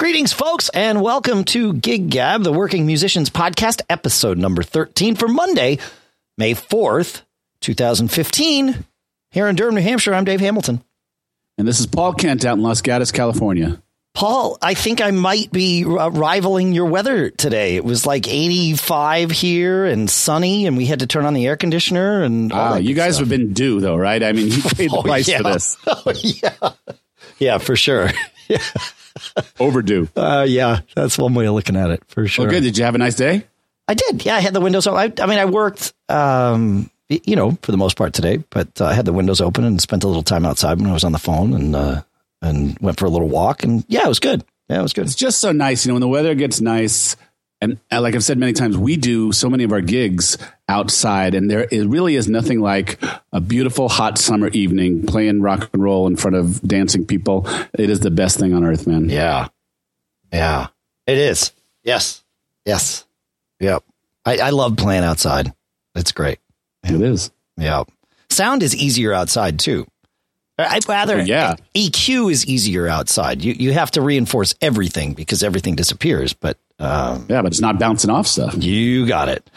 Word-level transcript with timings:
Greetings, 0.00 0.32
folks, 0.32 0.68
and 0.68 1.02
welcome 1.02 1.42
to 1.42 1.74
Gig 1.74 2.08
Gab, 2.08 2.44
the 2.44 2.52
Working 2.52 2.86
Musicians 2.86 3.30
Podcast, 3.30 3.80
episode 3.90 4.38
number 4.38 4.62
13 4.62 5.16
for 5.16 5.26
Monday, 5.26 5.80
May 6.36 6.54
4th, 6.54 7.22
2015. 7.62 8.84
Here 9.32 9.48
in 9.48 9.56
Durham, 9.56 9.74
New 9.74 9.80
Hampshire, 9.80 10.14
I'm 10.14 10.24
Dave 10.24 10.38
Hamilton. 10.38 10.84
And 11.58 11.66
this 11.66 11.80
is 11.80 11.86
Paul 11.88 12.14
Kent 12.14 12.44
out 12.44 12.58
in 12.58 12.62
Los 12.62 12.80
Gatos, 12.80 13.10
California. 13.10 13.82
Paul, 14.14 14.56
I 14.62 14.74
think 14.74 15.00
I 15.00 15.10
might 15.10 15.50
be 15.50 15.84
rivaling 15.84 16.72
your 16.72 16.86
weather 16.86 17.30
today. 17.30 17.74
It 17.74 17.84
was 17.84 18.06
like 18.06 18.28
85 18.28 19.32
here 19.32 19.84
and 19.84 20.08
sunny, 20.08 20.66
and 20.66 20.76
we 20.76 20.86
had 20.86 21.00
to 21.00 21.08
turn 21.08 21.24
on 21.24 21.34
the 21.34 21.44
air 21.44 21.56
conditioner. 21.56 22.22
And 22.22 22.52
wow, 22.52 22.76
you 22.76 22.94
guys 22.94 23.16
stuff. 23.16 23.22
have 23.22 23.30
been 23.30 23.52
due, 23.52 23.80
though, 23.80 23.96
right? 23.96 24.22
I 24.22 24.30
mean, 24.30 24.46
you 24.46 24.62
paid 24.76 24.92
the 24.92 24.98
oh, 24.98 25.02
price 25.02 25.26
yeah. 25.26 25.38
for 25.38 25.42
this. 25.54 25.76
Oh, 25.88 26.12
yeah. 26.14 26.70
Yeah, 27.40 27.58
for 27.58 27.74
sure. 27.74 28.10
yeah. 28.48 28.62
Overdue. 29.60 30.08
Uh, 30.16 30.46
yeah, 30.48 30.80
that's 30.94 31.18
one 31.18 31.34
way 31.34 31.46
of 31.46 31.54
looking 31.54 31.76
at 31.76 31.90
it 31.90 32.02
for 32.08 32.26
sure. 32.26 32.44
Well, 32.44 32.52
good. 32.52 32.62
Did 32.62 32.78
you 32.78 32.84
have 32.84 32.94
a 32.94 32.98
nice 32.98 33.14
day? 33.14 33.44
I 33.86 33.94
did. 33.94 34.24
Yeah, 34.24 34.36
I 34.36 34.40
had 34.40 34.52
the 34.54 34.60
windows 34.60 34.86
open. 34.86 34.98
I, 35.18 35.22
I 35.22 35.26
mean, 35.26 35.38
I 35.38 35.46
worked, 35.46 35.94
um, 36.08 36.90
you 37.08 37.36
know, 37.36 37.56
for 37.62 37.72
the 37.72 37.78
most 37.78 37.96
part 37.96 38.12
today, 38.12 38.38
but 38.50 38.80
uh, 38.80 38.86
I 38.86 38.92
had 38.94 39.06
the 39.06 39.12
windows 39.12 39.40
open 39.40 39.64
and 39.64 39.80
spent 39.80 40.04
a 40.04 40.06
little 40.06 40.22
time 40.22 40.44
outside 40.44 40.78
when 40.78 40.90
I 40.90 40.92
was 40.92 41.04
on 41.04 41.12
the 41.12 41.18
phone 41.18 41.54
and 41.54 41.74
uh, 41.74 42.02
and 42.42 42.78
went 42.80 42.98
for 42.98 43.06
a 43.06 43.10
little 43.10 43.28
walk. 43.28 43.64
And 43.64 43.84
yeah, 43.88 44.04
it 44.04 44.08
was 44.08 44.20
good. 44.20 44.44
Yeah, 44.68 44.80
it 44.80 44.82
was 44.82 44.92
good. 44.92 45.06
It's 45.06 45.14
just 45.14 45.40
so 45.40 45.52
nice, 45.52 45.86
you 45.86 45.90
know, 45.90 45.94
when 45.94 46.02
the 46.02 46.08
weather 46.08 46.34
gets 46.34 46.60
nice. 46.60 47.16
And 47.60 47.78
like 47.90 48.14
I've 48.14 48.22
said 48.22 48.38
many 48.38 48.52
times, 48.52 48.78
we 48.78 48.96
do 48.96 49.32
so 49.32 49.50
many 49.50 49.64
of 49.64 49.72
our 49.72 49.80
gigs 49.80 50.38
outside, 50.68 51.34
and 51.34 51.50
there 51.50 51.66
it 51.70 51.88
really 51.88 52.14
is 52.14 52.28
nothing 52.28 52.60
like 52.60 53.02
a 53.32 53.40
beautiful 53.40 53.88
hot 53.88 54.16
summer 54.16 54.48
evening 54.48 55.04
playing 55.06 55.42
rock 55.42 55.68
and 55.72 55.82
roll 55.82 56.06
in 56.06 56.14
front 56.14 56.36
of 56.36 56.62
dancing 56.62 57.04
people. 57.04 57.48
It 57.74 57.90
is 57.90 58.00
the 58.00 58.12
best 58.12 58.38
thing 58.38 58.54
on 58.54 58.64
earth, 58.64 58.86
man. 58.86 59.08
Yeah, 59.08 59.48
yeah, 60.32 60.68
it 61.06 61.18
is. 61.18 61.52
Yes. 61.82 62.22
Yes. 62.64 63.06
Yep. 63.60 63.82
I, 64.26 64.36
I 64.36 64.50
love 64.50 64.76
playing 64.76 65.02
outside. 65.02 65.52
It's 65.94 66.12
great. 66.12 66.38
It 66.84 67.00
is. 67.00 67.30
Yeah. 67.56 67.84
Sound 68.28 68.62
is 68.62 68.76
easier 68.76 69.12
outside 69.14 69.58
too. 69.58 69.86
I'd 70.58 70.86
rather 70.88 71.20
oh, 71.20 71.24
yeah. 71.24 71.56
EQ 71.74 72.30
is 72.30 72.44
easier 72.46 72.88
outside. 72.88 73.42
You 73.42 73.54
you 73.54 73.72
have 73.72 73.92
to 73.92 74.02
reinforce 74.02 74.54
everything 74.60 75.14
because 75.14 75.42
everything 75.42 75.76
disappears. 75.76 76.34
But 76.34 76.58
um, 76.80 77.26
yeah, 77.28 77.42
but 77.42 77.46
it's 77.46 77.60
not 77.60 77.78
bouncing 77.80 78.10
off 78.10 78.26
stuff. 78.26 78.54
You 78.62 79.06
got 79.06 79.28
it. 79.28 79.50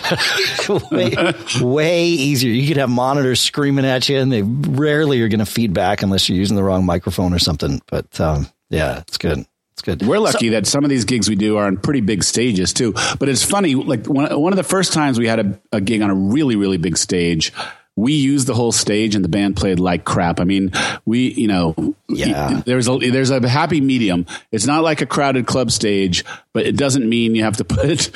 way, 0.92 1.34
way 1.62 2.08
easier. 2.08 2.52
You 2.52 2.68
could 2.68 2.78
have 2.78 2.90
monitors 2.90 3.40
screaming 3.40 3.86
at 3.86 4.10
you, 4.10 4.18
and 4.18 4.32
they 4.32 4.42
rarely 4.42 5.22
are 5.22 5.28
going 5.28 5.40
to 5.40 5.46
feedback 5.46 6.02
unless 6.02 6.28
you're 6.28 6.38
using 6.38 6.56
the 6.56 6.64
wrong 6.64 6.86
microphone 6.86 7.34
or 7.34 7.40
something. 7.40 7.82
But 7.88 8.20
um, 8.20 8.48
yeah, 8.70 9.00
it's 9.02 9.18
good. 9.18 9.46
It's 9.74 9.82
good. 9.84 10.02
We're 10.02 10.20
lucky 10.20 10.48
so, 10.48 10.52
that 10.54 10.68
some 10.68 10.84
of 10.84 10.90
these 10.90 11.06
gigs 11.06 11.30
we 11.30 11.36
do 11.36 11.58
are 11.58 11.66
on 11.66 11.78
pretty 11.78 12.02
big 12.02 12.24
stages 12.24 12.74
too. 12.74 12.94
But 13.20 13.30
it's 13.30 13.44
funny, 13.44 13.76
like 13.76 14.08
one, 14.08 14.40
one 14.40 14.52
of 14.52 14.58
the 14.58 14.64
first 14.64 14.92
times 14.92 15.20
we 15.20 15.28
had 15.28 15.40
a, 15.40 15.62
a 15.72 15.82
gig 15.82 16.02
on 16.02 16.10
a 16.10 16.16
really, 16.16 16.56
really 16.56 16.78
big 16.78 16.98
stage, 16.98 17.54
we 18.02 18.14
used 18.14 18.48
the 18.48 18.56
whole 18.56 18.72
stage 18.72 19.14
and 19.14 19.24
the 19.24 19.30
band 19.30 19.56
played 19.56 19.80
like 19.80 20.06
crap. 20.06 20.40
I 20.40 20.44
mean, 20.44 20.72
we, 21.06 21.32
you 21.34 21.48
know, 21.48 21.96
yeah. 22.10 22.62
there's 22.66 22.90
a 22.90 22.98
there's 22.98 23.30
a 23.30 23.48
happy 23.48 23.80
medium. 23.80 24.26
It's 24.52 24.66
not 24.66 24.82
like 24.82 25.02
a 25.02 25.06
crowded 25.06 25.46
club 25.46 25.70
stage, 25.70 26.26
but 26.52 26.66
it 26.66 26.76
doesn't 26.76 27.08
mean 27.08 27.36
you 27.36 27.44
have 27.44 27.58
to 27.58 27.64
put, 27.76 28.10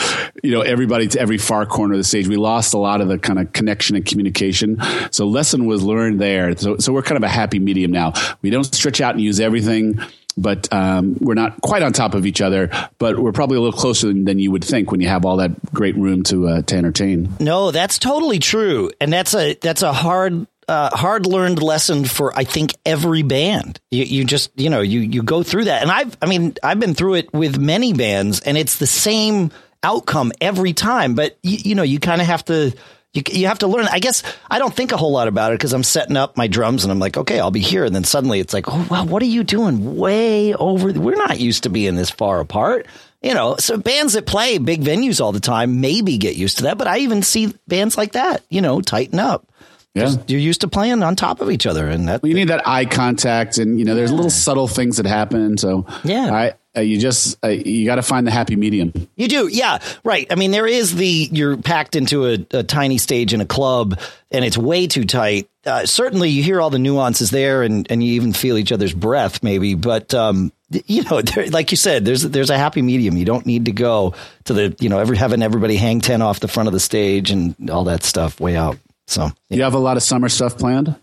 you 0.44 0.50
know, 0.50 0.62
everybody 0.62 1.08
to 1.10 1.20
every 1.20 1.38
far 1.38 1.68
corner 1.68 1.94
of 1.94 2.00
the 2.00 2.04
stage. 2.04 2.28
We 2.28 2.36
lost 2.36 2.74
a 2.74 2.80
lot 2.80 3.00
of 3.00 3.10
the 3.10 3.20
kind 3.20 3.38
of 3.38 3.54
connection 3.54 3.96
and 3.96 4.04
communication. 4.04 4.82
So 5.12 5.28
lesson 5.28 5.68
was 5.68 5.84
learned 5.84 6.20
there. 6.20 6.58
So 6.58 6.78
so 6.80 6.92
we're 6.92 7.04
kind 7.04 7.18
of 7.18 7.24
a 7.24 7.30
happy 7.30 7.60
medium 7.60 7.92
now. 7.92 8.14
We 8.42 8.50
don't 8.50 8.64
stretch 8.64 9.02
out 9.02 9.14
and 9.14 9.22
use 9.22 9.40
everything 9.40 10.00
but 10.38 10.72
um, 10.74 11.18
we're 11.20 11.34
not 11.34 11.62
quite 11.62 11.84
on 11.84 11.94
top 11.94 12.14
of 12.14 12.26
each 12.26 12.42
other. 12.42 12.70
But 12.98 13.20
we're 13.20 13.32
probably 13.32 13.58
a 13.58 13.62
little 13.62 13.78
closer 13.78 14.08
than, 14.08 14.26
than 14.26 14.40
you 14.40 14.52
would 14.52 14.64
think 14.64 14.92
when 14.92 15.02
you 15.02 15.08
have 15.08 15.26
all 15.26 15.38
that 15.38 15.74
great 15.74 15.96
room 15.96 16.24
to 16.24 16.48
uh, 16.48 16.62
to 16.64 16.76
entertain. 16.76 17.30
No, 17.40 17.72
that's 17.72 18.00
totally 18.00 18.40
true, 18.40 18.92
and 19.00 19.12
that's 19.12 19.34
a 19.34 19.56
that's 19.56 19.82
a 19.82 19.94
hard. 19.94 20.48
Uh, 20.68 20.90
hard 20.98 21.28
learned 21.28 21.62
lesson 21.62 22.06
for 22.06 22.36
I 22.36 22.44
think 22.44 22.74
every 22.88 23.22
band. 23.22 23.80
You, 23.92 24.04
you 24.04 24.26
just 24.26 24.50
you 24.60 24.72
know 24.72 24.82
you 24.82 25.02
you 25.02 25.22
go 25.22 25.44
through 25.44 25.66
that, 25.66 25.84
and 25.84 25.92
I've 25.92 26.18
I 26.24 26.26
mean 26.26 26.56
I've 26.64 26.80
been 26.80 26.96
through 26.96 27.16
it 27.16 27.32
with 27.32 27.60
many 27.60 27.94
bands, 27.94 28.40
and 28.40 28.58
it's 28.58 28.80
the 28.80 28.88
same 28.88 29.52
outcome 29.84 30.32
every 30.42 30.74
time. 30.74 31.14
But 31.14 31.38
you, 31.44 31.58
you 31.64 31.76
know 31.76 31.84
you 31.84 32.00
kind 32.00 32.20
of 32.20 32.26
have 32.26 32.46
to 32.46 32.74
you, 33.16 33.24
you 33.32 33.48
have 33.48 33.60
to 33.60 33.68
learn. 33.68 33.88
I 33.90 34.00
guess 34.00 34.24
I 34.52 34.60
don't 34.60 34.76
think 34.76 34.92
a 34.92 34.98
whole 34.98 35.12
lot 35.12 35.30
about 35.30 35.54
it 35.54 35.56
because 35.58 35.74
I'm 35.74 35.84
setting 35.84 36.18
up 36.18 36.36
my 36.36 36.48
drums 36.48 36.84
and 36.84 36.92
I'm 36.92 37.00
like, 37.00 37.16
okay, 37.16 37.40
I'll 37.40 37.50
be 37.50 37.62
here. 37.62 37.86
And 37.86 37.96
then 37.96 38.04
suddenly 38.04 38.42
it's 38.42 38.54
like, 38.54 38.66
oh, 38.68 38.88
wow, 38.92 39.06
what 39.06 39.24
are 39.24 39.28
you 39.28 39.44
doing 39.44 39.96
way 39.96 40.54
over? 40.54 40.92
We're 40.92 41.16
not 41.16 41.40
used 41.40 41.64
to 41.64 41.70
being 41.70 41.96
this 41.96 42.10
far 42.10 42.42
apart. 42.42 42.88
You 43.22 43.34
know, 43.34 43.56
so 43.58 43.78
bands 43.78 44.14
that 44.14 44.28
play 44.28 44.58
big 44.60 44.84
venues 44.84 45.20
all 45.22 45.32
the 45.32 45.40
time 45.40 45.80
maybe 45.82 46.18
get 46.18 46.36
used 46.36 46.58
to 46.58 46.64
that. 46.64 46.78
But 46.78 46.88
I 46.88 47.00
even 47.00 47.24
see 47.24 47.54
bands 47.68 47.98
like 47.98 48.12
that, 48.12 48.44
you 48.50 48.62
know, 48.62 48.82
tighten 48.82 49.18
up. 49.18 49.48
Yeah. 49.96 50.14
You're 50.28 50.42
used 50.42 50.62
to 50.62 50.68
playing 50.68 51.02
on 51.02 51.16
top 51.16 51.40
of 51.40 51.50
each 51.50 51.66
other, 51.66 51.88
and 51.88 52.10
that 52.10 52.22
well, 52.22 52.28
you 52.30 52.36
need 52.36 52.50
that 52.50 52.68
eye 52.68 52.84
contact, 52.84 53.58
and 53.58 53.80
you 53.80 53.86
know, 53.86 53.96
there's 53.96 54.12
yeah. 54.12 54.18
little 54.18 54.30
subtle 54.30 54.68
things 54.68 54.98
that 54.98 55.06
happen. 55.06 55.58
So 55.58 55.86
yeah, 56.04 56.34
I 56.34 56.54
uh, 56.76 56.82
you 56.82 56.98
just 56.98 57.38
uh, 57.44 57.50
you 57.50 57.86
got 57.86 57.96
to 57.96 58.02
find 58.02 58.28
the 58.28 58.32
happy 58.32 58.56
medium. 58.56 58.94
You 59.16 59.28
do, 59.28 59.48
yeah, 59.48 59.80
right. 60.04 60.28
I 60.30 60.36
mean, 60.36 60.52
there 60.52 60.68
is 60.68 60.96
the 60.96 61.08
you're 61.32 61.58
packed 61.58 61.96
into 61.96 62.28
a, 62.28 62.46
a 62.52 62.64
tiny 62.64 62.98
stage 62.98 63.34
in 63.34 63.42
a 63.42 63.46
club, 63.46 64.00
and 64.32 64.44
it's 64.44 64.58
way 64.58 64.88
too 64.88 65.06
tight. 65.06 65.50
Uh, 65.66 65.86
certainly, 65.86 66.30
you 66.30 66.44
hear 66.44 66.62
all 66.62 66.70
the 66.70 66.80
nuances 66.80 67.32
there, 67.32 67.64
and 67.64 67.90
and 67.90 68.04
you 68.04 68.14
even 68.14 68.34
feel 68.34 68.58
each 68.58 68.72
other's 68.72 68.94
breath, 68.94 69.42
maybe. 69.44 69.76
But 69.76 70.14
um, 70.14 70.52
you 70.70 71.04
know, 71.04 71.22
there, 71.22 71.48
like 71.48 71.72
you 71.72 71.78
said, 71.78 72.06
there's 72.06 72.24
there's 72.24 72.50
a 72.50 72.58
happy 72.58 72.82
medium. 72.82 73.18
You 73.18 73.26
don't 73.26 73.46
need 73.46 73.66
to 73.66 73.72
go 73.72 74.14
to 74.46 74.54
the 74.54 74.76
you 74.80 74.90
know 74.90 75.00
every 75.00 75.18
having 75.18 75.42
everybody 75.42 75.76
hang 75.76 76.02
ten 76.02 76.22
off 76.22 76.40
the 76.40 76.48
front 76.48 76.68
of 76.68 76.74
the 76.74 76.80
stage 76.80 77.32
and 77.32 77.70
all 77.70 77.86
that 77.86 78.04
stuff 78.04 78.40
way 78.40 78.56
out. 78.56 78.78
So 79.08 79.24
yeah. 79.50 79.58
you 79.58 79.64
have 79.64 79.76
a 79.76 79.80
lot 79.80 79.98
of 79.98 80.04
summer 80.04 80.30
stuff 80.30 80.58
planned. 80.58 80.96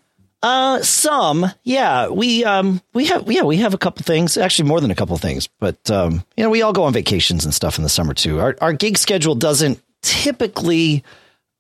Uh, 0.43 0.83
some, 0.83 1.47
yeah. 1.63 2.09
We 2.09 2.45
um 2.45 2.81
we 2.93 3.07
have 3.07 3.31
yeah 3.31 3.43
we 3.43 3.59
have 3.59 3.75
a 3.75 3.79
couple 3.79 4.03
things, 4.03 4.37
actually 4.37 4.69
more 4.69 4.81
than 4.81 4.91
a 4.91 4.95
couple 4.95 5.17
things, 5.17 5.49
but 5.61 5.91
um 5.91 6.25
you 6.37 6.43
know 6.43 6.51
we 6.51 6.63
all 6.63 6.73
go 6.73 6.83
on 6.85 6.93
vacations 6.93 7.45
and 7.45 7.55
stuff 7.55 7.79
in 7.79 7.85
the 7.85 7.89
summer 7.89 8.13
too. 8.15 8.41
Our 8.41 8.57
our 8.61 8.73
gig 8.73 8.99
schedule 8.99 9.35
doesn't 9.35 9.81
typically. 10.03 11.05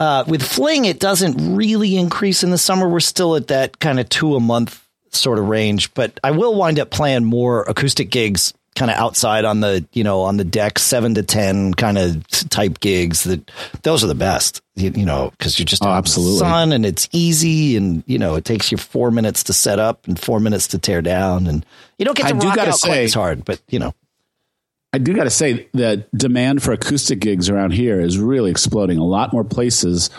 Uh, 0.00 0.24
with 0.26 0.42
Fling, 0.42 0.84
it 0.84 0.98
doesn't 0.98 1.54
really 1.54 1.96
increase 1.96 2.42
in 2.42 2.50
the 2.50 2.58
summer. 2.58 2.88
We're 2.88 2.98
still 2.98 3.36
at 3.36 3.46
that 3.48 3.78
kind 3.78 4.00
of 4.00 4.08
two 4.08 4.34
a 4.34 4.40
month 4.40 4.84
sort 5.12 5.38
of 5.38 5.46
range, 5.46 5.94
but 5.94 6.18
I 6.24 6.32
will 6.32 6.56
wind 6.56 6.80
up 6.80 6.90
playing 6.90 7.24
more 7.24 7.62
acoustic 7.62 8.10
gigs 8.10 8.52
kind 8.74 8.90
of 8.90 8.96
outside 8.96 9.44
on 9.44 9.60
the 9.60 9.86
you 9.92 10.02
know 10.02 10.22
on 10.22 10.36
the 10.38 10.44
deck 10.44 10.78
seven 10.78 11.14
to 11.14 11.22
ten 11.22 11.74
kind 11.74 11.98
of 11.98 12.26
type 12.48 12.80
gigs 12.80 13.24
that 13.24 13.50
those 13.82 14.02
are 14.02 14.06
the 14.06 14.14
best 14.14 14.62
you, 14.76 14.90
you 14.90 15.04
know 15.04 15.30
because 15.36 15.58
you're 15.58 15.66
just 15.66 15.84
oh, 15.84 15.90
absolutely 15.90 16.38
sun 16.38 16.72
and 16.72 16.86
it's 16.86 17.08
easy 17.12 17.76
and 17.76 18.02
you 18.06 18.18
know 18.18 18.34
it 18.34 18.44
takes 18.44 18.72
you 18.72 18.78
four 18.78 19.10
minutes 19.10 19.42
to 19.44 19.52
set 19.52 19.78
up 19.78 20.06
and 20.06 20.18
four 20.18 20.40
minutes 20.40 20.68
to 20.68 20.78
tear 20.78 21.02
down 21.02 21.46
and 21.46 21.66
you 21.98 22.04
don't 22.04 22.16
get 22.16 22.28
to 22.28 22.34
I 22.34 22.38
rock 22.38 22.58
out 22.58 22.74
say, 22.74 22.88
quite 22.88 22.98
as 23.00 23.14
hard 23.14 23.44
but 23.44 23.60
you 23.68 23.78
know 23.78 23.94
I 24.94 24.98
do 24.98 25.14
got 25.14 25.24
to 25.24 25.30
say 25.30 25.68
that 25.72 26.10
demand 26.12 26.62
for 26.62 26.72
acoustic 26.72 27.18
gigs 27.18 27.48
around 27.48 27.70
here 27.70 27.98
is 27.98 28.18
really 28.18 28.50
exploding. 28.50 28.98
A 28.98 29.04
lot 29.04 29.32
more 29.32 29.42
places 29.42 30.10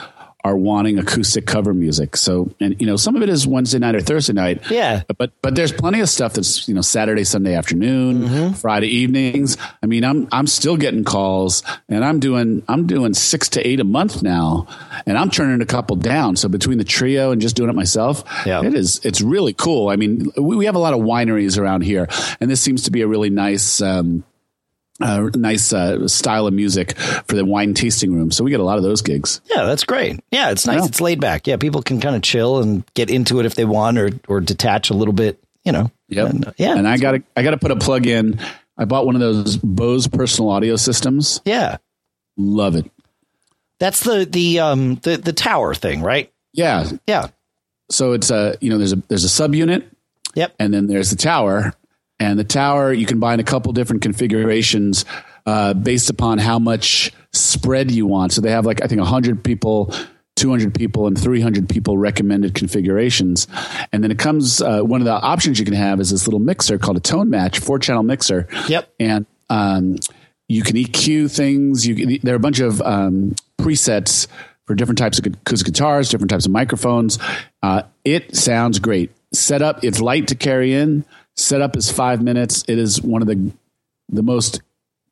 are 0.43 0.57
wanting 0.57 0.99
acoustic 0.99 1.45
cover 1.45 1.73
music. 1.73 2.17
So, 2.17 2.53
and 2.59 2.79
you 2.79 2.85
know, 2.85 2.97
some 2.97 3.15
of 3.15 3.21
it 3.21 3.29
is 3.29 3.47
Wednesday 3.47 3.79
night 3.79 3.95
or 3.95 4.01
Thursday 4.01 4.33
night. 4.33 4.69
Yeah. 4.69 5.03
But 5.17 5.31
but 5.41 5.55
there's 5.55 5.71
plenty 5.71 6.01
of 6.01 6.09
stuff 6.09 6.33
that's 6.33 6.67
you 6.67 6.73
know 6.73 6.81
Saturday, 6.81 7.23
Sunday 7.23 7.55
afternoon, 7.55 8.23
mm-hmm. 8.23 8.53
Friday 8.53 8.87
evenings. 8.87 9.57
I 9.81 9.85
mean, 9.85 10.03
I'm 10.03 10.27
I'm 10.31 10.47
still 10.47 10.75
getting 10.75 11.05
calls, 11.05 11.63
and 11.87 12.03
I'm 12.03 12.19
doing 12.19 12.63
I'm 12.67 12.87
doing 12.87 13.13
six 13.13 13.47
to 13.49 13.65
eight 13.65 13.79
a 13.79 13.85
month 13.85 14.21
now, 14.21 14.67
and 15.05 15.17
I'm 15.17 15.29
turning 15.29 15.61
a 15.61 15.65
couple 15.65 15.95
down. 15.95 16.35
So 16.35 16.49
between 16.49 16.77
the 16.77 16.83
trio 16.83 17.31
and 17.31 17.41
just 17.41 17.55
doing 17.55 17.69
it 17.69 17.75
myself, 17.75 18.23
yeah. 18.45 18.63
it 18.63 18.73
is 18.73 18.99
it's 19.03 19.21
really 19.21 19.53
cool. 19.53 19.89
I 19.89 19.95
mean, 19.95 20.29
we, 20.35 20.57
we 20.57 20.65
have 20.65 20.75
a 20.75 20.79
lot 20.79 20.93
of 20.93 20.99
wineries 20.99 21.57
around 21.57 21.81
here, 21.81 22.07
and 22.41 22.51
this 22.51 22.61
seems 22.61 22.83
to 22.83 22.91
be 22.91 23.01
a 23.01 23.07
really 23.07 23.29
nice. 23.29 23.81
Um, 23.81 24.23
uh, 25.01 25.29
nice 25.35 25.73
uh, 25.73 26.07
style 26.07 26.47
of 26.47 26.53
music 26.53 26.97
for 26.97 27.35
the 27.35 27.45
wine 27.45 27.73
tasting 27.73 28.13
room. 28.13 28.31
So 28.31 28.43
we 28.43 28.51
get 28.51 28.59
a 28.59 28.63
lot 28.63 28.77
of 28.77 28.83
those 28.83 29.01
gigs. 29.01 29.41
Yeah, 29.49 29.65
that's 29.65 29.83
great. 29.83 30.19
Yeah, 30.31 30.51
it's 30.51 30.67
nice. 30.67 30.79
Yeah. 30.79 30.85
It's 30.85 31.01
laid 31.01 31.19
back. 31.19 31.47
Yeah, 31.47 31.57
people 31.57 31.81
can 31.81 31.99
kind 31.99 32.15
of 32.15 32.21
chill 32.21 32.61
and 32.61 32.83
get 32.93 33.09
into 33.09 33.39
it 33.39 33.45
if 33.45 33.55
they 33.55 33.65
want, 33.65 33.97
or 33.97 34.11
or 34.27 34.39
detach 34.39 34.89
a 34.89 34.93
little 34.93 35.13
bit. 35.13 35.43
You 35.63 35.71
know. 35.71 35.91
Yep. 36.09 36.29
And, 36.29 36.47
uh, 36.47 36.53
yeah. 36.57 36.75
And 36.77 36.87
I 36.87 36.97
got 36.97 37.11
to 37.13 37.23
I 37.35 37.43
got 37.43 37.51
to 37.51 37.57
put 37.57 37.71
a 37.71 37.75
plug 37.75 38.05
in. 38.05 38.39
I 38.77 38.85
bought 38.85 39.05
one 39.05 39.15
of 39.15 39.21
those 39.21 39.57
Bose 39.57 40.07
personal 40.07 40.51
audio 40.51 40.75
systems. 40.75 41.41
Yeah. 41.45 41.77
Love 42.37 42.75
it. 42.75 42.89
That's 43.79 44.01
the 44.01 44.25
the 44.25 44.59
um 44.59 44.95
the 44.95 45.17
the 45.17 45.33
tower 45.33 45.73
thing, 45.73 46.01
right? 46.01 46.31
Yeah. 46.53 46.89
Yeah. 47.07 47.27
So 47.89 48.13
it's 48.13 48.29
a 48.29 48.57
you 48.61 48.69
know 48.69 48.77
there's 48.77 48.93
a 48.93 48.97
there's 49.07 49.25
a 49.25 49.27
subunit. 49.27 49.85
Yep. 50.35 50.55
And 50.59 50.73
then 50.73 50.87
there's 50.87 51.11
the 51.11 51.15
tower, 51.15 51.73
and 52.19 52.37
the 52.39 52.43
tower, 52.43 52.93
you 52.93 53.05
can 53.05 53.19
buy 53.19 53.33
in 53.33 53.39
a 53.39 53.43
couple 53.43 53.73
different 53.73 54.01
configurations 54.01 55.05
uh, 55.45 55.73
based 55.73 56.09
upon 56.09 56.37
how 56.37 56.59
much 56.59 57.11
spread 57.31 57.91
you 57.91 58.05
want. 58.05 58.31
So 58.31 58.41
they 58.41 58.51
have 58.51 58.65
like, 58.65 58.81
I 58.83 58.87
think 58.87 59.01
100 59.01 59.43
people. 59.43 59.93
200 60.35 60.73
people 60.73 61.05
and 61.05 61.15
300 61.15 61.69
people 61.69 61.95
recommended 61.95 62.55
configurations. 62.55 63.45
And 63.91 64.03
then 64.03 64.09
it 64.09 64.17
comes, 64.17 64.63
uh, 64.63 64.81
one 64.81 64.99
of 64.99 65.05
the 65.05 65.13
options 65.13 65.59
you 65.59 65.63
can 65.63 65.75
have 65.75 65.99
is 65.99 66.09
this 66.09 66.25
little 66.25 66.39
mixer 66.39 66.79
called 66.79 66.97
a 66.97 67.01
ToneMatch, 67.01 67.59
four 67.59 67.77
channel 67.77 68.01
mixer. 68.01 68.47
Yep. 68.67 68.91
And 68.99 69.27
Um, 69.51 69.97
you 70.47 70.63
can 70.63 70.75
EQ 70.75 71.31
things. 71.31 71.85
You 71.85 71.95
can, 71.95 72.19
there 72.23 72.33
are 72.33 72.37
a 72.37 72.39
bunch 72.39 72.59
of 72.59 72.81
um, 72.81 73.35
presets 73.59 74.27
for 74.65 74.73
different 74.75 74.97
types 74.97 75.19
of 75.19 75.25
acoustic 75.27 75.67
guitars, 75.67 76.09
different 76.09 76.31
types 76.31 76.45
of 76.45 76.51
microphones. 76.51 77.19
Uh, 77.61 77.83
it 78.03 78.35
sounds 78.35 78.79
great. 78.79 79.11
Set 79.33 79.61
up. 79.61 79.83
it's 79.83 79.99
light 79.99 80.27
to 80.29 80.35
carry 80.35 80.73
in. 80.73 81.05
Setup 81.35 81.75
is 81.77 81.91
five 81.91 82.21
minutes. 82.21 82.63
It 82.67 82.77
is 82.77 83.01
one 83.01 83.21
of 83.21 83.27
the 83.27 83.51
the 84.09 84.23
most 84.23 84.61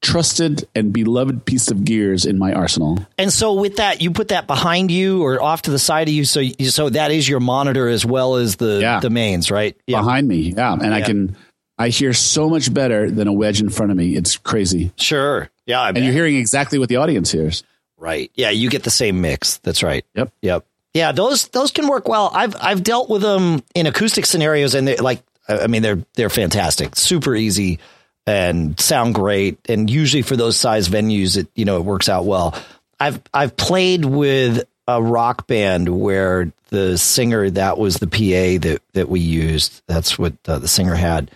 trusted 0.01 0.68
and 0.75 0.91
beloved 0.91 1.45
piece 1.45 1.69
of 1.69 1.85
gears 1.85 2.25
in 2.25 2.38
my 2.39 2.53
arsenal. 2.53 2.97
And 3.18 3.31
so 3.31 3.53
with 3.53 3.75
that, 3.77 4.01
you 4.01 4.12
put 4.12 4.29
that 4.29 4.47
behind 4.47 4.89
you 4.89 5.23
or 5.23 5.41
off 5.41 5.63
to 5.63 5.71
the 5.71 5.77
side 5.79 6.07
of 6.07 6.13
you, 6.13 6.25
so 6.25 6.41
so 6.69 6.89
that 6.89 7.12
is 7.12 7.27
your 7.29 7.39
monitor 7.39 7.88
as 7.88 8.06
well 8.06 8.35
as 8.35 8.56
the 8.56 8.79
Yeah. 8.81 9.00
the 9.00 9.09
mains, 9.09 9.51
right? 9.51 9.75
Yeah, 9.88 10.00
Behind 10.00 10.27
me, 10.27 10.53
yeah, 10.56 10.73
and 10.73 10.94
I 10.94 11.01
can 11.01 11.35
I 11.77 11.89
hear 11.89 12.13
so 12.13 12.50
much 12.50 12.71
better 12.73 13.09
than 13.09 13.27
a 13.27 13.33
wedge 13.33 13.59
in 13.62 13.69
front 13.69 13.91
of 13.91 13.97
me. 13.97 14.15
It's 14.15 14.38
crazy, 14.38 14.91
sure. 14.97 15.50
Yeah, 15.65 15.81
I 15.81 15.89
and 15.89 16.00
you're 16.00 16.13
hearing 16.13 16.35
exactly 16.38 16.79
what 16.79 16.89
the 16.89 16.97
audience 16.97 17.31
hears. 17.31 17.63
right. 17.97 18.31
Yeah, 18.35 18.50
you 18.50 18.69
get 18.69 18.83
the 18.83 18.89
same 18.91 19.21
mix. 19.21 19.57
That's 19.59 19.83
right. 19.83 20.03
Yep. 20.15 20.33
Yep. 20.41 20.65
Yeah, 20.94 21.12
those 21.12 21.47
those 21.50 21.71
can 21.71 21.88
work 21.88 22.07
well. 22.07 22.31
I've 22.33 22.56
I've 22.59 22.83
dealt 22.83 23.09
with 23.09 23.21
them 23.21 23.63
in 23.75 23.85
acoustic 23.88 24.25
scenarios, 24.25 24.73
and 24.75 24.88
they're 24.88 24.97
like, 24.97 25.21
I 25.47 25.67
mean, 25.67 25.81
they're 25.81 26.03
they're 26.15 26.29
fantastic, 26.29 26.95
super 26.95 27.35
easy, 27.35 27.79
and 28.25 28.79
sound 28.79 29.15
great. 29.15 29.59
And 29.69 29.89
usually 29.89 30.21
for 30.21 30.35
those 30.35 30.57
size 30.57 30.89
venues, 30.89 31.38
it 31.38 31.47
you 31.55 31.65
know 31.65 31.77
it 31.77 31.85
works 31.85 32.09
out 32.09 32.25
well. 32.25 32.59
I've 32.99 33.21
I've 33.33 33.57
played 33.57 34.05
with 34.05 34.63
a 34.88 35.01
rock 35.01 35.47
band 35.47 35.89
where 35.89 36.51
the 36.69 36.97
singer 36.97 37.49
that 37.51 37.77
was 37.77 37.95
the 37.95 38.07
PA 38.07 38.67
that 38.67 38.81
that 38.93 39.09
we 39.09 39.19
used. 39.19 39.81
That's 39.88 40.17
what 40.17 40.33
uh, 40.47 40.59
the 40.59 40.67
singer 40.67 40.95
had, 40.95 41.31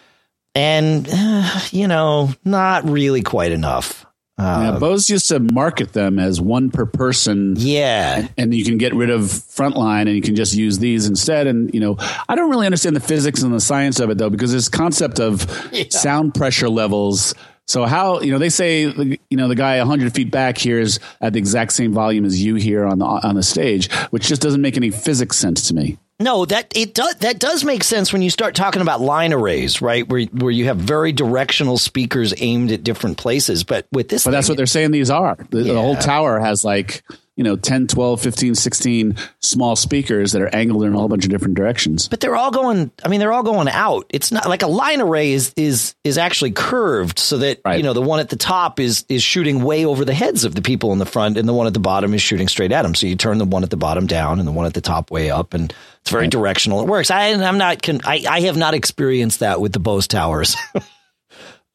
and 0.54 1.08
uh, 1.12 1.60
you 1.72 1.88
know, 1.88 2.34
not 2.44 2.88
really 2.88 3.22
quite 3.22 3.52
enough. 3.52 4.06
Uh, 4.38 4.72
yeah, 4.74 4.80
Bose 4.80 5.10
used 5.10 5.30
to 5.30 5.40
market 5.40 5.94
them 5.94 6.20
as 6.20 6.42
one 6.42 6.70
per 6.70 6.86
person. 6.86 7.56
Yeah, 7.58 8.28
and 8.38 8.54
you 8.54 8.66
can 8.66 8.78
get 8.78 8.94
rid 8.94 9.10
of 9.10 9.22
frontline 9.22 10.02
and 10.02 10.16
you 10.16 10.22
can 10.22 10.36
just 10.36 10.54
use 10.54 10.80
these 10.80 11.08
instead. 11.08 11.48
And, 11.48 11.74
you 11.74 11.80
know, 11.80 11.96
I 12.28 12.36
don't 12.36 12.50
really 12.50 12.66
understand 12.66 12.96
the 12.98 13.02
physics 13.02 13.44
and 13.44 13.54
the 13.54 13.62
science 13.62 14.00
of 14.00 14.10
it 14.10 14.18
though, 14.18 14.30
because 14.30 14.52
this 14.52 14.68
concept 14.68 15.20
of 15.20 15.42
sound 15.90 16.34
pressure 16.34 16.70
levels. 16.70 17.34
So 17.68 17.86
how, 17.86 18.20
you 18.20 18.32
know, 18.32 18.38
they 18.38 18.50
say, 18.50 18.82
you 18.84 19.38
know, 19.38 19.48
the 19.48 19.56
guy 19.56 19.78
hundred 19.80 20.14
feet 20.14 20.32
back 20.32 20.58
hears 20.58 21.00
at 21.22 21.34
the 21.34 21.40
exact 21.40 21.72
same 21.72 21.94
volume 21.94 22.26
as 22.26 22.44
you 22.44 22.56
hear 22.56 22.86
on 22.86 23.00
the, 23.00 23.06
on 23.06 23.36
the 23.36 23.44
stage, 23.44 23.92
which 24.12 24.28
just 24.28 24.42
doesn't 24.42 24.62
make 24.62 24.76
any 24.76 24.92
physics 24.92 25.38
sense 25.38 25.68
to 25.70 25.74
me. 25.74 25.98
No, 26.18 26.46
that 26.46 26.72
it 26.78 26.94
does 26.94 27.16
that 27.16 27.40
does 27.40 27.66
make 27.66 27.84
sense 27.84 28.14
when 28.14 28.22
you 28.22 28.30
start 28.30 28.56
talking 28.56 28.82
about 28.82 29.02
line 29.02 29.34
arrays, 29.34 29.82
right? 29.82 30.08
Where 30.08 30.22
where 30.22 30.52
you 30.52 30.66
have 30.66 30.78
very 30.78 31.12
directional 31.12 31.78
speakers 31.78 32.34
aimed 32.38 32.72
at 32.72 32.84
different 32.84 33.18
places. 33.18 33.66
But 33.66 33.86
with 33.92 34.08
this, 34.08 34.24
But 34.24 34.32
that's 34.32 34.48
what 34.48 34.56
they're 34.56 34.66
saying 34.66 34.92
these 34.92 35.10
are. 35.10 35.38
The, 35.50 35.64
the 35.64 35.82
whole 35.82 35.98
tower 35.98 36.40
has 36.40 36.64
like, 36.64 37.04
you 37.36 37.44
know, 37.44 37.56
10, 37.58 37.88
12, 37.88 38.22
15, 38.22 38.56
16 38.56 39.18
small 39.42 39.76
speakers 39.76 40.32
that 40.32 40.42
are 40.42 40.54
angled 40.56 40.84
in 40.86 40.94
a 40.94 40.98
whole 40.98 41.10
bunch 41.10 41.26
of 41.26 41.32
different 41.32 41.56
directions. 41.56 42.08
but 42.08 42.20
they're 42.22 42.36
all 42.36 42.52
going. 42.52 42.92
I 43.04 43.10
mean, 43.10 43.20
they're 43.20 43.34
all 43.34 43.44
going 43.44 43.68
out. 43.68 44.06
It's 44.10 44.32
not 44.32 44.48
like 44.48 44.62
a 44.64 44.68
line 44.68 45.02
array 45.02 45.32
is 45.34 45.54
is 45.58 45.96
is 46.04 46.18
actually 46.18 46.52
curved 46.52 47.20
so 47.20 47.38
that 47.40 47.60
Right. 47.66 47.78
you 47.78 47.84
know 47.84 47.94
the 47.94 48.02
one 48.02 48.20
at 48.20 48.30
the 48.30 48.36
top 48.38 48.80
is 48.80 49.04
is 49.10 49.22
shooting 49.22 49.64
way 49.64 49.86
over 49.86 50.06
the 50.06 50.14
heads 50.14 50.46
of 50.46 50.56
the 50.56 50.62
people 50.62 50.94
in 50.94 51.00
the 51.00 51.06
front, 51.06 51.38
and 51.38 51.48
the 51.48 51.54
one 51.54 51.68
at 51.68 51.74
the 51.74 51.80
bottom 51.80 52.14
is 52.14 52.22
shooting 52.22 52.48
straight 52.48 52.72
at 52.72 52.84
them. 52.84 52.96
So 52.96 53.06
you 53.08 53.16
turn 53.16 53.38
the 53.38 53.46
one 53.46 53.64
at 53.64 53.70
the 53.70 53.78
bottom 53.78 54.08
down, 54.08 54.40
and 54.40 54.48
the 54.48 54.52
one 54.54 54.66
at 54.66 54.74
the 54.74 54.82
top 54.82 55.12
way 55.12 55.30
up, 55.30 55.54
and 55.54 55.74
it's 56.02 56.12
very 56.12 56.28
directional. 56.28 56.82
It 56.82 56.88
works. 56.88 57.12
I 57.12 57.28
I'm 57.34 57.58
not. 57.58 57.88
I 58.06 58.24
I 58.30 58.40
have 58.42 58.56
not 58.58 58.74
experienced 58.76 59.42
that 59.42 59.60
with 59.60 59.74
the 59.74 59.80
Bose 59.80 60.08
towers. 60.08 60.56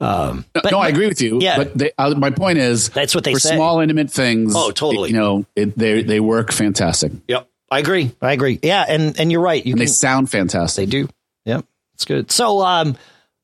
no, 0.01 0.79
I 0.79 0.89
agree 0.89 1.07
with 1.07 1.21
you. 1.21 1.41
yeah. 1.41 1.57
but 1.57 1.77
they, 1.77 1.93
uh, 1.99 2.15
my 2.17 2.31
point 2.31 2.59
is 2.59 2.89
That's 2.89 3.15
what 3.15 3.25
they 3.25 3.35
for 3.35 3.41
say. 3.41 3.55
small, 3.57 3.81
intimate 3.81 4.11
things. 4.11 4.55
Oh, 4.57 4.71
totally. 4.71 5.11
You 5.11 5.17
know, 5.17 5.47
it, 5.55 5.77
they 5.77 6.03
they 6.03 6.21
work 6.21 6.53
fantastic 6.53 7.13
yep, 7.29 7.49
I 7.71 7.79
agree. 7.79 8.11
I 8.21 8.33
agree. 8.33 8.59
Yeah, 8.63 8.85
and 8.89 9.19
and 9.21 9.31
you're 9.31 9.41
right. 9.41 9.65
You 9.65 9.73
and 9.73 9.79
can, 9.79 9.87
they 9.87 9.87
sound 9.87 10.31
fantastic. 10.31 10.87
They 10.87 10.91
do. 10.91 11.09
Yep. 11.45 11.65
It's 11.95 12.05
good. 12.05 12.31
So, 12.31 12.61
um, 12.61 12.97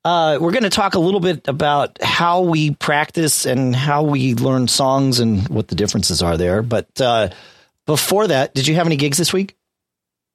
uh, 0.04 0.38
we're 0.40 0.52
going 0.52 0.62
to 0.62 0.70
talk 0.70 0.94
a 0.94 1.00
little 1.00 1.20
bit 1.20 1.48
about 1.48 2.00
how 2.00 2.42
we 2.42 2.70
practice 2.70 3.44
and 3.44 3.74
how 3.74 4.04
we 4.04 4.34
learn 4.34 4.68
songs 4.68 5.20
and 5.20 5.48
what 5.48 5.68
the 5.68 5.74
differences 5.74 6.22
are 6.22 6.36
there. 6.36 6.62
But 6.62 7.00
uh, 7.00 7.30
before 7.86 8.28
that, 8.28 8.54
did 8.54 8.66
you 8.68 8.76
have 8.76 8.86
any 8.86 8.96
gigs 8.96 9.18
this 9.18 9.32
week? 9.32 9.55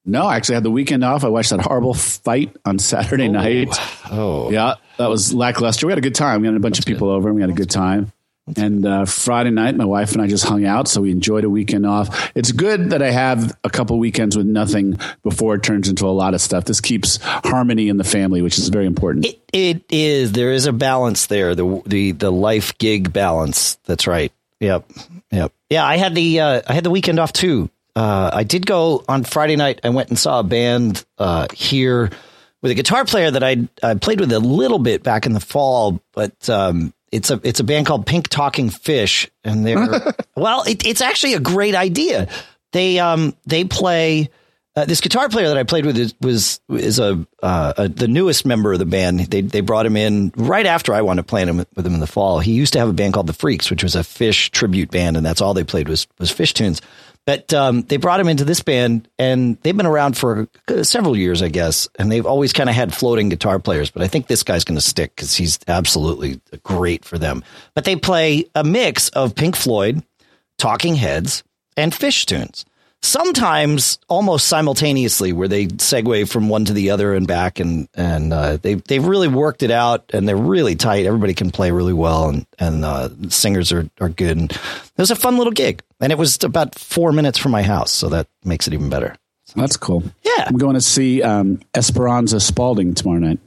No, 0.03 0.23
I 0.23 0.35
actually 0.35 0.55
had 0.55 0.63
the 0.63 0.71
weekend 0.71 1.03
off. 1.03 1.23
I 1.23 1.27
watched 1.27 1.51
that 1.51 1.59
horrible 1.61 1.93
fight 1.93 2.55
on 2.65 2.79
Saturday 2.79 3.27
night. 3.27 3.69
Oh, 4.09 4.51
Yeah, 4.51 4.75
that 4.97 5.07
was 5.09 5.33
lackluster. 5.33 5.85
We 5.87 5.91
had 5.91 5.99
a 5.99 6.01
good 6.01 6.15
time. 6.15 6.41
We 6.41 6.47
had 6.47 6.55
a 6.55 6.59
bunch 6.59 6.79
of 6.79 6.85
people 6.85 7.09
over 7.09 7.27
and 7.29 7.35
we 7.35 7.41
had 7.41 7.51
a 7.51 7.53
good 7.53 7.69
time. 7.69 8.11
And 8.57 8.85
uh, 8.85 9.05
Friday 9.05 9.51
night, 9.51 9.75
my 9.77 9.85
wife 9.85 10.13
and 10.13 10.21
I 10.21 10.27
just 10.27 10.43
hung 10.43 10.65
out, 10.65 10.87
so 10.87 11.01
we 11.01 11.11
enjoyed 11.11 11.43
a 11.43 11.49
weekend 11.49 11.85
off. 11.85 12.31
It's 12.35 12.51
good 12.51 12.89
that 12.89 13.01
I 13.01 13.11
have 13.11 13.55
a 13.63 13.69
couple 13.69 13.97
weekends 13.99 14.35
with 14.35 14.47
nothing 14.47 14.97
before 15.23 15.53
it 15.55 15.63
turns 15.63 15.87
into 15.87 16.07
a 16.07 16.09
lot 16.11 16.33
of 16.33 16.41
stuff. 16.41 16.65
This 16.65 16.81
keeps 16.81 17.19
harmony 17.21 17.87
in 17.87 17.97
the 17.97 18.03
family, 18.03 18.41
which 18.41 18.57
is 18.57 18.67
very 18.69 18.87
important. 18.87 19.25
It 19.27 19.39
it 19.53 19.83
is. 19.89 20.31
There 20.31 20.51
is 20.51 20.65
a 20.65 20.73
balance 20.73 21.27
there. 21.27 21.53
The 21.53 21.81
the 21.85 22.11
the 22.13 22.31
life 22.31 22.77
gig 22.79 23.13
balance. 23.13 23.75
That's 23.85 24.07
right. 24.07 24.33
Yep. 24.59 24.91
Yep. 25.31 25.53
Yeah. 25.69 25.85
I 25.85 25.97
had 25.97 26.15
the 26.15 26.39
uh, 26.39 26.61
I 26.67 26.73
had 26.73 26.83
the 26.83 26.91
weekend 26.91 27.19
off 27.19 27.31
too. 27.31 27.69
Uh, 27.95 28.31
I 28.33 28.43
did 28.43 28.65
go 28.65 29.03
on 29.07 29.23
Friday 29.23 29.55
night. 29.55 29.81
I 29.83 29.89
went 29.89 30.09
and 30.09 30.17
saw 30.17 30.39
a 30.39 30.43
band 30.43 31.05
uh, 31.17 31.47
here 31.53 32.09
with 32.61 32.71
a 32.71 32.75
guitar 32.75 33.05
player 33.05 33.31
that 33.31 33.43
I 33.43 33.67
I 33.83 33.95
played 33.95 34.19
with 34.19 34.31
a 34.31 34.39
little 34.39 34.79
bit 34.79 35.03
back 35.03 35.25
in 35.25 35.33
the 35.33 35.39
fall, 35.39 36.01
but 36.13 36.49
um, 36.49 36.93
it's 37.11 37.29
a 37.29 37.39
it's 37.43 37.59
a 37.59 37.63
band 37.63 37.87
called 37.87 38.05
Pink 38.05 38.29
Talking 38.29 38.69
Fish, 38.69 39.29
and 39.43 39.65
they're 39.65 40.13
well, 40.35 40.63
it, 40.63 40.85
it's 40.85 41.01
actually 41.01 41.33
a 41.33 41.39
great 41.39 41.75
idea. 41.75 42.27
They 42.71 42.99
um 42.99 43.35
they 43.45 43.65
play. 43.65 44.29
Uh, 44.73 44.85
this 44.85 45.01
guitar 45.01 45.27
player 45.27 45.49
that 45.49 45.57
I 45.57 45.63
played 45.63 45.85
with 45.85 45.97
is, 45.97 46.13
was 46.21 46.61
is 46.69 46.97
a, 46.97 47.27
uh, 47.43 47.73
a 47.75 47.89
the 47.89 48.07
newest 48.07 48.45
member 48.45 48.71
of 48.71 48.79
the 48.79 48.85
band. 48.85 49.19
They 49.19 49.41
they 49.41 49.59
brought 49.59 49.85
him 49.85 49.97
in 49.97 50.31
right 50.37 50.65
after 50.65 50.93
I 50.93 51.01
wanted 51.01 51.23
to 51.23 51.27
play 51.27 51.43
him 51.43 51.57
with 51.57 51.85
him 51.85 51.93
in 51.93 51.99
the 51.99 52.07
fall. 52.07 52.39
He 52.39 52.53
used 52.53 52.71
to 52.73 52.79
have 52.79 52.87
a 52.87 52.93
band 52.93 53.13
called 53.13 53.27
the 53.27 53.33
Freaks, 53.33 53.69
which 53.69 53.83
was 53.83 53.97
a 53.97 53.99
Phish 53.99 54.49
tribute 54.51 54.89
band, 54.89 55.17
and 55.17 55.25
that's 55.25 55.41
all 55.41 55.53
they 55.53 55.65
played 55.65 55.89
was 55.89 56.07
was 56.19 56.31
Phish 56.31 56.53
tunes. 56.53 56.81
But 57.25 57.53
um, 57.53 57.83
they 57.83 57.97
brought 57.97 58.19
him 58.19 58.27
into 58.27 58.45
this 58.45 58.61
band, 58.61 59.07
and 59.19 59.57
they've 59.61 59.77
been 59.77 59.85
around 59.85 60.17
for 60.17 60.47
several 60.81 61.15
years, 61.15 61.41
I 61.41 61.49
guess. 61.49 61.87
And 61.99 62.11
they've 62.11 62.25
always 62.25 62.51
kind 62.51 62.69
of 62.69 62.75
had 62.75 62.93
floating 62.93 63.29
guitar 63.29 63.59
players, 63.59 63.91
but 63.91 64.01
I 64.01 64.07
think 64.07 64.27
this 64.27 64.43
guy's 64.43 64.63
going 64.63 64.77
to 64.77 64.81
stick 64.81 65.15
because 65.15 65.35
he's 65.35 65.59
absolutely 65.67 66.41
great 66.63 67.05
for 67.05 67.17
them. 67.17 67.43
But 67.75 67.85
they 67.85 67.95
play 67.95 68.45
a 68.55 68.63
mix 68.63 69.09
of 69.09 69.35
Pink 69.35 69.55
Floyd, 69.55 70.03
Talking 70.57 70.95
Heads, 70.95 71.43
and 71.77 71.91
Phish 71.91 72.25
tunes. 72.25 72.65
Sometimes 73.03 73.97
almost 74.07 74.47
simultaneously, 74.47 75.33
where 75.33 75.47
they 75.47 75.65
segue 75.67 76.29
from 76.29 76.49
one 76.49 76.65
to 76.65 76.73
the 76.73 76.91
other 76.91 77.15
and 77.15 77.27
back, 77.27 77.59
and 77.59 77.87
and 77.95 78.31
uh, 78.31 78.57
they 78.57 78.75
they've 78.75 79.05
really 79.05 79.27
worked 79.27 79.63
it 79.63 79.71
out, 79.71 80.11
and 80.13 80.27
they're 80.27 80.37
really 80.37 80.75
tight. 80.75 81.05
Everybody 81.05 81.33
can 81.33 81.49
play 81.49 81.71
really 81.71 81.93
well, 81.93 82.29
and 82.29 82.45
and 82.59 82.85
uh, 82.85 83.09
singers 83.29 83.71
are 83.71 83.89
are 83.99 84.09
good. 84.09 84.37
And 84.37 84.51
it 84.51 84.97
was 84.97 85.11
a 85.11 85.15
fun 85.15 85.37
little 85.37 85.53
gig, 85.53 85.81
and 85.99 86.11
it 86.11 86.17
was 86.17 86.43
about 86.43 86.77
four 86.77 87.11
minutes 87.11 87.39
from 87.39 87.51
my 87.51 87.63
house, 87.63 87.91
so 87.91 88.09
that 88.09 88.27
makes 88.45 88.67
it 88.67 88.73
even 88.73 88.89
better. 88.89 89.15
That's 89.55 89.77
cool. 89.77 90.03
Yeah. 90.23 90.45
I'm 90.47 90.57
going 90.57 90.75
to 90.75 90.81
see 90.81 91.21
um, 91.21 91.59
Esperanza 91.75 92.39
Spalding 92.39 92.93
tomorrow 92.93 93.19
night. 93.19 93.39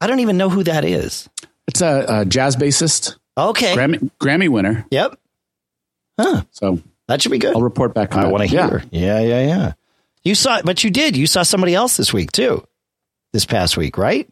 I 0.00 0.06
don't 0.06 0.20
even 0.20 0.36
know 0.36 0.48
who 0.48 0.64
that 0.64 0.84
is. 0.84 1.28
It's 1.68 1.80
a, 1.80 2.06
a 2.08 2.24
jazz 2.24 2.56
bassist, 2.56 3.16
Okay. 3.36 3.74
Grammy, 3.76 4.10
Grammy 4.20 4.48
winner. 4.48 4.84
Yep. 4.90 5.18
Huh. 6.18 6.42
So 6.50 6.80
That 7.08 7.22
should 7.22 7.32
be 7.32 7.38
good. 7.38 7.54
I'll 7.54 7.62
report 7.62 7.94
back 7.94 8.14
on 8.14 8.24
I 8.24 8.28
want 8.28 8.42
to 8.42 8.46
hear. 8.46 8.84
Yeah, 8.90 9.20
yeah, 9.20 9.46
yeah. 9.46 9.72
You 10.22 10.34
saw, 10.34 10.60
but 10.62 10.84
you 10.84 10.90
did. 10.90 11.16
You 11.16 11.26
saw 11.26 11.42
somebody 11.42 11.74
else 11.74 11.96
this 11.96 12.12
week 12.12 12.32
too. 12.32 12.64
This 13.32 13.44
past 13.44 13.76
week, 13.76 13.98
right? 13.98 14.28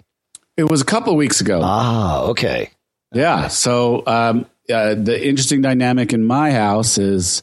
It 0.56 0.64
was 0.64 0.80
a 0.80 0.85
couple 0.85 1.12
of 1.12 1.16
weeks 1.16 1.40
ago. 1.40 1.61
Ah, 1.62 2.23
okay. 2.25 2.71
Yeah. 3.12 3.49
So 3.49 4.02
um, 4.06 4.47
uh, 4.73 4.95
the 4.95 5.26
interesting 5.26 5.62
dynamic 5.62 6.12
in 6.12 6.25
my 6.25 6.50
house 6.52 6.99
is, 6.99 7.42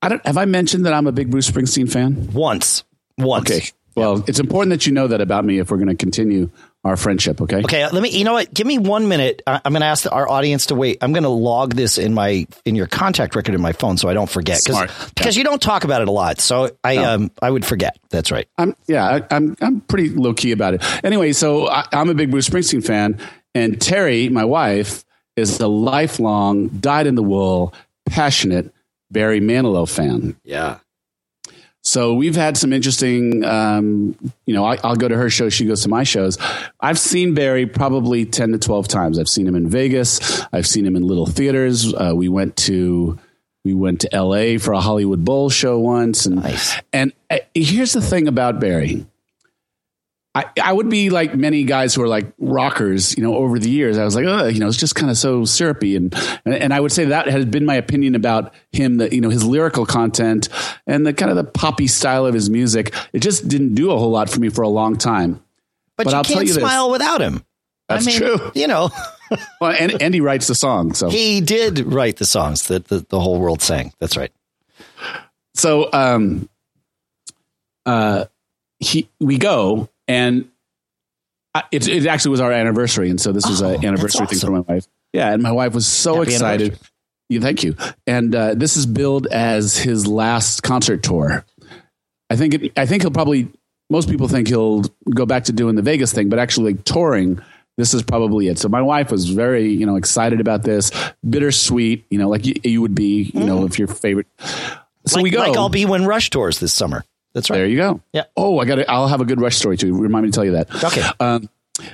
I 0.00 0.08
don't 0.08 0.24
have 0.26 0.36
I 0.36 0.44
mentioned 0.44 0.86
that 0.86 0.92
I'm 0.92 1.06
a 1.06 1.12
big 1.12 1.30
Bruce 1.30 1.50
Springsteen 1.50 1.90
fan. 1.90 2.32
Once, 2.32 2.84
once. 3.18 3.50
Okay. 3.50 3.66
Well, 3.94 4.24
it's 4.26 4.40
important 4.40 4.70
that 4.70 4.86
you 4.86 4.92
know 4.92 5.06
that 5.08 5.20
about 5.20 5.44
me 5.44 5.58
if 5.58 5.70
we're 5.70 5.76
going 5.76 5.88
to 5.88 5.94
continue 5.94 6.50
our 6.84 6.96
friendship. 6.96 7.40
Okay. 7.40 7.58
Okay, 7.58 7.88
let 7.88 8.02
me. 8.02 8.10
You 8.10 8.24
know 8.24 8.32
what? 8.32 8.52
Give 8.52 8.66
me 8.66 8.78
one 8.78 9.06
minute. 9.08 9.42
I, 9.46 9.60
I'm 9.64 9.72
going 9.72 9.82
to 9.82 9.86
ask 9.86 10.10
our 10.10 10.28
audience 10.28 10.66
to 10.66 10.74
wait. 10.74 10.98
I'm 11.00 11.12
going 11.12 11.22
to 11.22 11.28
log 11.28 11.74
this 11.74 11.96
in 11.98 12.12
my 12.12 12.46
in 12.64 12.74
your 12.74 12.86
contact 12.88 13.36
record 13.36 13.54
in 13.54 13.60
my 13.60 13.72
phone 13.72 13.96
so 13.98 14.08
I 14.08 14.14
don't 14.14 14.28
forget 14.28 14.58
Smart. 14.58 14.90
because 15.14 15.36
you 15.36 15.44
don't 15.44 15.62
talk 15.62 15.84
about 15.84 16.02
it 16.02 16.08
a 16.08 16.12
lot. 16.12 16.40
So 16.40 16.70
I 16.82 16.96
No. 16.96 17.14
um 17.14 17.30
I 17.40 17.50
would 17.50 17.64
forget. 17.64 17.98
That's 18.10 18.32
right. 18.32 18.48
I'm 18.58 18.74
yeah, 18.88 19.04
I, 19.06 19.34
I'm 19.34 19.56
I'm 19.60 19.80
pretty 19.82 20.08
low 20.10 20.34
key 20.34 20.52
about 20.52 20.74
it. 20.74 21.04
Anyway, 21.04 21.32
so 21.32 21.68
I, 21.68 21.86
I'm 21.92 22.10
a 22.10 22.14
big 22.14 22.30
Bruce 22.30 22.48
Springsteen 22.48 22.84
fan, 22.84 23.18
and 23.54 23.80
Terry, 23.80 24.28
my 24.28 24.44
wife, 24.44 25.04
is 25.36 25.60
a 25.60 25.68
lifelong, 25.68 26.68
dyed 26.68 27.06
in 27.06 27.14
the 27.14 27.22
wool, 27.22 27.72
passionate 28.06 28.74
Barry 29.10 29.40
Manilow 29.40 29.88
fan. 29.88 30.36
Yeah. 30.42 30.78
So 31.92 32.14
we've 32.14 32.34
had 32.34 32.56
some 32.56 32.72
interesting, 32.72 33.44
um, 33.44 34.16
you 34.46 34.54
know, 34.54 34.64
I, 34.64 34.78
will 34.82 34.96
go 34.96 35.08
to 35.08 35.16
her 35.18 35.28
show. 35.28 35.50
She 35.50 35.66
goes 35.66 35.82
to 35.82 35.90
my 35.90 36.04
shows. 36.04 36.38
I've 36.80 36.98
seen 36.98 37.34
Barry 37.34 37.66
probably 37.66 38.24
10 38.24 38.52
to 38.52 38.58
12 38.58 38.88
times. 38.88 39.18
I've 39.18 39.28
seen 39.28 39.46
him 39.46 39.54
in 39.54 39.68
Vegas. 39.68 40.40
I've 40.54 40.66
seen 40.66 40.86
him 40.86 40.96
in 40.96 41.06
little 41.06 41.26
theaters. 41.26 41.92
Uh, 41.92 42.12
we 42.14 42.30
went 42.30 42.56
to, 42.68 43.18
we 43.62 43.74
went 43.74 44.00
to 44.00 44.08
LA 44.10 44.56
for 44.56 44.72
a 44.72 44.80
Hollywood 44.80 45.22
Bowl 45.22 45.50
show 45.50 45.78
once. 45.80 46.24
And, 46.24 46.36
nice. 46.36 46.80
and 46.94 47.12
uh, 47.28 47.40
here's 47.54 47.92
the 47.92 48.00
thing 48.00 48.26
about 48.26 48.58
Barry. 48.58 49.04
I, 50.34 50.46
I 50.62 50.72
would 50.72 50.88
be 50.88 51.10
like 51.10 51.34
many 51.34 51.64
guys 51.64 51.94
who 51.94 52.02
are 52.02 52.08
like 52.08 52.32
rockers, 52.38 53.16
you 53.18 53.22
know, 53.22 53.34
over 53.34 53.58
the 53.58 53.68
years. 53.68 53.98
I 53.98 54.04
was 54.04 54.16
like, 54.16 54.24
oh, 54.24 54.46
you 54.46 54.60
know, 54.60 54.68
it's 54.68 54.78
just 54.78 54.94
kind 54.94 55.10
of 55.10 55.18
so 55.18 55.44
syrupy. 55.44 55.94
And, 55.94 56.14
and, 56.46 56.54
and 56.54 56.74
I 56.74 56.80
would 56.80 56.90
say 56.90 57.04
that 57.06 57.28
has 57.28 57.44
been 57.44 57.66
my 57.66 57.74
opinion 57.74 58.14
about 58.14 58.54
him, 58.70 58.96
that, 58.96 59.12
you 59.12 59.20
know, 59.20 59.28
his 59.28 59.44
lyrical 59.44 59.84
content 59.84 60.48
and 60.86 61.06
the 61.06 61.12
kind 61.12 61.30
of 61.30 61.36
the 61.36 61.44
poppy 61.44 61.86
style 61.86 62.24
of 62.24 62.32
his 62.32 62.48
music. 62.48 62.94
It 63.12 63.18
just 63.18 63.46
didn't 63.46 63.74
do 63.74 63.90
a 63.90 63.98
whole 63.98 64.10
lot 64.10 64.30
for 64.30 64.40
me 64.40 64.48
for 64.48 64.62
a 64.62 64.68
long 64.68 64.96
time. 64.96 65.42
But, 65.98 66.04
but 66.04 66.10
you 66.12 66.16
I'll 66.16 66.24
can't 66.24 66.46
you 66.46 66.54
smile 66.54 66.88
this. 66.88 66.92
without 66.92 67.20
him. 67.20 67.44
That's 67.90 68.06
I 68.06 68.10
mean, 68.10 68.18
true. 68.18 68.52
You 68.54 68.68
know. 68.68 68.90
well, 69.60 69.76
and 69.78 70.00
Andy 70.00 70.22
writes 70.22 70.46
the 70.46 70.54
song. 70.54 70.94
So 70.94 71.10
he 71.10 71.42
did 71.42 71.80
write 71.80 72.16
the 72.16 72.24
songs 72.24 72.68
that 72.68 72.88
the, 72.88 73.04
the 73.10 73.20
whole 73.20 73.38
world 73.38 73.60
sang. 73.60 73.92
That's 73.98 74.16
right. 74.16 74.32
So, 75.54 75.90
um, 75.92 76.48
uh, 77.84 78.24
he, 78.78 79.10
we 79.20 79.36
go 79.36 79.90
and 80.12 80.48
I, 81.54 81.64
it, 81.70 81.88
it 81.88 82.06
actually 82.06 82.32
was 82.32 82.40
our 82.40 82.52
anniversary, 82.52 83.10
and 83.10 83.20
so 83.20 83.32
this 83.32 83.46
was 83.48 83.60
an 83.60 83.76
oh, 83.84 83.88
anniversary 83.88 84.26
thing 84.26 84.38
for 84.38 84.50
my 84.50 84.60
wife. 84.60 84.86
Yeah, 85.12 85.32
and 85.32 85.42
my 85.42 85.52
wife 85.52 85.74
was 85.74 85.86
so 85.86 86.16
Happy 86.16 86.32
excited. 86.32 86.78
Yeah, 87.28 87.40
thank 87.40 87.62
you. 87.62 87.76
And 88.06 88.34
uh, 88.34 88.54
this 88.54 88.76
is 88.76 88.86
billed 88.86 89.26
as 89.26 89.76
his 89.76 90.06
last 90.06 90.62
concert 90.62 91.02
tour. 91.02 91.44
I 92.30 92.36
think 92.36 92.54
it, 92.54 92.72
I 92.76 92.86
think 92.86 93.02
he'll 93.02 93.10
probably 93.10 93.48
most 93.90 94.08
people 94.08 94.28
think 94.28 94.48
he'll 94.48 94.82
go 95.14 95.26
back 95.26 95.44
to 95.44 95.52
doing 95.52 95.76
the 95.76 95.82
Vegas 95.82 96.12
thing, 96.12 96.28
but 96.28 96.38
actually 96.38 96.74
like 96.74 96.84
touring 96.84 97.40
this 97.78 97.94
is 97.94 98.02
probably 98.02 98.48
it. 98.48 98.58
So 98.58 98.68
my 98.68 98.82
wife 98.82 99.10
was 99.10 99.30
very, 99.30 99.70
you 99.70 99.86
know, 99.86 99.96
excited 99.96 100.40
about 100.40 100.62
this, 100.62 100.90
bittersweet, 101.28 102.04
you 102.10 102.18
know, 102.18 102.28
like 102.28 102.44
you, 102.44 102.54
you 102.62 102.82
would 102.82 102.94
be, 102.94 103.22
you 103.22 103.40
mm. 103.40 103.46
know, 103.46 103.64
if 103.64 103.78
your 103.78 103.88
favorite. 103.88 104.26
So 105.06 105.16
like, 105.16 105.22
we 105.22 105.30
go. 105.30 105.38
Like 105.38 105.56
I'll 105.56 105.68
be 105.68 105.86
when 105.86 106.04
Rush 106.04 106.30
tours 106.30 106.58
this 106.58 106.72
summer. 106.72 107.04
That's 107.34 107.50
right. 107.50 107.58
There 107.58 107.66
you 107.66 107.76
go. 107.76 108.00
Yeah. 108.12 108.24
Oh, 108.36 108.58
I 108.58 108.64
got 108.64 108.78
it. 108.78 108.86
I'll 108.88 109.08
have 109.08 109.20
a 109.20 109.24
good 109.24 109.40
Rush 109.40 109.56
story 109.56 109.76
too. 109.76 109.96
Remind 109.96 110.24
me 110.24 110.30
to 110.30 110.34
tell 110.34 110.44
you 110.44 110.52
that. 110.52 110.84
Okay. 110.84 111.02
Um, 111.20 111.48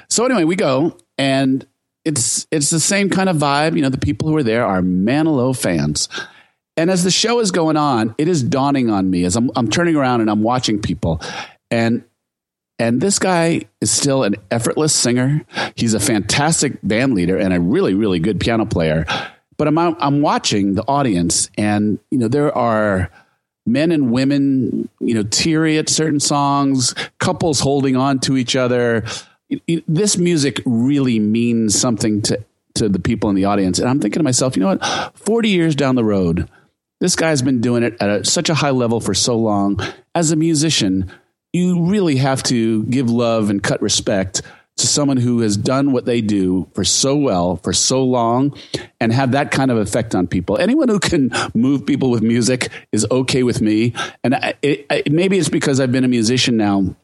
so 0.08 0.24
anyway, 0.24 0.44
we 0.44 0.56
go 0.56 0.96
and 1.16 1.66
it's 2.04 2.46
it's 2.50 2.70
the 2.70 2.80
same 2.80 3.10
kind 3.10 3.28
of 3.28 3.36
vibe. 3.36 3.76
You 3.76 3.82
know, 3.82 3.90
the 3.90 3.98
people 3.98 4.28
who 4.28 4.36
are 4.36 4.42
there 4.42 4.64
are 4.64 4.80
Manilow 4.80 5.56
fans. 5.56 6.08
And 6.76 6.90
as 6.90 7.02
the 7.02 7.10
show 7.10 7.40
is 7.40 7.50
going 7.50 7.76
on, 7.76 8.14
it 8.18 8.28
is 8.28 8.42
dawning 8.42 8.88
on 8.88 9.10
me 9.10 9.24
as 9.24 9.36
I'm 9.36 9.50
I'm 9.56 9.68
turning 9.68 9.96
around 9.96 10.20
and 10.20 10.30
I'm 10.30 10.42
watching 10.42 10.80
people, 10.80 11.20
and 11.70 12.04
and 12.78 13.00
this 13.00 13.18
guy 13.18 13.62
is 13.80 13.90
still 13.90 14.22
an 14.22 14.36
effortless 14.50 14.94
singer. 14.94 15.44
He's 15.74 15.94
a 15.94 16.00
fantastic 16.00 16.78
band 16.84 17.14
leader 17.14 17.36
and 17.36 17.52
a 17.52 17.60
really 17.60 17.94
really 17.94 18.20
good 18.20 18.38
piano 18.38 18.64
player. 18.64 19.06
But 19.56 19.66
I'm 19.66 19.76
I'm 19.76 20.22
watching 20.22 20.74
the 20.74 20.84
audience, 20.86 21.50
and 21.58 21.98
you 22.12 22.18
know 22.18 22.28
there 22.28 22.56
are 22.56 23.10
men 23.72 23.92
and 23.92 24.10
women, 24.10 24.88
you 25.00 25.14
know, 25.14 25.22
teary 25.22 25.78
at 25.78 25.88
certain 25.88 26.20
songs, 26.20 26.94
couples 27.18 27.60
holding 27.60 27.96
on 27.96 28.18
to 28.20 28.36
each 28.36 28.56
other. 28.56 29.04
This 29.86 30.18
music 30.18 30.60
really 30.66 31.18
means 31.18 31.78
something 31.78 32.22
to, 32.22 32.44
to 32.74 32.88
the 32.88 32.98
people 32.98 33.30
in 33.30 33.36
the 33.36 33.44
audience. 33.44 33.78
And 33.78 33.88
I'm 33.88 34.00
thinking 34.00 34.20
to 34.20 34.24
myself, 34.24 34.56
you 34.56 34.62
know 34.62 34.76
what? 34.76 35.16
40 35.18 35.48
years 35.48 35.74
down 35.74 35.94
the 35.94 36.04
road, 36.04 36.48
this 37.00 37.16
guy's 37.16 37.42
been 37.42 37.60
doing 37.60 37.82
it 37.82 37.96
at 38.00 38.08
a, 38.08 38.24
such 38.24 38.50
a 38.50 38.54
high 38.54 38.70
level 38.70 39.00
for 39.00 39.14
so 39.14 39.36
long. 39.36 39.80
As 40.14 40.32
a 40.32 40.36
musician, 40.36 41.10
you 41.52 41.86
really 41.86 42.16
have 42.16 42.42
to 42.44 42.84
give 42.84 43.10
love 43.10 43.50
and 43.50 43.62
cut 43.62 43.80
respect 43.80 44.42
to 44.78 44.86
someone 44.86 45.16
who 45.16 45.40
has 45.40 45.56
done 45.56 45.92
what 45.92 46.04
they 46.04 46.20
do 46.20 46.68
for 46.72 46.84
so 46.84 47.16
well 47.16 47.56
for 47.56 47.72
so 47.72 48.02
long 48.02 48.56
and 49.00 49.12
have 49.12 49.32
that 49.32 49.50
kind 49.50 49.70
of 49.70 49.76
effect 49.76 50.14
on 50.14 50.26
people. 50.26 50.58
Anyone 50.58 50.88
who 50.88 50.98
can 50.98 51.30
move 51.54 51.84
people 51.84 52.10
with 52.10 52.22
music 52.22 52.70
is 52.92 53.06
okay 53.10 53.42
with 53.42 53.60
me. 53.60 53.94
And 54.24 54.34
it, 54.62 54.86
it, 54.90 55.12
maybe 55.12 55.38
it's 55.38 55.48
because 55.48 55.80
I've 55.80 55.92
been 55.92 56.04
a 56.04 56.08
musician 56.08 56.56
now 56.56 56.94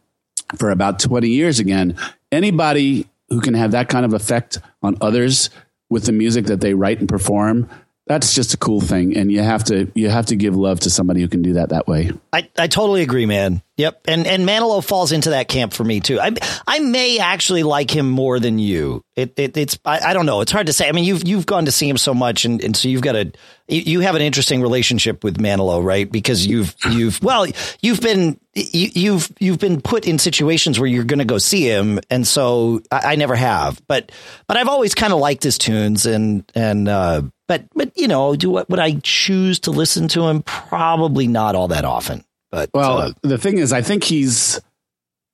for 0.57 0.71
about 0.71 0.99
20 1.01 1.29
years 1.29 1.59
again. 1.59 1.97
Anybody 2.31 3.09
who 3.29 3.41
can 3.41 3.55
have 3.55 3.73
that 3.73 3.89
kind 3.89 4.05
of 4.05 4.13
effect 4.13 4.59
on 4.83 4.97
others 5.01 5.51
with 5.91 6.05
the 6.05 6.13
music 6.13 6.47
that 6.47 6.61
they 6.61 6.75
write 6.75 7.01
and 7.01 7.09
perform 7.09 7.69
that's 8.07 8.35
just 8.35 8.53
a 8.53 8.57
cool 8.57 8.81
thing 8.81 9.17
and 9.17 9.33
you 9.33 9.41
have 9.41 9.65
to 9.65 9.91
you 9.95 10.11
have 10.11 10.27
to 10.27 10.37
give 10.37 10.55
love 10.55 10.81
to 10.81 10.91
somebody 10.91 11.21
who 11.21 11.29
can 11.29 11.43
do 11.43 11.55
that 11.55 11.71
that 11.71 11.87
way 11.87 12.11
i, 12.33 12.49
I 12.59 12.67
totally 12.67 13.03
agree 13.03 13.27
man 13.27 13.63
yep 13.77 14.01
and 14.07 14.27
and 14.27 14.47
manilow 14.47 14.83
falls 14.83 15.13
into 15.13 15.31
that 15.31 15.49
camp 15.49 15.73
for 15.73 15.85
me 15.85 16.01
too 16.01 16.21
i 16.21 16.33
i 16.67 16.79
may 16.79 17.19
actually 17.19 17.63
like 17.63 17.91
him 17.91 18.09
more 18.09 18.39
than 18.39 18.59
you 18.59 19.03
it, 19.17 19.39
it 19.39 19.57
it's 19.57 19.79
I, 19.85 20.11
I 20.11 20.13
don't 20.15 20.27
know 20.27 20.41
it's 20.41 20.53
hard 20.53 20.67
to 20.67 20.73
say 20.73 20.89
i 20.89 20.93
mean 20.93 21.05
you've 21.05 21.27
you've 21.27 21.47
gone 21.47 21.67
to 21.67 21.73
see 21.73 21.89
him 21.89 21.99
so 21.99 22.15
much 22.15 22.45
and, 22.45 22.63
and 22.63 22.77
so 22.77 22.89
you've 22.89 23.03
got 23.03 23.17
a 23.17 23.33
you 23.67 24.01
have 24.01 24.15
an 24.15 24.23
interesting 24.23 24.61
relationship 24.61 25.25
with 25.25 25.39
manilow 25.39 25.83
right 25.83 26.11
because 26.11 26.47
you've 26.47 26.75
you've 26.91 27.23
well 27.23 27.47
you've 27.81 28.01
been 28.01 28.39
you, 28.55 28.89
you've 28.95 29.33
you've 29.39 29.59
been 29.59 29.81
put 29.81 30.07
in 30.07 30.19
situations 30.19 30.79
where 30.79 30.89
you're 30.89 31.05
going 31.05 31.19
to 31.19 31.25
go 31.25 31.39
see 31.39 31.69
him, 31.69 31.99
and 32.11 32.27
so 32.27 32.83
I, 32.91 33.13
I 33.13 33.17
never 33.17 33.35
have. 33.35 33.81
But 33.87 34.13
but 34.47 34.57
I've 34.57 34.69
always 34.69 34.95
kind 34.95 35.13
of 35.13 35.19
liked 35.19 35.43
his 35.43 35.59
tunes, 35.59 36.07
and 36.07 36.51
and 36.55 36.89
uh, 36.89 37.23
but 37.49 37.65
but 37.75 37.97
you 37.97 38.09
know, 38.09 38.37
do 38.37 38.51
what 38.51 38.71
would 38.71 38.81
I 38.81 39.01
choose 39.03 39.61
to 39.61 39.71
listen 39.71 40.09
to 40.09 40.29
him? 40.29 40.43
Probably 40.43 41.27
not 41.27 41.55
all 41.55 41.69
that 41.69 41.85
often. 41.85 42.25
But 42.55 42.71
well, 42.73 42.99
uh, 42.99 43.13
the 43.23 43.37
thing 43.37 43.59
is, 43.59 43.73
I 43.73 43.83
think 43.83 44.05
he's. 44.05 44.61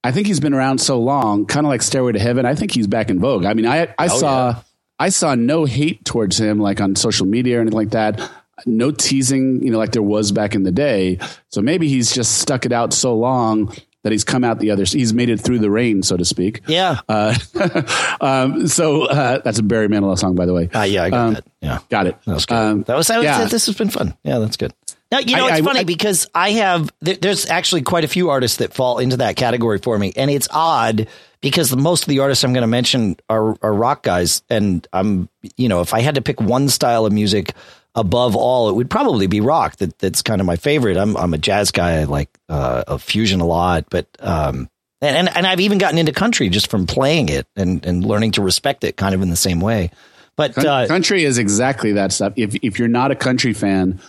I 0.03 0.12
think 0.12 0.27
he's 0.27 0.41
been 0.41 0.55
around 0.55 0.79
so 0.79 0.99
long, 0.99 1.45
kind 1.45 1.67
of 1.67 1.69
like 1.69 1.83
Stairway 1.83 2.12
to 2.12 2.19
Heaven. 2.19 2.47
I 2.47 2.55
think 2.55 2.73
he's 2.73 2.87
back 2.87 3.11
in 3.11 3.21
vogue. 3.21 3.45
I 3.45 3.53
mean, 3.53 3.67
I 3.67 3.83
I 3.99 4.07
oh, 4.07 4.19
saw 4.19 4.49
yeah. 4.49 4.62
I 4.99 5.11
saw 5.11 5.35
no 5.35 5.67
hate 5.67 6.03
towards 6.07 6.41
him 6.41 6.59
like 6.59 6.81
on 6.81 6.97
social 6.97 7.27
media 7.27 7.59
or 7.59 7.61
anything 7.61 7.77
like 7.77 7.91
that 7.91 8.31
no 8.67 8.91
teasing, 8.91 9.62
you 9.62 9.71
know, 9.71 9.79
like 9.79 9.93
there 9.93 10.03
was 10.03 10.33
back 10.33 10.55
in 10.55 10.65
the 10.65 10.73
day. 10.73 11.19
So 11.49 11.62
maybe 11.62 11.89
he's 11.89 12.12
just 12.12 12.39
stuck 12.39 12.67
it 12.67 12.73
out 12.73 12.93
so 12.93 13.17
long 13.17 13.75
that 14.02 14.12
he's 14.12 14.25
come 14.25 14.45
out 14.45 14.59
the 14.59 14.71
other. 14.71 14.85
He's 14.85 15.12
made 15.12 15.28
it 15.28 15.40
through 15.40 15.59
the 15.59 15.71
rain, 15.71 16.02
so 16.02 16.16
to 16.16 16.25
speak. 16.25 16.62
Yeah. 16.66 17.00
Uh, 17.09 17.35
um, 18.21 18.66
so 18.66 19.04
uh, 19.04 19.38
that's 19.38 19.59
a 19.59 19.62
Barry 19.62 19.88
Manilow 19.88 20.19
song, 20.19 20.35
by 20.35 20.47
the 20.47 20.54
way. 20.54 20.69
Uh, 20.73 20.83
yeah, 20.83 21.04
I 21.04 21.11
got 21.11 21.19
um, 21.19 21.35
that. 21.35 21.45
Yeah, 21.61 21.78
got 21.88 22.07
it. 22.07 22.16
That 22.25 22.35
was 22.35 22.47
good. 22.47 22.54
Um, 22.54 22.83
that 22.85 22.97
was. 22.97 23.07
That 23.09 23.19
was 23.19 23.25
yeah. 23.25 23.45
This 23.45 23.66
has 23.66 23.76
been 23.76 23.90
fun. 23.90 24.14
Yeah, 24.23 24.38
that's 24.38 24.57
good. 24.57 24.73
Now 25.11 25.19
you 25.19 25.37
know 25.37 25.47
I, 25.47 25.59
it's 25.59 25.61
I, 25.61 25.62
funny 25.62 25.80
I, 25.80 25.85
because 25.85 26.28
I 26.35 26.50
have 26.52 26.92
there's 27.00 27.47
actually 27.47 27.83
quite 27.83 28.04
a 28.04 28.09
few 28.09 28.30
artists 28.30 28.59
that 28.59 28.73
fall 28.73 28.99
into 28.99 29.16
that 29.19 29.37
category 29.37 29.78
for 29.78 29.99
me, 29.99 30.12
and 30.16 30.30
it's 30.30 30.47
odd 30.52 31.09
because 31.40 31.75
most 31.75 32.04
of 32.04 32.09
the 32.09 32.21
artists 32.21 32.45
I'm 32.45 32.52
going 32.52 32.62
to 32.62 32.69
mention 32.69 33.16
are, 33.28 33.57
are 33.62 33.75
rock 33.75 34.04
guys, 34.04 34.42
and 34.49 34.87
I'm 34.92 35.28
you 35.57 35.69
know 35.69 35.80
if 35.80 35.95
I 35.95 36.00
had 36.00 36.14
to 36.14 36.23
pick 36.23 36.40
one 36.40 36.69
style 36.69 37.07
of 37.07 37.12
music 37.12 37.54
above 37.94 38.37
all, 38.37 38.68
it 38.68 38.75
would 38.75 38.90
probably 38.90 39.26
be 39.26 39.40
rock. 39.40 39.76
That 39.76 39.99
that's 39.99 40.23
kind 40.23 40.40
of 40.40 40.47
my 40.47 40.56
favorite. 40.56 40.97
I'm 40.97 41.16
I'm 41.16 41.35
a 41.35 41.38
jazz 41.38 41.70
guy. 41.70 42.00
I 42.00 42.04
like 42.04 42.30
uh, 42.49 42.85
a 42.87 42.99
fusion 42.99 43.40
a 43.40 43.47
lot, 43.47 43.87
but 43.90 44.06
um, 44.20 44.68
and, 45.00 45.16
and 45.16 45.37
and 45.37 45.47
I've 45.47 45.61
even 45.61 45.78
gotten 45.78 45.99
into 45.99 46.12
country 46.12 46.49
just 46.49 46.70
from 46.70 46.87
playing 46.87 47.28
it 47.28 47.47
and 47.56 47.85
and 47.85 48.04
learning 48.04 48.32
to 48.32 48.42
respect 48.42 48.85
it, 48.85 48.97
kind 48.97 49.14
of 49.14 49.23
in 49.23 49.30
the 49.30 49.37
same 49.37 49.61
way. 49.61 49.90
But 50.37 50.56
uh, 50.59 50.87
country 50.87 51.25
is 51.25 51.38
exactly 51.38 51.92
that 51.92 52.12
stuff. 52.12 52.32
If 52.37 52.54
if 52.62 52.78
you're 52.78 52.88
not 52.88 53.11
a 53.11 53.16
country 53.16 53.52
fan, 53.52 54.00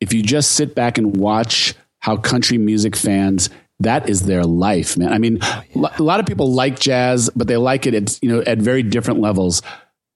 if 0.00 0.12
you 0.12 0.22
just 0.22 0.52
sit 0.52 0.74
back 0.74 0.98
and 0.98 1.16
watch 1.16 1.74
how 2.00 2.16
country 2.16 2.58
music 2.58 2.94
fans 2.94 3.50
that 3.80 4.08
is 4.08 4.22
their 4.22 4.44
life, 4.44 4.96
man. 4.96 5.12
I 5.12 5.18
mean, 5.18 5.38
oh, 5.40 5.62
yeah. 5.70 5.88
a 5.98 6.02
lot 6.02 6.18
of 6.18 6.26
people 6.26 6.52
like 6.52 6.80
jazz, 6.80 7.30
but 7.36 7.46
they 7.46 7.56
like 7.56 7.86
it 7.86 7.94
at 7.94 8.18
you 8.22 8.28
know 8.28 8.42
at 8.42 8.58
very 8.58 8.82
different 8.82 9.20
levels 9.20 9.62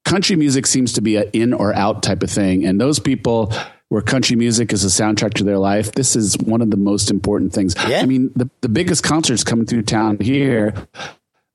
country 0.05 0.37
music 0.37 0.67
seems 0.67 0.95
to 0.95 1.01
be 1.01 1.17
an 1.17 1.31
in 1.33 1.53
or 1.53 1.75
out 1.75 2.03
type 2.03 2.23
of 2.23 2.31
thing. 2.31 2.65
And 2.65 2.81
those 2.81 2.99
people 2.99 3.53
where 3.89 4.03
country 4.03 4.37
music 4.37 4.73
is 4.73 4.85
a 4.85 4.89
soundtrack 4.89 5.35
to 5.35 5.45
their 5.45 5.59
life, 5.59 5.93
this 5.93 6.17
is 6.17 6.37
one 6.39 6.63
of 6.63 6.71
the 6.71 6.77
most 6.77 7.11
important 7.11 7.53
things. 7.53 7.75
Yeah. 7.89 8.01
I 8.01 8.07
mean, 8.07 8.31
the, 8.35 8.49
the 8.63 8.69
biggest 8.69 9.03
concerts 9.03 9.45
coming 9.45 9.67
through 9.67 9.83
town 9.83 10.19
here. 10.21 10.75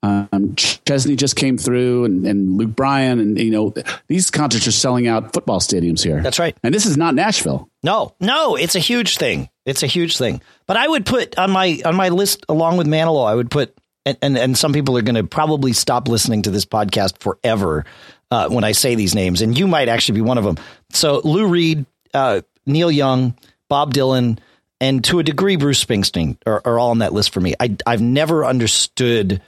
Um, 0.04 0.56
Chesney 0.56 1.16
just 1.16 1.36
came 1.36 1.58
through 1.58 2.06
and, 2.06 2.28
and 2.28 2.56
Luke 2.56 2.76
Bryan 2.76 3.20
and 3.20 3.38
you 3.40 3.50
know 3.50 3.74
these 4.08 4.30
concerts 4.30 4.68
are 4.68 4.72
selling 4.72 5.08
out 5.08 5.34
football 5.34 5.60
stadiums 5.60 6.04
here. 6.04 6.22
That's 6.22 6.38
right. 6.38 6.56
And 6.64 6.74
this 6.74 6.86
is 6.86 6.98
not 6.98 7.16
Nashville. 7.16 7.68
No, 7.82 8.16
no, 8.20 8.56
it's 8.56 8.76
a 8.76 8.80
huge 8.80 9.18
thing. 9.18 9.50
It's 9.66 9.82
a 9.82 9.88
huge 9.88 10.16
thing. 10.16 10.42
But 10.68 10.78
I 10.78 10.88
would 10.88 11.08
put 11.08 11.38
on 11.40 11.50
my 11.50 11.82
on 11.84 11.96
my 11.96 12.10
list 12.10 12.46
along 12.48 12.78
with 12.78 12.86
Manilow, 12.86 13.28
I 13.28 13.34
would 13.34 13.50
put 13.50 13.76
and, 14.08 14.18
and, 14.22 14.38
and 14.38 14.58
some 14.58 14.72
people 14.72 14.98
are 14.98 15.02
going 15.02 15.16
to 15.16 15.26
probably 15.26 15.74
stop 15.74 16.08
listening 16.08 16.44
to 16.44 16.52
this 16.52 16.66
podcast 16.66 17.20
forever 17.20 17.84
uh, 18.32 18.50
when 18.50 18.64
I 18.64 18.74
say 18.74 18.96
these 18.96 19.16
names, 19.16 19.42
and 19.42 19.58
you 19.58 19.68
might 19.68 19.90
actually 19.90 20.16
be 20.16 20.22
one 20.22 20.38
of 20.38 20.44
them. 20.44 20.58
So 20.92 21.22
Lou 21.24 21.48
Reed, 21.48 21.86
uh, 22.14 22.42
Neil 22.66 22.92
Young, 22.92 23.36
Bob 23.70 23.94
Dylan, 23.94 24.40
and 24.80 25.04
to 25.06 25.20
a 25.20 25.24
degree 25.24 25.56
Bruce 25.56 25.84
Springsteen 25.84 26.38
are, 26.46 26.62
are 26.66 26.80
all 26.80 26.92
on 26.92 27.00
that 27.00 27.14
list 27.14 27.32
for 27.32 27.40
me. 27.40 27.56
I, 27.60 27.76
I've 27.86 28.02
never 28.02 28.46
understood 28.46 29.42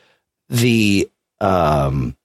the 0.50 1.10
um, 1.40 2.16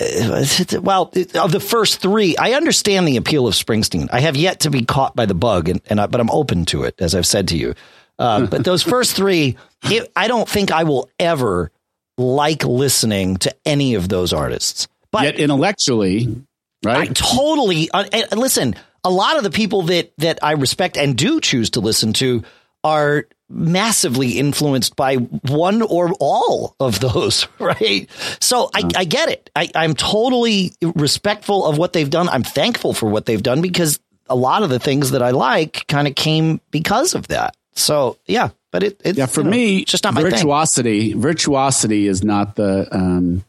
uh, 0.00 0.44
well, 0.80 1.12
of 1.34 1.52
the 1.52 1.60
first 1.60 2.00
three, 2.00 2.36
I 2.36 2.52
understand 2.52 3.06
the 3.06 3.18
appeal 3.18 3.46
of 3.46 3.54
Springsteen. 3.54 4.08
I 4.10 4.20
have 4.20 4.36
yet 4.36 4.60
to 4.60 4.70
be 4.70 4.84
caught 4.84 5.14
by 5.14 5.26
the 5.26 5.34
bug, 5.34 5.68
and, 5.68 5.82
and 5.86 6.00
I, 6.00 6.06
but 6.06 6.20
I'm 6.20 6.30
open 6.30 6.64
to 6.66 6.84
it, 6.84 6.94
as 6.98 7.14
I've 7.14 7.26
said 7.26 7.48
to 7.48 7.58
you. 7.58 7.74
Uh, 8.18 8.46
but 8.50 8.64
those 8.64 8.82
first 8.82 9.14
three, 9.14 9.56
it, 9.84 10.10
I 10.16 10.28
don't 10.28 10.48
think 10.48 10.70
I 10.70 10.84
will 10.84 11.10
ever 11.18 11.70
like 12.16 12.64
listening 12.64 13.36
to 13.38 13.54
any 13.66 13.94
of 13.94 14.08
those 14.08 14.32
artists. 14.32 14.88
But 15.12 15.24
Yet 15.24 15.38
intellectually, 15.38 16.44
right? 16.82 17.10
I 17.10 17.12
totally 17.12 17.90
uh, 17.90 18.04
and 18.12 18.40
listen. 18.40 18.74
A 19.04 19.10
lot 19.10 19.36
of 19.36 19.42
the 19.42 19.50
people 19.50 19.82
that 19.82 20.12
that 20.18 20.38
I 20.42 20.52
respect 20.52 20.96
and 20.96 21.16
do 21.16 21.40
choose 21.40 21.70
to 21.70 21.80
listen 21.80 22.12
to 22.14 22.44
are 22.84 23.26
massively 23.48 24.38
influenced 24.38 24.96
by 24.96 25.16
one 25.16 25.82
or 25.82 26.12
all 26.18 26.74
of 26.80 27.00
those, 27.00 27.46
right? 27.58 28.08
So 28.40 28.70
I, 28.74 28.88
I 28.96 29.04
get 29.04 29.28
it. 29.28 29.50
I, 29.54 29.68
I'm 29.74 29.94
totally 29.94 30.72
respectful 30.82 31.66
of 31.66 31.78
what 31.78 31.92
they've 31.92 32.08
done. 32.08 32.28
I'm 32.28 32.42
thankful 32.42 32.94
for 32.94 33.08
what 33.08 33.26
they've 33.26 33.42
done 33.42 33.60
because 33.60 34.00
a 34.28 34.34
lot 34.34 34.62
of 34.62 34.70
the 34.70 34.78
things 34.78 35.10
that 35.10 35.22
I 35.22 35.30
like 35.30 35.86
kind 35.86 36.08
of 36.08 36.14
came 36.14 36.60
because 36.70 37.14
of 37.14 37.28
that. 37.28 37.56
So 37.74 38.18
yeah, 38.26 38.50
but 38.70 38.82
it, 38.82 39.00
it 39.04 39.16
yeah 39.16 39.26
for 39.26 39.40
you 39.40 39.44
know, 39.44 39.50
me, 39.50 39.84
just 39.84 40.04
not 40.04 40.14
my 40.14 40.22
virtuosity. 40.22 41.12
Virtuosity 41.14 42.08
is 42.08 42.22
not 42.24 42.56
the 42.56 42.88
um, 42.90 43.44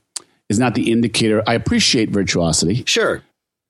is 0.50 0.59
not 0.59 0.75
the 0.75 0.91
indicator. 0.91 1.41
I 1.47 1.53
appreciate 1.55 2.09
virtuosity, 2.09 2.83
Sure. 2.85 3.21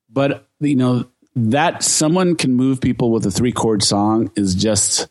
but 0.10 0.48
you 0.60 0.76
know 0.76 1.06
that 1.36 1.84
someone 1.84 2.36
can 2.36 2.54
move 2.54 2.80
people 2.82 3.12
with 3.12 3.26
a 3.26 3.32
three 3.32 3.52
chord 3.52 3.84
song 3.84 4.32
is 4.36 4.54
just 4.56 5.08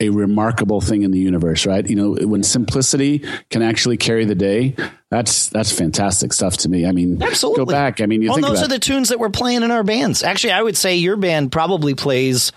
a 0.00 0.10
remarkable 0.10 0.80
thing 0.80 1.02
in 1.02 1.10
the 1.10 1.18
universe, 1.18 1.66
right? 1.66 1.88
You 1.88 1.96
know, 1.96 2.12
when 2.26 2.42
simplicity 2.44 3.24
can 3.50 3.62
actually 3.62 3.96
carry 3.96 4.24
the 4.24 4.34
day, 4.34 4.76
that's 5.10 5.48
that's 5.48 5.72
fantastic 5.72 6.32
stuff 6.32 6.56
to 6.58 6.68
me. 6.68 6.86
I 6.86 6.92
mean, 6.92 7.20
Absolutely. 7.22 7.64
go 7.64 7.70
back. 7.70 8.00
I 8.00 8.06
mean, 8.06 8.22
you 8.22 8.28
well, 8.28 8.36
think 8.36 8.46
those 8.46 8.62
are 8.62 8.68
the 8.68 8.78
tunes 8.78 9.08
that 9.08 9.18
we're 9.18 9.30
playing 9.30 9.62
in 9.62 9.70
our 9.70 9.82
bands. 9.82 10.22
Actually, 10.22 10.52
I 10.52 10.62
would 10.62 10.76
say 10.76 10.96
your 10.96 11.16
band 11.16 11.50
probably 11.50 11.94
plays 11.94 12.52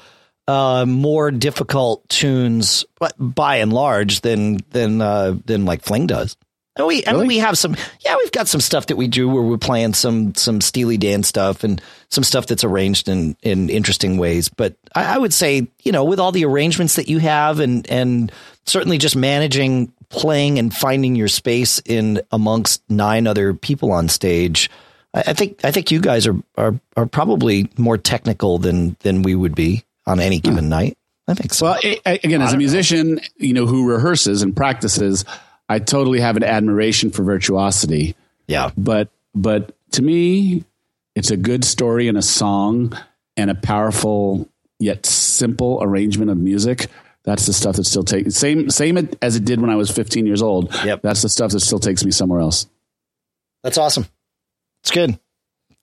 uh, 0.48 0.86
more 0.88 1.32
difficult 1.32 2.08
tunes, 2.10 2.86
but 3.00 3.14
by 3.18 3.58
and 3.58 3.74
large, 3.74 4.22
than 4.22 4.60
than 4.70 5.02
uh, 5.02 5.36
than 5.46 5.66
like 5.66 5.82
Fling 5.82 6.08
does. 6.08 6.38
And 6.78 6.88
we, 6.88 7.06
I 7.06 7.12
mean, 7.12 7.28
we 7.28 7.40
have 7.40 7.58
some, 7.58 7.76
yeah, 8.00 8.16
we've 8.18 8.32
got 8.32 8.48
some 8.48 8.62
stuff 8.62 8.88
that 8.88 8.96
we 8.96 9.08
do 9.08 9.28
where 9.28 9.44
we're 9.44 9.58
playing 9.58 9.94
some 9.94 10.34
some 10.36 10.62
Steely 10.62 10.98
Dan 10.98 11.22
stuff 11.24 11.66
and 11.66 11.82
some 12.10 12.24
stuff 12.24 12.48
that's 12.48 12.64
arranged 12.64 13.10
in 13.10 13.36
in 13.42 13.70
interesting 13.70 14.18
ways. 14.18 14.48
But 14.48 14.76
I, 14.96 15.16
I 15.16 15.18
would 15.18 15.34
say, 15.34 15.68
you 15.84 15.92
know, 15.92 16.06
with 16.06 16.20
all 16.20 16.32
the 16.32 16.46
arrangements 16.46 16.96
that 16.96 17.10
you 17.10 17.18
have, 17.18 17.60
and 17.60 17.90
and 17.90 18.32
certainly 18.66 18.98
just 18.98 19.18
managing 19.18 19.92
playing 20.08 20.60
and 20.60 20.74
finding 20.74 21.16
your 21.16 21.28
space 21.28 21.82
in 21.86 22.22
amongst 22.32 22.82
nine 22.90 23.28
other 23.28 23.54
people 23.54 23.92
on 23.92 24.08
stage. 24.08 24.70
I 25.14 25.24
I 25.28 25.34
think 25.34 25.66
I 25.66 25.72
think 25.72 25.92
you 25.92 26.00
guys 26.00 26.26
are 26.26 26.38
are 26.58 26.80
are 26.96 27.06
probably 27.06 27.70
more 27.78 27.98
technical 27.98 28.60
than 28.60 28.96
than 29.02 29.24
we 29.24 29.36
would 29.36 29.56
be 29.56 29.84
on 30.06 30.22
any 30.22 30.38
hmm. 30.38 30.50
given 30.50 30.70
night. 30.70 30.98
I 31.28 31.34
think 31.34 31.54
so. 31.54 31.66
Well, 31.66 31.80
again, 32.06 32.42
as 32.42 32.54
a 32.54 32.58
musician, 32.58 33.22
you 33.38 33.54
know, 33.54 33.66
who 33.66 33.88
rehearses 33.88 34.42
and 34.42 34.56
practices, 34.56 35.24
I 35.72 35.80
totally 35.80 36.20
have 36.20 36.36
an 36.38 36.44
admiration 36.44 37.12
for 37.12 37.24
virtuosity. 37.24 38.16
yeah, 38.48 38.72
But 38.78 39.10
but 39.34 39.74
to 39.92 40.02
me, 40.02 40.66
it's 41.16 41.32
a 41.32 41.38
good 41.38 41.64
story 41.64 42.08
and 42.10 42.18
a 42.18 42.22
song 42.22 42.98
and 43.38 43.50
a 43.50 43.56
powerful 43.56 44.50
yet 44.80 45.06
simple 45.06 45.80
arrangement 45.82 46.30
of 46.30 46.38
music. 46.38 46.88
That's 47.24 47.46
the 47.46 47.54
stuff 47.54 47.76
that 47.78 47.86
still 47.86 48.04
takes 48.04 48.36
same 48.36 48.70
same 48.70 49.10
as 49.22 49.36
it 49.36 49.46
did 49.46 49.62
when 49.62 49.70
I 49.70 49.76
was 49.76 49.90
15 49.92 50.26
years 50.26 50.42
old. 50.42 50.74
Yep. 50.84 51.02
That's 51.04 51.22
the 51.22 51.30
stuff 51.30 51.52
that 51.52 51.60
still 51.62 51.80
takes 51.80 52.04
me 52.04 52.12
somewhere 52.12 52.42
else. 52.42 52.68
that's 53.64 53.78
awesome. 53.78 54.08
It's 54.84 54.92
good. 54.92 55.18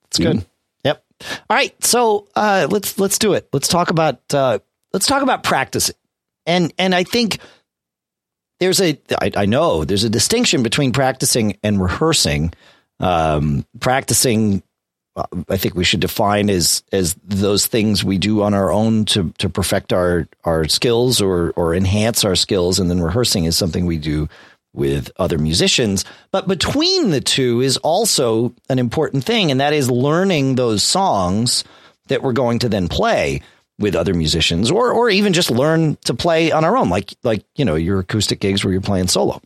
It's 0.08 0.18
good. 0.18 0.44
Yep. 0.84 1.04
All 1.48 1.56
right, 1.56 1.84
so 1.84 2.28
uh, 2.36 2.66
let's 2.70 2.98
let's 2.98 3.18
do 3.18 3.32
it. 3.34 3.48
Let's 3.52 3.68
talk 3.68 3.90
about 3.90 4.20
uh, 4.34 4.58
let's 4.92 5.06
talk 5.06 5.22
about 5.22 5.42
practicing, 5.42 5.96
and 6.46 6.72
and 6.78 6.94
I 6.94 7.04
think 7.04 7.38
there's 8.60 8.80
a 8.80 8.98
I, 9.20 9.30
I 9.36 9.46
know 9.46 9.84
there's 9.84 10.04
a 10.04 10.10
distinction 10.10 10.62
between 10.62 10.92
practicing 10.92 11.56
and 11.62 11.80
rehearsing. 11.80 12.52
Um, 13.00 13.64
practicing, 13.78 14.62
uh, 15.14 15.24
I 15.48 15.56
think 15.56 15.74
we 15.74 15.84
should 15.84 16.00
define 16.00 16.50
as 16.50 16.82
as 16.92 17.14
those 17.24 17.66
things 17.66 18.04
we 18.04 18.18
do 18.18 18.42
on 18.42 18.54
our 18.54 18.72
own 18.72 19.04
to 19.06 19.32
to 19.38 19.48
perfect 19.48 19.92
our 19.92 20.28
our 20.44 20.66
skills 20.66 21.20
or 21.20 21.52
or 21.52 21.74
enhance 21.74 22.24
our 22.24 22.36
skills, 22.36 22.78
and 22.78 22.90
then 22.90 23.00
rehearsing 23.00 23.44
is 23.44 23.56
something 23.56 23.86
we 23.86 23.98
do 23.98 24.28
with 24.74 25.10
other 25.16 25.38
musicians. 25.38 26.04
But 26.30 26.48
between 26.48 27.10
the 27.10 27.20
two 27.20 27.60
is 27.60 27.76
also 27.78 28.54
an 28.68 28.78
important 28.78 29.24
thing, 29.24 29.50
and 29.50 29.60
that 29.60 29.72
is 29.72 29.90
learning 29.90 30.56
those 30.56 30.82
songs 30.82 31.64
that 32.08 32.22
we're 32.22 32.32
going 32.32 32.58
to 32.60 32.68
then 32.68 32.88
play 32.88 33.42
with 33.78 33.94
other 33.94 34.14
musicians 34.14 34.70
or 34.70 34.90
or 34.90 35.10
even 35.10 35.32
just 35.32 35.50
learn 35.50 35.96
to 36.04 36.14
play 36.14 36.50
on 36.50 36.64
our 36.64 36.76
own 36.76 36.88
like 36.88 37.14
like 37.22 37.44
you 37.56 37.64
know 37.64 37.74
your 37.74 38.00
acoustic 38.00 38.40
gigs 38.40 38.64
where 38.64 38.72
you're 38.72 38.80
playing 38.80 39.08
solo. 39.08 39.40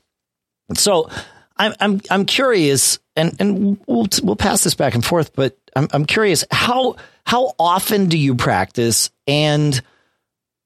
So 0.74 1.10
I'm 1.56 1.74
I'm 1.80 2.00
I'm 2.10 2.24
curious 2.24 2.98
and 3.16 3.36
and 3.38 3.78
we'll 3.86 4.08
we'll 4.22 4.36
pass 4.36 4.64
this 4.64 4.74
back 4.74 4.94
and 4.94 5.04
forth 5.04 5.34
but 5.34 5.56
I'm 5.76 5.88
I'm 5.92 6.04
curious 6.06 6.44
how 6.50 6.96
how 7.24 7.52
often 7.58 8.06
do 8.08 8.16
you 8.16 8.34
practice 8.34 9.10
and 9.26 9.80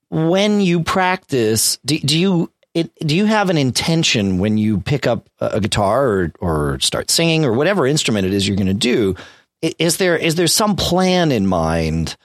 when 0.09 0.61
you 0.61 0.85
practice 0.85 1.79
do, 1.85 1.99
do 1.99 2.19
you 2.19 2.51
it, 2.77 2.95
do 2.99 3.17
you 3.17 3.25
have 3.25 3.49
an 3.49 3.57
intention 3.57 4.37
when 4.37 4.59
you 4.59 4.81
pick 4.81 5.07
up 5.07 5.31
a 5.41 5.61
guitar 5.61 6.07
or, 6.07 6.33
or 6.41 6.81
start 6.81 7.11
singing 7.11 7.43
or 7.47 7.55
whatever 7.55 7.87
instrument 7.87 8.27
it 8.27 8.35
is 8.35 8.47
you're 8.47 8.57
going 8.57 8.67
to 8.67 8.75
do? 8.75 9.17
Is 9.63 9.97
there 9.97 10.15
is 10.15 10.35
there 10.35 10.47
some 10.47 10.77
plan 10.77 11.33
in 11.33 11.47
mind, 11.47 12.19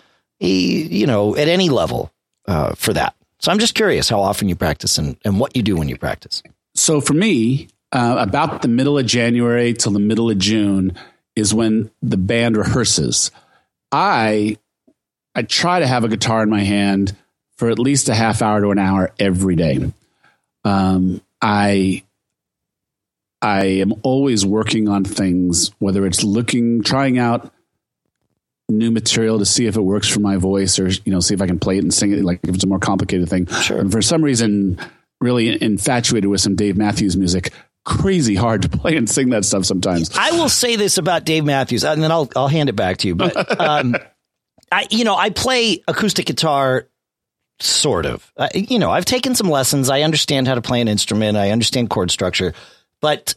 you 0.47 1.05
know, 1.05 1.35
at 1.35 1.47
any 1.47 1.69
level 1.69 2.11
uh, 2.47 2.73
for 2.75 2.93
that? 2.93 3.15
So 3.39 3.51
I'm 3.51 3.59
just 3.59 3.75
curious 3.75 4.09
how 4.09 4.21
often 4.21 4.49
you 4.49 4.55
practice 4.55 4.97
and, 4.97 5.17
and 5.25 5.39
what 5.39 5.55
you 5.55 5.63
do 5.63 5.75
when 5.75 5.89
you 5.89 5.97
practice. 5.97 6.43
So 6.75 7.01
for 7.01 7.13
me, 7.13 7.69
uh, 7.91 8.17
about 8.19 8.61
the 8.61 8.67
middle 8.67 8.97
of 8.97 9.05
January 9.05 9.73
till 9.73 9.91
the 9.91 9.99
middle 9.99 10.29
of 10.29 10.37
June 10.37 10.95
is 11.35 11.53
when 11.53 11.91
the 12.01 12.17
band 12.17 12.55
rehearses. 12.55 13.31
I 13.91 14.57
I 15.35 15.43
try 15.43 15.79
to 15.79 15.87
have 15.87 16.03
a 16.03 16.09
guitar 16.09 16.43
in 16.43 16.49
my 16.49 16.61
hand 16.61 17.15
for 17.55 17.69
at 17.69 17.79
least 17.79 18.09
a 18.09 18.15
half 18.15 18.41
hour 18.41 18.61
to 18.61 18.71
an 18.71 18.79
hour 18.79 19.11
every 19.19 19.55
day. 19.55 19.91
Um, 20.63 21.21
I 21.41 22.03
I 23.41 23.65
am 23.65 23.93
always 24.03 24.45
working 24.45 24.87
on 24.87 25.03
things, 25.03 25.71
whether 25.79 26.05
it's 26.05 26.23
looking, 26.23 26.83
trying 26.83 27.17
out 27.17 27.51
new 28.71 28.91
material 28.91 29.39
to 29.39 29.45
see 29.45 29.65
if 29.65 29.75
it 29.75 29.81
works 29.81 30.07
for 30.07 30.19
my 30.19 30.37
voice, 30.37 30.79
or 30.79 30.87
you 30.87 31.11
know, 31.11 31.19
see 31.19 31.33
if 31.33 31.41
I 31.41 31.47
can 31.47 31.59
play 31.59 31.77
it 31.77 31.83
and 31.83 31.93
sing 31.93 32.11
it. 32.11 32.23
Like 32.23 32.39
if 32.43 32.55
it's 32.55 32.63
a 32.63 32.67
more 32.67 32.79
complicated 32.79 33.29
thing. 33.29 33.47
Sure. 33.47 33.79
And 33.79 33.91
for 33.91 34.01
some 34.01 34.23
reason, 34.23 34.79
really 35.19 35.61
infatuated 35.61 36.29
with 36.29 36.41
some 36.41 36.55
Dave 36.55 36.77
Matthews 36.77 37.15
music. 37.15 37.53
Crazy 37.85 38.35
hard 38.35 38.63
to 38.63 38.69
play 38.77 38.97
and 38.97 39.09
sing 39.09 39.29
that 39.29 39.45
stuff 39.45 39.65
sometimes. 39.65 40.11
I 40.17 40.31
will 40.31 40.49
say 40.49 40.75
this 40.75 40.97
about 40.97 41.25
Dave 41.25 41.45
Matthews, 41.45 41.83
and 41.83 42.01
then 42.03 42.11
I'll 42.11 42.29
I'll 42.35 42.47
hand 42.47 42.69
it 42.69 42.75
back 42.75 42.97
to 42.97 43.07
you. 43.07 43.15
But 43.15 43.59
um, 43.59 43.95
I, 44.71 44.87
you 44.89 45.03
know, 45.03 45.15
I 45.15 45.29
play 45.29 45.83
acoustic 45.87 46.25
guitar, 46.25 46.87
sort 47.59 48.05
of. 48.05 48.31
Uh, 48.37 48.49
you 48.53 48.79
know, 48.79 48.91
I've 48.91 49.05
taken 49.05 49.35
some 49.35 49.49
lessons. 49.49 49.89
I 49.89 50.01
understand 50.01 50.47
how 50.47 50.55
to 50.55 50.61
play 50.61 50.81
an 50.81 50.87
instrument. 50.87 51.37
I 51.37 51.51
understand 51.51 51.89
chord 51.89 52.11
structure, 52.11 52.53
but 52.99 53.35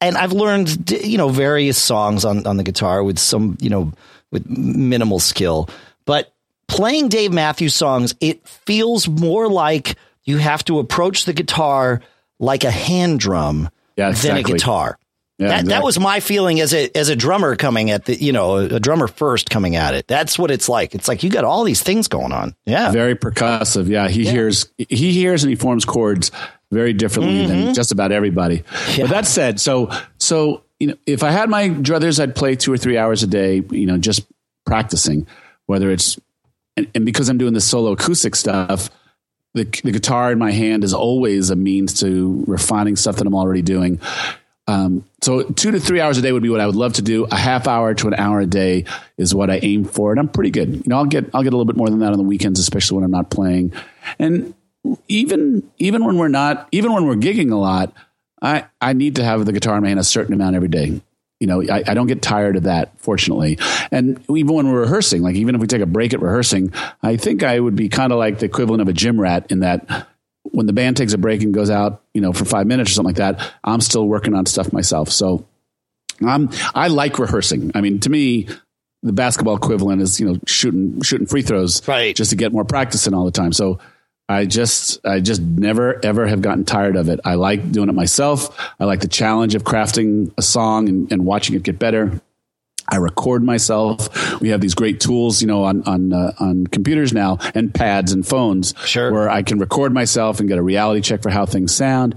and 0.00 0.16
I've 0.16 0.32
learned 0.32 0.90
you 0.90 1.18
know 1.18 1.28
various 1.28 1.80
songs 1.80 2.24
on 2.24 2.46
on 2.46 2.56
the 2.56 2.64
guitar 2.64 3.02
with 3.02 3.18
some 3.18 3.58
you 3.60 3.70
know 3.70 3.92
with 4.30 4.48
minimal 4.48 5.18
skill, 5.18 5.68
but 6.04 6.32
playing 6.68 7.08
Dave 7.08 7.32
Matthews 7.32 7.74
songs, 7.74 8.14
it 8.20 8.46
feels 8.46 9.08
more 9.08 9.48
like 9.48 9.96
you 10.24 10.38
have 10.38 10.64
to 10.66 10.78
approach 10.78 11.24
the 11.24 11.32
guitar 11.32 12.00
like 12.38 12.64
a 12.64 12.70
hand 12.70 13.20
drum 13.20 13.68
Yeah, 13.96 14.12
than 14.12 14.38
a 14.38 14.42
guitar. 14.42 14.98
Yeah, 15.38 15.48
that, 15.48 15.64
that 15.66 15.82
was 15.82 15.98
my 15.98 16.20
feeling 16.20 16.60
as 16.60 16.74
a 16.74 16.90
as 16.94 17.08
a 17.08 17.16
drummer 17.16 17.56
coming 17.56 17.90
at 17.90 18.04
the 18.04 18.14
you 18.14 18.30
know 18.30 18.56
a 18.56 18.78
drummer 18.78 19.08
first 19.08 19.48
coming 19.48 19.74
at 19.74 19.94
it. 19.94 20.06
That's 20.06 20.38
what 20.38 20.50
it's 20.50 20.68
like. 20.68 20.94
It's 20.94 21.08
like 21.08 21.22
you 21.22 21.30
got 21.30 21.44
all 21.44 21.64
these 21.64 21.82
things 21.82 22.08
going 22.08 22.30
on. 22.30 22.54
Yeah, 22.66 22.90
very 22.90 23.16
percussive. 23.16 23.88
Yeah, 23.88 24.08
he 24.08 24.26
hears 24.26 24.70
he 24.76 25.12
hears 25.12 25.42
and 25.42 25.48
he 25.48 25.56
forms 25.56 25.86
chords 25.86 26.30
very 26.70 26.92
differently 26.92 27.46
than 27.46 27.56
mm-hmm. 27.62 27.72
just 27.72 27.90
about 27.90 28.12
everybody. 28.12 28.64
Yeah. 28.90 29.04
But 29.04 29.10
that 29.10 29.26
said, 29.26 29.60
so 29.60 29.90
so 30.18 30.64
you 30.80 30.88
know, 30.88 30.94
if 31.06 31.22
I 31.22 31.30
had 31.30 31.48
my 31.48 31.68
druthers, 31.68 32.18
I'd 32.18 32.34
play 32.34 32.56
two 32.56 32.72
or 32.72 32.78
three 32.78 32.98
hours 32.98 33.22
a 33.22 33.26
day. 33.26 33.62
You 33.70 33.86
know, 33.86 33.98
just 33.98 34.26
practicing. 34.64 35.26
Whether 35.66 35.90
it's 35.90 36.18
and, 36.76 36.88
and 36.94 37.06
because 37.06 37.28
I'm 37.28 37.38
doing 37.38 37.52
the 37.52 37.60
solo 37.60 37.92
acoustic 37.92 38.34
stuff, 38.34 38.90
the 39.54 39.64
the 39.84 39.92
guitar 39.92 40.32
in 40.32 40.38
my 40.38 40.50
hand 40.50 40.82
is 40.82 40.94
always 40.94 41.50
a 41.50 41.56
means 41.56 42.00
to 42.00 42.44
refining 42.48 42.96
stuff 42.96 43.16
that 43.16 43.26
I'm 43.26 43.34
already 43.34 43.62
doing. 43.62 44.00
Um, 44.66 45.04
so 45.20 45.42
two 45.42 45.72
to 45.72 45.80
three 45.80 46.00
hours 46.00 46.16
a 46.16 46.22
day 46.22 46.32
would 46.32 46.42
be 46.42 46.48
what 46.48 46.60
I 46.60 46.66
would 46.66 46.76
love 46.76 46.94
to 46.94 47.02
do. 47.02 47.24
A 47.24 47.36
half 47.36 47.66
hour 47.66 47.92
to 47.92 48.08
an 48.08 48.14
hour 48.14 48.40
a 48.40 48.46
day 48.46 48.84
is 49.18 49.34
what 49.34 49.50
I 49.50 49.58
aim 49.62 49.84
for, 49.84 50.12
and 50.12 50.20
I'm 50.20 50.28
pretty 50.28 50.50
good. 50.50 50.74
You 50.76 50.82
know, 50.86 50.96
I'll 50.96 51.06
get 51.06 51.28
I'll 51.34 51.42
get 51.42 51.52
a 51.52 51.56
little 51.56 51.66
bit 51.66 51.76
more 51.76 51.90
than 51.90 51.98
that 51.98 52.12
on 52.12 52.18
the 52.18 52.24
weekends, 52.24 52.58
especially 52.58 52.96
when 52.96 53.04
I'm 53.04 53.10
not 53.10 53.30
playing. 53.30 53.72
And 54.18 54.54
even 55.08 55.68
even 55.78 56.04
when 56.04 56.16
we're 56.16 56.28
not, 56.28 56.68
even 56.72 56.92
when 56.92 57.06
we're 57.06 57.16
gigging 57.16 57.52
a 57.52 57.56
lot, 57.56 57.92
I 58.42 58.66
I 58.80 58.92
need 58.92 59.16
to 59.16 59.24
have 59.24 59.44
the 59.44 59.52
guitar 59.52 59.80
man 59.80 59.98
a 59.98 60.04
certain 60.04 60.34
amount 60.34 60.56
every 60.56 60.68
day. 60.68 61.00
you 61.40 61.46
know, 61.46 61.62
I, 61.62 61.82
I, 61.86 61.94
don't 61.94 62.06
get 62.06 62.20
tired 62.20 62.56
of 62.56 62.64
that, 62.64 62.92
fortunately. 62.98 63.58
And 63.90 64.22
even 64.28 64.54
when 64.54 64.70
we're 64.70 64.82
rehearsing, 64.82 65.22
like 65.22 65.36
even 65.36 65.54
if 65.54 65.60
we 65.62 65.66
take 65.66 65.80
a 65.80 65.86
break 65.86 66.12
at 66.12 66.20
rehearsing, 66.20 66.74
I 67.02 67.16
think 67.16 67.42
I 67.42 67.58
would 67.58 67.74
be 67.74 67.88
kind 67.88 68.12
of 68.12 68.18
like 68.18 68.40
the 68.40 68.44
equivalent 68.44 68.82
of 68.82 68.88
a 68.88 68.92
gym 68.92 69.18
rat 69.18 69.46
in 69.50 69.60
that 69.60 70.06
when 70.42 70.66
the 70.66 70.74
band 70.74 70.96
takes 70.96 71.12
a 71.12 71.18
break 71.18 71.42
and 71.42 71.54
goes 71.54 71.70
out, 71.70 72.02
you 72.14 72.20
know, 72.20 72.32
for 72.32 72.44
five 72.44 72.66
minutes 72.66 72.90
or 72.90 72.94
something 72.94 73.14
like 73.14 73.38
that, 73.38 73.52
I'm 73.64 73.80
still 73.80 74.06
working 74.06 74.34
on 74.34 74.46
stuff 74.46 74.72
myself. 74.72 75.10
So 75.10 75.46
I'm, 76.26 76.50
I 76.74 76.88
like 76.88 77.18
rehearsing. 77.18 77.72
I 77.74 77.80
mean, 77.80 78.00
to 78.00 78.10
me, 78.10 78.48
the 79.02 79.12
basketball 79.12 79.56
equivalent 79.56 80.02
is, 80.02 80.20
you 80.20 80.26
know, 80.26 80.38
shooting, 80.46 81.00
shooting 81.02 81.26
free 81.26 81.42
throws 81.42 81.86
right. 81.88 82.14
just 82.14 82.30
to 82.30 82.36
get 82.36 82.52
more 82.52 82.64
practice 82.64 83.06
in 83.06 83.14
all 83.14 83.24
the 83.24 83.30
time. 83.30 83.52
So 83.52 83.78
I 84.30 84.46
just 84.46 85.04
I 85.04 85.18
just 85.18 85.42
never 85.42 85.98
ever 86.04 86.24
have 86.28 86.40
gotten 86.40 86.64
tired 86.64 86.94
of 86.94 87.08
it. 87.08 87.18
I 87.24 87.34
like 87.34 87.72
doing 87.72 87.88
it 87.88 87.94
myself. 87.94 88.56
I 88.78 88.84
like 88.84 89.00
the 89.00 89.08
challenge 89.08 89.56
of 89.56 89.64
crafting 89.64 90.32
a 90.38 90.42
song 90.42 90.88
and, 90.88 91.10
and 91.10 91.26
watching 91.26 91.56
it 91.56 91.64
get 91.64 91.80
better. 91.80 92.20
I 92.88 92.96
record 92.96 93.42
myself. 93.42 94.40
We 94.40 94.50
have 94.50 94.60
these 94.60 94.76
great 94.76 95.00
tools, 95.00 95.40
you 95.40 95.48
know, 95.48 95.64
on 95.64 95.82
on 95.82 96.12
uh, 96.12 96.32
on 96.38 96.68
computers 96.68 97.12
now 97.12 97.38
and 97.56 97.74
pads 97.74 98.12
and 98.12 98.24
phones, 98.24 98.72
sure. 98.84 99.12
where 99.12 99.28
I 99.28 99.42
can 99.42 99.58
record 99.58 99.92
myself 99.92 100.38
and 100.38 100.48
get 100.48 100.58
a 100.58 100.62
reality 100.62 101.00
check 101.00 101.22
for 101.22 101.30
how 101.30 101.44
things 101.44 101.74
sound. 101.74 102.14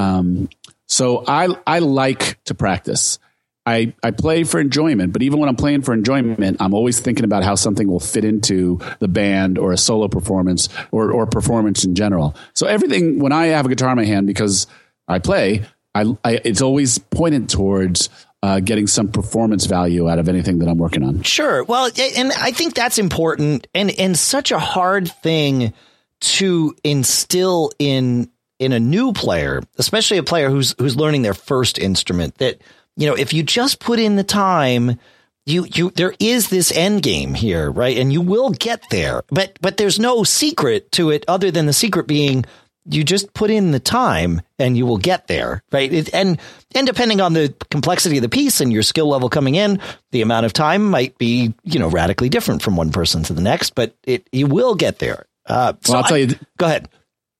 Um, 0.00 0.48
so 0.86 1.22
I 1.28 1.48
I 1.64 1.78
like 1.78 2.42
to 2.44 2.54
practice. 2.56 3.20
I, 3.64 3.94
I 4.02 4.10
play 4.10 4.42
for 4.42 4.58
enjoyment, 4.58 5.12
but 5.12 5.22
even 5.22 5.38
when 5.38 5.48
I'm 5.48 5.54
playing 5.54 5.82
for 5.82 5.94
enjoyment, 5.94 6.56
I'm 6.58 6.74
always 6.74 6.98
thinking 6.98 7.24
about 7.24 7.44
how 7.44 7.54
something 7.54 7.86
will 7.86 8.00
fit 8.00 8.24
into 8.24 8.80
the 8.98 9.06
band 9.06 9.56
or 9.56 9.72
a 9.72 9.76
solo 9.76 10.08
performance 10.08 10.68
or, 10.90 11.12
or 11.12 11.26
performance 11.26 11.84
in 11.84 11.94
general. 11.94 12.34
So 12.54 12.66
everything, 12.66 13.20
when 13.20 13.30
I 13.30 13.46
have 13.46 13.66
a 13.66 13.68
guitar 13.68 13.90
in 13.90 13.96
my 13.96 14.04
hand, 14.04 14.26
because 14.26 14.66
I 15.06 15.20
play, 15.20 15.64
I, 15.94 16.06
I 16.24 16.40
it's 16.44 16.60
always 16.60 16.98
pointed 16.98 17.48
towards 17.48 18.08
uh, 18.42 18.58
getting 18.58 18.88
some 18.88 19.12
performance 19.12 19.66
value 19.66 20.10
out 20.10 20.18
of 20.18 20.28
anything 20.28 20.58
that 20.58 20.68
I'm 20.68 20.78
working 20.78 21.04
on. 21.04 21.22
Sure. 21.22 21.62
Well, 21.62 21.88
and 22.16 22.32
I 22.32 22.50
think 22.50 22.74
that's 22.74 22.98
important 22.98 23.68
and, 23.74 23.92
and 23.96 24.18
such 24.18 24.50
a 24.50 24.58
hard 24.58 25.08
thing 25.08 25.72
to 26.20 26.74
instill 26.82 27.70
in 27.78 28.28
in 28.58 28.72
a 28.72 28.80
new 28.80 29.12
player, 29.12 29.62
especially 29.78 30.18
a 30.18 30.24
player 30.24 30.50
who's 30.50 30.74
who's 30.78 30.96
learning 30.96 31.22
their 31.22 31.34
first 31.34 31.78
instrument 31.78 32.38
that– 32.38 32.60
you 32.96 33.06
know, 33.06 33.14
if 33.14 33.32
you 33.32 33.42
just 33.42 33.80
put 33.80 33.98
in 33.98 34.16
the 34.16 34.24
time, 34.24 34.98
you 35.46 35.66
you 35.74 35.90
there 35.90 36.14
is 36.20 36.48
this 36.48 36.72
end 36.72 37.02
game 37.02 37.34
here, 37.34 37.70
right? 37.70 37.96
And 37.96 38.12
you 38.12 38.20
will 38.20 38.50
get 38.50 38.82
there. 38.90 39.22
But 39.28 39.58
but 39.60 39.76
there's 39.76 39.98
no 39.98 40.24
secret 40.24 40.92
to 40.92 41.10
it 41.10 41.24
other 41.26 41.50
than 41.50 41.66
the 41.66 41.72
secret 41.72 42.06
being 42.06 42.44
you 42.84 43.04
just 43.04 43.32
put 43.32 43.50
in 43.50 43.70
the 43.70 43.78
time 43.78 44.42
and 44.58 44.76
you 44.76 44.84
will 44.86 44.98
get 44.98 45.28
there, 45.28 45.62
right? 45.70 45.92
It, 45.92 46.12
and 46.14 46.40
and 46.74 46.86
depending 46.86 47.20
on 47.20 47.32
the 47.32 47.54
complexity 47.70 48.18
of 48.18 48.22
the 48.22 48.28
piece 48.28 48.60
and 48.60 48.72
your 48.72 48.82
skill 48.82 49.08
level 49.08 49.28
coming 49.28 49.54
in, 49.54 49.80
the 50.10 50.22
amount 50.22 50.46
of 50.46 50.52
time 50.52 50.88
might 50.88 51.16
be 51.18 51.54
you 51.62 51.78
know 51.78 51.88
radically 51.88 52.28
different 52.28 52.62
from 52.62 52.76
one 52.76 52.90
person 52.90 53.22
to 53.24 53.32
the 53.32 53.42
next, 53.42 53.74
but 53.74 53.94
it 54.04 54.28
you 54.32 54.46
will 54.46 54.74
get 54.74 54.98
there. 54.98 55.26
Uh, 55.46 55.74
so 55.80 55.92
well, 55.92 56.02
I'll 56.02 56.08
tell 56.08 56.18
you. 56.18 56.34
Go 56.56 56.66
ahead. 56.66 56.88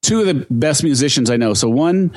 Two 0.03 0.21
of 0.21 0.27
the 0.27 0.47
best 0.51 0.83
musicians 0.83 1.31
I 1.31 1.37
know. 1.37 1.55
So 1.55 1.69
one, 1.69 2.13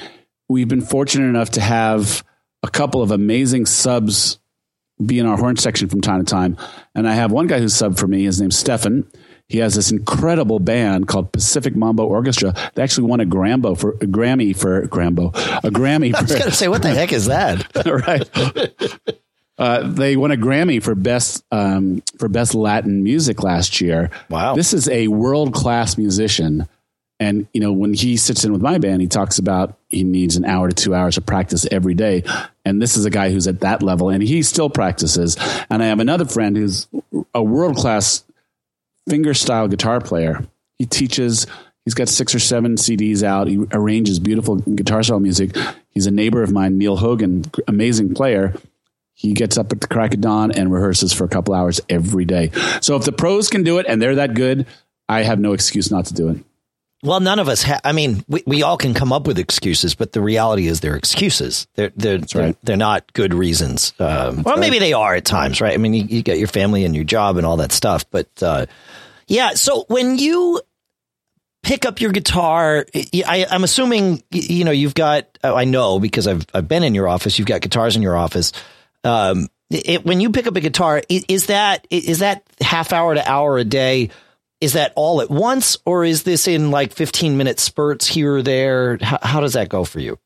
we've 0.50 0.68
been 0.68 0.82
fortunate 0.82 1.28
enough 1.28 1.52
to 1.52 1.62
have 1.62 2.24
a 2.64 2.70
couple 2.70 3.02
of 3.02 3.12
amazing 3.12 3.66
subs 3.66 4.40
be 5.04 5.20
in 5.20 5.26
our 5.26 5.38
horn 5.38 5.58
section 5.58 5.90
from 5.90 6.02
time 6.02 6.24
to 6.24 6.30
time. 6.30 6.58
And 6.94 7.08
I 7.08 7.14
have 7.14 7.32
one 7.32 7.48
guy 7.48 7.60
who's 7.60 7.74
subbed 7.74 8.00
for 8.00 8.08
me. 8.08 8.24
His 8.24 8.40
name's 8.40 8.58
Stefan. 8.58 9.10
He 9.48 9.60
has 9.60 9.76
this 9.76 9.92
incredible 9.92 10.60
band 10.60 11.08
called 11.08 11.32
Pacific 11.32 11.76
Mambo 11.76 12.04
Orchestra. 12.04 12.54
They 12.74 12.82
actually 12.82 13.08
won 13.08 13.20
a 13.20 13.26
Grambo 13.26 13.78
for 13.78 13.92
a 13.92 14.08
Grammy 14.08 14.58
for 14.58 14.88
Grambo, 14.88 15.30
a 15.64 15.70
Grammy. 15.70 16.12
For, 16.12 16.18
I 16.18 16.22
was 16.22 16.32
going 16.32 16.44
to 16.44 16.52
say, 16.52 16.68
what 16.68 16.82
the 16.82 16.90
heck 16.90 17.14
is 17.14 17.28
that? 17.28 17.68
right. 17.86 19.20
Uh, 19.58 19.88
they 19.88 20.18
won 20.18 20.32
a 20.32 20.36
Grammy 20.36 20.82
for 20.82 20.96
best 20.96 21.44
um, 21.52 22.02
for 22.18 22.28
best 22.28 22.56
Latin 22.56 23.04
music 23.04 23.44
last 23.44 23.80
year. 23.80 24.10
Wow! 24.30 24.56
This 24.56 24.74
is 24.74 24.90
a 24.90 25.08
world 25.08 25.54
class 25.54 25.98
musician 25.98 26.68
and 27.20 27.48
you 27.54 27.62
know, 27.62 27.72
when 27.72 27.94
he 27.94 28.18
sits 28.18 28.44
in 28.44 28.52
with 28.52 28.62
my 28.62 28.78
band, 28.78 29.02
he 29.02 29.08
talks 29.08 29.40
about 29.40 29.78
he 29.90 30.04
needs 30.04 30.36
an 30.36 30.46
hour 30.46 30.68
to 30.68 30.76
two 30.76 30.94
hours 30.94 31.18
of 31.18 31.26
practice 31.26 31.66
every 31.72 31.94
day. 31.94 32.24
And 32.66 32.82
this 32.82 32.98
is 32.98 33.06
a 33.06 33.10
guy 33.10 33.32
who's 33.32 33.48
at 33.48 33.62
that 33.62 33.82
level, 33.82 34.10
and 34.10 34.22
he 34.22 34.44
still 34.44 34.70
practices. 34.70 35.38
And 35.70 35.82
I 35.82 35.88
have 35.88 36.00
another 36.00 36.26
friend 36.26 36.58
who's 36.58 36.88
a 37.34 37.42
world 37.42 37.78
class 37.78 38.24
fingerstyle 39.10 39.70
guitar 39.70 40.02
player. 40.02 40.46
He 40.78 40.86
teaches. 40.86 41.48
He's 41.86 41.94
got 41.94 42.10
six 42.10 42.34
or 42.34 42.40
seven 42.40 42.76
CDs 42.76 43.22
out. 43.22 43.48
He 43.48 43.64
arranges 43.72 44.20
beautiful 44.20 44.56
guitar 44.56 45.04
style 45.04 45.20
music. 45.20 45.56
He's 45.92 46.08
a 46.08 46.12
neighbor 46.12 46.42
of 46.42 46.52
mine, 46.52 46.80
Neil 46.80 46.98
Hogan, 46.98 47.46
amazing 47.68 48.16
player. 48.16 48.56
He 49.14 49.34
gets 49.34 49.58
up 49.58 49.72
at 49.72 49.82
the 49.82 49.88
crack 49.88 50.16
of 50.16 50.22
dawn 50.22 50.52
and 50.52 50.72
rehearses 50.72 51.14
for 51.14 51.24
a 51.24 51.30
couple 51.30 51.54
hours 51.54 51.80
every 51.88 52.26
day. 52.26 52.52
So 52.82 52.96
if 52.96 53.06
the 53.06 53.12
pros 53.12 53.50
can 53.50 53.64
do 53.64 53.78
it 53.78 53.86
and 53.88 54.02
they're 54.02 54.16
that 54.16 54.34
good, 54.34 54.66
I 55.08 55.22
have 55.22 55.40
no 55.40 55.54
excuse 55.54 55.92
not 55.92 56.08
to 56.08 56.14
do 56.16 56.30
it. 56.30 56.38
Well, 57.06 57.20
none 57.20 57.38
of 57.38 57.48
us. 57.48 57.62
Ha- 57.62 57.82
I 57.84 57.92
mean, 57.92 58.26
we, 58.28 58.44
we 58.48 58.64
all 58.64 58.78
can 58.78 58.96
come 58.96 59.14
up 59.14 59.28
with 59.28 59.38
excuses, 59.38 59.94
but 59.94 60.12
the 60.12 60.22
reality 60.22 60.68
is 60.68 60.80
they're 60.80 60.96
excuses. 60.96 61.68
They're 61.76 61.92
they're 61.96 62.18
right. 62.18 62.28
they're, 62.34 62.56
they're, 62.64 62.78
not 62.78 63.14
good 63.14 63.34
reasons. 63.34 63.94
Um, 64.00 64.42
well, 64.42 64.56
right. 64.56 64.60
maybe 64.60 64.80
they 64.80 64.94
are 64.94 65.14
at 65.14 65.24
times, 65.24 65.62
right? 65.62 65.74
I 65.74 65.78
mean, 65.78 65.94
you, 65.94 66.04
you 66.04 66.24
get 66.24 66.40
your 66.40 66.48
family 66.48 66.84
and 66.84 66.96
your 66.96 67.04
job 67.04 67.38
and 67.38 67.46
all 67.46 67.58
that 67.58 67.72
stuff, 67.72 68.10
but 68.10 68.28
uh, 68.42 68.66
yeah. 69.28 69.52
So 69.52 69.86
when 69.88 70.18
you 70.18 70.62
pick 71.62 71.86
up 71.86 72.02
your 72.02 72.12
guitar, 72.12 72.88
I, 72.96 73.46
am 73.52 73.64
assuming 73.64 74.24
you 74.32 74.66
know 74.66 74.72
you've 74.72 74.96
got. 74.96 75.38
Oh, 75.44 75.56
I 75.56 75.66
know 75.66 76.00
because 76.00 76.28
I've 76.28 76.46
I've 76.56 76.68
been 76.68 76.84
in 76.84 76.96
your 76.96 77.08
office. 77.08 77.38
You've 77.38 77.48
got 77.48 77.62
guitars 77.62 77.96
in 77.96 78.02
your 78.02 78.18
office. 78.18 78.52
Um, 79.04 79.48
it, 79.70 80.06
when 80.06 80.22
you 80.22 80.32
pick 80.32 80.48
up 80.48 80.56
a 80.56 80.62
guitar, 80.62 81.04
is 81.08 81.48
that 81.48 81.86
is 81.92 82.20
that 82.20 82.44
half 82.62 82.94
hour 82.94 83.14
to 83.14 83.30
hour 83.30 83.60
a 83.60 83.64
day? 83.64 84.10
Is 84.62 84.74
that 84.74 84.94
all 84.96 85.22
at 85.22 85.30
once 85.30 85.78
or 85.86 86.06
is 86.06 86.24
this 86.24 86.48
in 86.48 86.72
like 86.72 86.94
15 86.94 87.38
minute 87.38 87.60
spurts 87.60 88.08
here 88.08 88.36
or 88.36 88.42
there? 88.42 88.98
How, 89.02 89.20
how 89.22 89.40
does 89.40 89.54
that 89.54 89.70
go 89.70 89.84
for 89.84 90.00
you? 90.00 90.18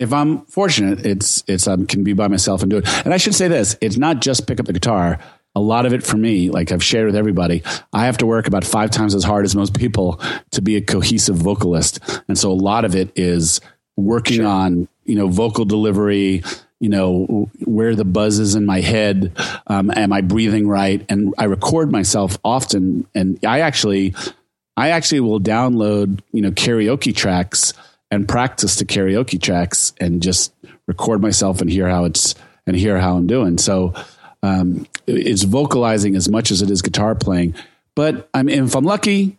If 0.00 0.12
I'm 0.12 0.44
fortunate, 0.46 1.06
it's 1.06 1.44
it's 1.46 1.68
I 1.68 1.76
can 1.84 2.02
be 2.02 2.14
by 2.14 2.26
myself 2.28 2.62
and 2.62 2.70
do 2.70 2.78
it. 2.78 2.88
And 3.04 3.14
I 3.14 3.16
should 3.16 3.34
say 3.34 3.46
this: 3.46 3.76
it's 3.80 3.96
not 3.96 4.20
just 4.20 4.46
pick 4.46 4.58
up 4.58 4.66
the 4.66 4.72
guitar. 4.72 5.18
A 5.54 5.60
lot 5.60 5.86
of 5.86 5.92
it 5.92 6.02
for 6.02 6.16
me, 6.16 6.50
like 6.50 6.72
I've 6.72 6.82
shared 6.82 7.06
with 7.06 7.14
everybody, 7.14 7.62
I 7.92 8.06
have 8.06 8.18
to 8.18 8.26
work 8.26 8.48
about 8.48 8.64
five 8.64 8.90
times 8.90 9.14
as 9.14 9.22
hard 9.22 9.44
as 9.44 9.54
most 9.54 9.72
people 9.72 10.20
to 10.50 10.60
be 10.60 10.74
a 10.74 10.80
cohesive 10.80 11.36
vocalist, 11.36 12.00
and 12.26 12.36
so 12.36 12.50
a 12.50 12.52
lot 12.52 12.84
of 12.84 12.96
it 12.96 13.12
is 13.14 13.60
working 13.96 14.38
sure. 14.38 14.46
on 14.48 14.88
you 15.04 15.14
know 15.14 15.28
vocal 15.28 15.64
delivery, 15.64 16.42
you 16.80 16.88
know 16.88 17.48
where 17.64 17.94
the 17.94 18.04
buzz 18.04 18.38
is 18.38 18.54
in 18.54 18.66
my 18.66 18.80
head 18.80 19.32
um, 19.66 19.90
am 19.94 20.12
i 20.12 20.20
breathing 20.20 20.66
right 20.66 21.04
and 21.08 21.34
i 21.38 21.44
record 21.44 21.90
myself 21.90 22.38
often 22.44 23.06
and 23.14 23.38
i 23.44 23.60
actually 23.60 24.14
i 24.76 24.90
actually 24.90 25.20
will 25.20 25.40
download 25.40 26.20
you 26.32 26.42
know 26.42 26.50
karaoke 26.50 27.14
tracks 27.14 27.72
and 28.10 28.28
practice 28.28 28.76
the 28.76 28.84
karaoke 28.84 29.40
tracks 29.40 29.92
and 30.00 30.22
just 30.22 30.52
record 30.86 31.20
myself 31.22 31.60
and 31.60 31.70
hear 31.70 31.88
how 31.88 32.04
it's 32.04 32.34
and 32.66 32.76
hear 32.76 32.98
how 32.98 33.16
i'm 33.16 33.26
doing 33.26 33.58
so 33.58 33.94
um, 34.42 34.86
it's 35.06 35.44
vocalizing 35.44 36.16
as 36.16 36.28
much 36.28 36.50
as 36.50 36.60
it 36.60 36.70
is 36.70 36.82
guitar 36.82 37.14
playing 37.14 37.54
but 37.94 38.28
i 38.34 38.42
mean 38.42 38.64
if 38.64 38.74
i'm 38.74 38.84
lucky 38.84 39.36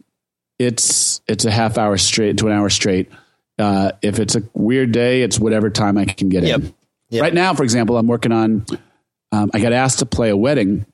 it's 0.57 1.21
it's 1.27 1.45
a 1.45 1.51
half 1.51 1.77
hour 1.77 1.97
straight 1.97 2.37
to 2.37 2.47
an 2.47 2.53
hour 2.53 2.69
straight 2.69 3.11
uh, 3.57 3.91
if 4.01 4.19
it's 4.19 4.35
a 4.35 4.43
weird 4.53 4.91
day, 4.91 5.21
it's 5.21 5.39
whatever 5.39 5.69
time 5.69 5.97
I 5.97 6.05
can 6.05 6.29
get 6.29 6.43
yep. 6.43 6.61
in. 6.61 6.74
Yep. 7.09 7.21
Right 7.21 7.33
now, 7.33 7.53
for 7.53 7.63
example, 7.63 7.97
I'm 7.97 8.07
working 8.07 8.31
on. 8.31 8.65
Um, 9.31 9.51
I 9.53 9.59
got 9.59 9.73
asked 9.73 9.99
to 9.99 10.05
play 10.05 10.29
a 10.29 10.37
wedding, 10.37 10.85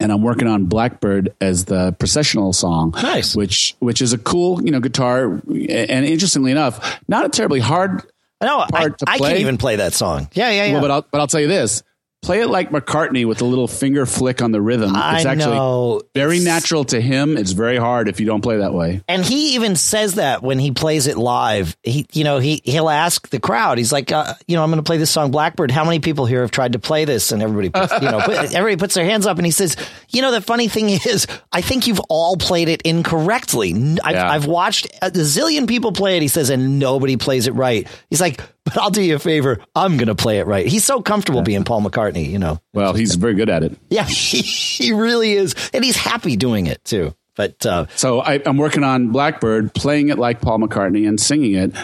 and 0.00 0.10
I'm 0.10 0.22
working 0.22 0.48
on 0.48 0.64
Blackbird 0.64 1.34
as 1.40 1.66
the 1.66 1.92
processional 1.98 2.52
song. 2.52 2.92
Nice, 2.96 3.36
which 3.36 3.76
which 3.78 4.02
is 4.02 4.12
a 4.12 4.18
cool 4.18 4.62
you 4.64 4.70
know 4.70 4.80
guitar, 4.80 5.24
and 5.46 6.04
interestingly 6.04 6.50
enough, 6.50 6.98
not 7.06 7.24
a 7.26 7.28
terribly 7.28 7.60
hard. 7.60 8.02
No, 8.42 8.60
I, 8.72 8.88
I 9.06 9.18
can 9.18 9.36
even 9.36 9.58
play 9.58 9.76
that 9.76 9.92
song. 9.92 10.28
Yeah, 10.32 10.50
yeah, 10.50 10.64
yeah. 10.64 10.72
Well, 10.72 10.80
but 10.80 10.90
I'll, 10.90 11.06
but 11.10 11.20
I'll 11.20 11.26
tell 11.26 11.40
you 11.40 11.48
this: 11.48 11.82
play 12.22 12.40
it 12.40 12.48
like 12.48 12.70
McCartney 12.70 13.26
with 13.26 13.40
a 13.40 13.44
little 13.44 13.66
finger 13.66 14.04
flick 14.04 14.42
on 14.42 14.52
the 14.52 14.60
rhythm. 14.60 14.90
It's 14.90 14.98
I 14.98 15.30
actually 15.30 15.56
know. 15.56 16.02
very 16.14 16.38
natural 16.38 16.84
to 16.84 17.00
him. 17.00 17.36
It's 17.36 17.52
very 17.52 17.78
hard 17.78 18.08
if 18.08 18.20
you 18.20 18.26
don't 18.26 18.42
play 18.42 18.58
that 18.58 18.74
way. 18.74 19.02
And 19.08 19.24
he 19.24 19.54
even 19.54 19.74
says 19.74 20.16
that 20.16 20.42
when 20.42 20.58
he 20.58 20.70
plays 20.72 21.06
it 21.06 21.16
live. 21.16 21.76
He, 21.82 22.06
you 22.12 22.24
know, 22.24 22.38
he 22.38 22.60
he'll 22.64 22.90
ask 22.90 23.28
the 23.30 23.40
crowd. 23.40 23.78
He's 23.78 23.92
like, 23.92 24.12
uh, 24.12 24.34
you 24.46 24.56
know, 24.56 24.62
I'm 24.62 24.70
going 24.70 24.82
to 24.82 24.86
play 24.86 24.98
this 24.98 25.10
song 25.10 25.30
Blackbird. 25.30 25.70
How 25.70 25.84
many 25.84 26.00
people 26.00 26.26
here 26.26 26.42
have 26.42 26.50
tried 26.50 26.72
to 26.74 26.78
play 26.78 27.04
this? 27.04 27.32
And 27.32 27.42
everybody, 27.42 27.70
puts, 27.70 27.92
you 28.02 28.10
know, 28.10 28.20
put, 28.20 28.36
everybody 28.54 28.76
puts 28.76 28.94
their 28.94 29.04
hands 29.04 29.26
up. 29.26 29.38
And 29.38 29.46
he 29.46 29.52
says, 29.52 29.76
you 30.10 30.20
know, 30.20 30.30
the 30.30 30.42
funny 30.42 30.68
thing 30.68 30.90
is, 30.90 31.26
I 31.52 31.62
think 31.62 31.86
you've 31.86 32.00
all 32.10 32.36
played 32.36 32.68
it 32.68 32.82
incorrectly. 32.82 33.72
I've, 34.04 34.14
yeah. 34.14 34.30
I've 34.30 34.46
watched 34.46 34.86
a 35.00 35.10
zillion 35.10 35.66
people 35.66 35.92
play 35.92 36.16
it. 36.16 36.22
He 36.22 36.28
says, 36.28 36.50
and 36.50 36.78
nobody 36.78 37.16
plays 37.16 37.46
it 37.46 37.52
right. 37.52 37.88
He's 38.10 38.20
like, 38.20 38.40
but 38.64 38.78
I'll 38.78 38.90
do 38.90 39.02
you 39.02 39.16
a 39.16 39.18
favor. 39.18 39.58
I'm 39.74 39.96
going 39.96 40.08
to 40.08 40.14
play 40.14 40.38
it 40.38 40.46
right. 40.46 40.66
He's 40.66 40.84
so 40.84 41.02
comfortable 41.02 41.42
being 41.42 41.64
Paul 41.64 41.82
McCartney, 41.82 42.28
you 42.28 42.38
know. 42.38 42.60
Well, 42.74 42.94
he's 42.94 43.14
very 43.14 43.34
good 43.34 43.48
at 43.48 43.62
it. 43.62 43.78
Yeah, 43.88 44.04
he, 44.08 44.40
he 44.40 44.92
really 44.92 45.32
is. 45.32 45.54
And 45.72 45.84
he's 45.84 45.96
happy 45.96 46.36
doing 46.36 46.66
it 46.66 46.84
too. 46.84 47.14
But 47.36 47.64
uh, 47.64 47.86
so 47.96 48.20
I, 48.20 48.40
I'm 48.44 48.56
working 48.58 48.84
on 48.84 49.12
Blackbird, 49.12 49.72
playing 49.74 50.08
it 50.08 50.18
like 50.18 50.40
Paul 50.40 50.58
McCartney 50.58 51.08
and 51.08 51.18
singing 51.18 51.54
it. 51.54 51.74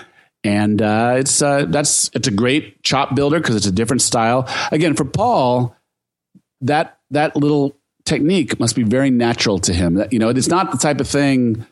and 0.45 0.83
uh, 0.83 1.15
it's 1.19 1.41
uh, 1.41 1.65
that's 1.67 2.11
it's 2.15 2.29
a 2.29 2.31
great 2.31 2.83
chop 2.83 3.15
builder 3.15 3.39
because 3.41 3.57
it's 3.57 3.67
a 3.67 3.73
different 3.73 4.03
style. 4.03 4.49
Again, 4.71 4.95
for 4.95 5.05
Paul, 5.05 5.75
that 6.61 6.99
that 7.11 7.37
little 7.37 7.77
technique 8.05 8.61
must 8.61 8.77
be 8.77 8.83
very 8.83 9.11
natural 9.11 9.59
to 9.61 9.73
him. 9.73 10.03
You 10.11 10.19
know, 10.19 10.29
it's 10.29 10.49
not 10.49 10.73
the 10.73 10.79
type 10.79 11.01
of 11.01 11.09
thing. 11.09 11.65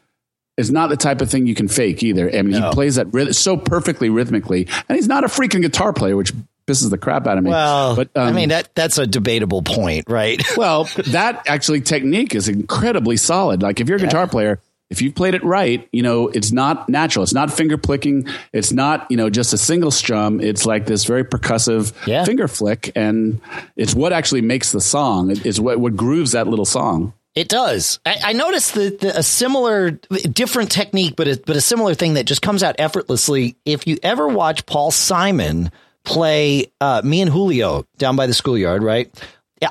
It's 0.57 0.71
not 0.71 0.89
the 0.89 0.97
type 0.97 1.21
of 1.21 1.31
thing 1.31 1.47
you 1.47 1.55
can 1.55 1.69
fake 1.69 2.03
either. 2.03 2.29
I 2.29 2.43
mean, 2.43 2.61
no. 2.61 2.69
he 2.69 2.75
plays 2.75 2.95
that 2.95 3.35
so 3.35 3.57
perfectly 3.57 4.09
rhythmically, 4.09 4.69
and 4.89 4.97
he's 4.97 5.09
not 5.09 5.25
a 5.25 5.27
freaking 5.27 5.63
guitar 5.63 5.93
player, 5.93 6.17
which 6.17 6.33
pisses 6.67 6.91
the 6.91 6.99
crap 6.99 7.27
out 7.27 7.39
of 7.39 7.45
me. 7.45 7.51
Well, 7.51 7.97
but 7.97 8.11
um, 8.15 8.29
I 8.29 8.33
mean 8.33 8.51
that 8.51 8.75
that's 8.75 8.99
a 8.99 9.07
debatable 9.07 9.63
point, 9.63 10.09
right? 10.09 10.43
well, 10.57 10.85
that 11.09 11.43
actually 11.47 11.81
technique 11.81 12.35
is 12.35 12.49
incredibly 12.49 13.17
solid. 13.17 13.63
Like 13.63 13.81
if 13.81 13.89
you're 13.89 13.99
a 13.99 14.01
yeah. 14.01 14.07
guitar 14.07 14.29
player, 14.29 14.61
if 14.91 15.03
you've 15.03 15.15
played 15.15 15.35
it 15.35 15.43
right, 15.43 15.89
you 15.93 16.03
know, 16.03 16.29
it's 16.29 16.53
not 16.53 16.89
natural. 16.89 17.23
It's 17.23 17.35
not 17.35 17.53
finger 17.53 17.79
picking. 17.79 18.29
It's 18.53 18.71
not, 18.71 19.11
you 19.11 19.17
know, 19.17 19.31
just 19.31 19.53
a 19.53 19.59
single 19.59 19.91
strum. 19.91 20.41
It's 20.41 20.67
like 20.67 20.87
this 20.87 21.05
very 21.05 21.25
percussive 21.25 21.93
yeah. 22.07 22.25
finger 22.25 22.47
flick. 22.47 22.93
And 22.95 23.41
it's 23.77 23.95
what 23.95 24.13
actually 24.13 24.43
makes 24.43 24.73
the 24.73 24.81
song. 24.81 25.31
It's 25.45 25.59
what, 25.59 25.81
what 25.81 25.97
grooves 25.97 26.33
that 26.33 26.47
little 26.47 26.65
song. 26.67 27.13
It 27.35 27.49
does. 27.49 27.99
I, 28.07 28.19
I 28.27 28.33
noticed 28.33 28.75
that 28.75 29.03
a 29.03 29.23
similar, 29.23 29.91
different 29.91 30.71
technique, 30.71 31.15
but 31.17 31.27
a, 31.27 31.43
but 31.45 31.57
a 31.57 31.61
similar 31.61 31.95
thing 31.95 32.15
that 32.15 32.27
just 32.27 32.43
comes 32.43 32.63
out 32.63 32.77
effortlessly. 32.79 33.57
If 33.65 33.87
you 33.87 33.99
ever 34.03 34.29
watch 34.29 34.67
Paul 34.67 34.93
Simon 34.93 35.73
play 36.05 36.71
uh, 36.81 37.03
me 37.05 37.23
and 37.23 37.31
Julio 37.31 37.87
down 37.99 38.15
by 38.15 38.27
the 38.27 38.35
schoolyard, 38.35 38.83
right? 38.83 39.11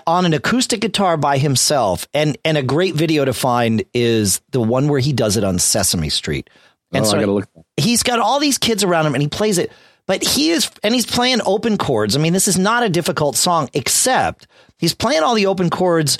on 0.07 0.25
an 0.25 0.33
acoustic 0.33 0.81
guitar 0.81 1.17
by 1.17 1.37
himself. 1.37 2.07
And 2.13 2.37
and 2.43 2.57
a 2.57 2.63
great 2.63 2.95
video 2.95 3.25
to 3.25 3.33
find 3.33 3.83
is 3.93 4.41
the 4.51 4.61
one 4.61 4.87
where 4.87 4.99
he 4.99 5.13
does 5.13 5.37
it 5.37 5.43
on 5.43 5.59
Sesame 5.59 6.09
Street. 6.09 6.49
And 6.91 7.05
oh, 7.05 7.09
so 7.09 7.17
I 7.17 7.19
gotta 7.19 7.31
look. 7.31 7.49
he's 7.77 8.03
got 8.03 8.19
all 8.19 8.39
these 8.39 8.57
kids 8.57 8.83
around 8.83 9.05
him 9.07 9.13
and 9.15 9.21
he 9.21 9.27
plays 9.27 9.57
it. 9.57 9.71
But 10.05 10.23
he 10.23 10.49
is 10.49 10.69
and 10.83 10.93
he's 10.93 11.05
playing 11.05 11.41
open 11.45 11.77
chords. 11.77 12.15
I 12.15 12.19
mean, 12.19 12.33
this 12.33 12.47
is 12.47 12.57
not 12.57 12.83
a 12.83 12.89
difficult 12.89 13.35
song, 13.35 13.69
except 13.73 14.47
he's 14.77 14.93
playing 14.93 15.23
all 15.23 15.35
the 15.35 15.45
open 15.45 15.69
chords 15.69 16.17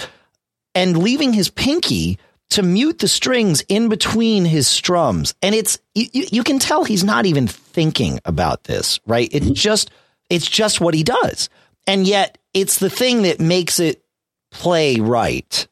and 0.76 0.98
leaving 0.98 1.34
his 1.34 1.50
pinky 1.50 2.18
to 2.54 2.62
mute 2.62 3.00
the 3.00 3.08
strings 3.08 3.62
in 3.68 3.90
between 3.90 4.46
his 4.46 4.68
strums. 4.68 5.34
And 5.42 5.56
it's 5.56 5.80
you, 5.96 6.08
you 6.14 6.44
can 6.44 6.60
tell 6.60 6.84
he's 6.84 7.04
not 7.04 7.26
even 7.26 7.48
thinking 7.48 8.20
about 8.26 8.66
this, 8.66 9.00
right? 9.08 9.28
It's 9.32 9.46
mm-hmm. 9.46 9.54
just 9.54 9.92
it's 10.30 10.48
just 10.48 10.80
what 10.80 10.94
he 10.94 11.04
does. 11.04 11.50
And 11.88 12.08
yet 12.08 12.38
it's 12.54 12.80
the 12.80 12.90
thing 12.90 13.24
that 13.24 13.40
makes 13.40 13.80
it 13.80 14.04
play 14.52 14.98
right. 14.98 15.68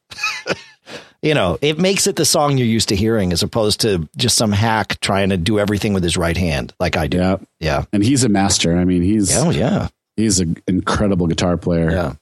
you 1.21 1.35
know, 1.35 1.59
it 1.61 1.77
makes 1.77 2.07
it 2.07 2.15
the 2.15 2.25
song 2.25 2.57
you're 2.57 2.67
used 2.67 2.89
to 2.89 2.95
hearing 2.95 3.31
as 3.31 3.43
opposed 3.43 3.81
to 3.81 4.09
just 4.17 4.35
some 4.35 4.51
hack 4.51 4.99
trying 5.01 5.29
to 5.29 5.37
do 5.37 5.59
everything 5.59 5.93
with 5.93 6.03
his 6.03 6.17
right 6.17 6.37
hand 6.37 6.73
like 6.79 6.97
I 6.97 7.07
do. 7.07 7.17
Yeah. 7.17 7.37
Yeah. 7.59 7.85
And 7.93 8.03
he's 8.03 8.23
a 8.23 8.29
master. 8.29 8.75
I 8.75 8.85
mean, 8.85 9.03
he's 9.03 9.35
Oh 9.37 9.51
yeah. 9.51 9.89
He's 10.17 10.39
an 10.39 10.57
incredible 10.67 11.27
guitar 11.27 11.57
player. 11.57 11.91
Yeah. 11.91 12.13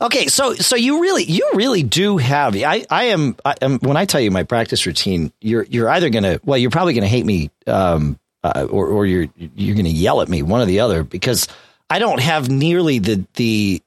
Okay, 0.00 0.26
so 0.26 0.54
so 0.54 0.76
you 0.76 1.00
really 1.00 1.24
you 1.24 1.50
really 1.54 1.82
do 1.82 2.16
have 2.18 2.56
I 2.56 2.84
I 2.90 3.04
am, 3.04 3.36
I 3.44 3.54
am 3.60 3.78
when 3.80 3.96
I 3.96 4.04
tell 4.04 4.20
you 4.20 4.30
my 4.30 4.42
practice 4.42 4.86
routine 4.86 5.32
you're 5.40 5.64
you're 5.64 5.88
either 5.88 6.10
gonna 6.10 6.40
well 6.44 6.58
you're 6.58 6.70
probably 6.70 6.94
gonna 6.94 7.06
hate 7.06 7.26
me 7.26 7.50
um 7.66 8.18
uh, 8.44 8.66
or 8.70 8.88
or 8.88 9.06
you're 9.06 9.28
you're 9.36 9.76
gonna 9.76 9.88
yell 9.88 10.20
at 10.20 10.28
me 10.28 10.42
one 10.42 10.60
or 10.60 10.66
the 10.66 10.80
other 10.80 11.04
because 11.04 11.48
I 11.90 11.98
don't 11.98 12.20
have 12.20 12.48
nearly 12.50 12.98
the 12.98 13.24
the 13.34 13.82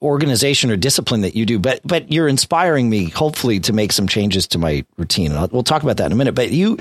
organization 0.00 0.70
or 0.70 0.76
discipline 0.76 1.22
that 1.22 1.34
you 1.34 1.44
do, 1.46 1.58
but 1.58 1.80
but 1.84 2.12
you're 2.12 2.28
inspiring 2.28 2.88
me 2.88 3.08
hopefully 3.08 3.60
to 3.60 3.72
make 3.72 3.92
some 3.92 4.06
changes 4.06 4.46
to 4.48 4.58
my 4.58 4.84
routine. 4.96 5.32
I'll, 5.32 5.48
we'll 5.48 5.62
talk 5.64 5.82
about 5.82 5.96
that 5.96 6.06
in 6.06 6.12
a 6.12 6.16
minute. 6.16 6.34
But 6.34 6.50
you 6.52 6.78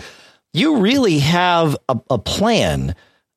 you 0.54 0.78
really 0.78 1.20
have 1.20 1.76
a, 1.90 2.00
a 2.10 2.18
plan. 2.18 2.96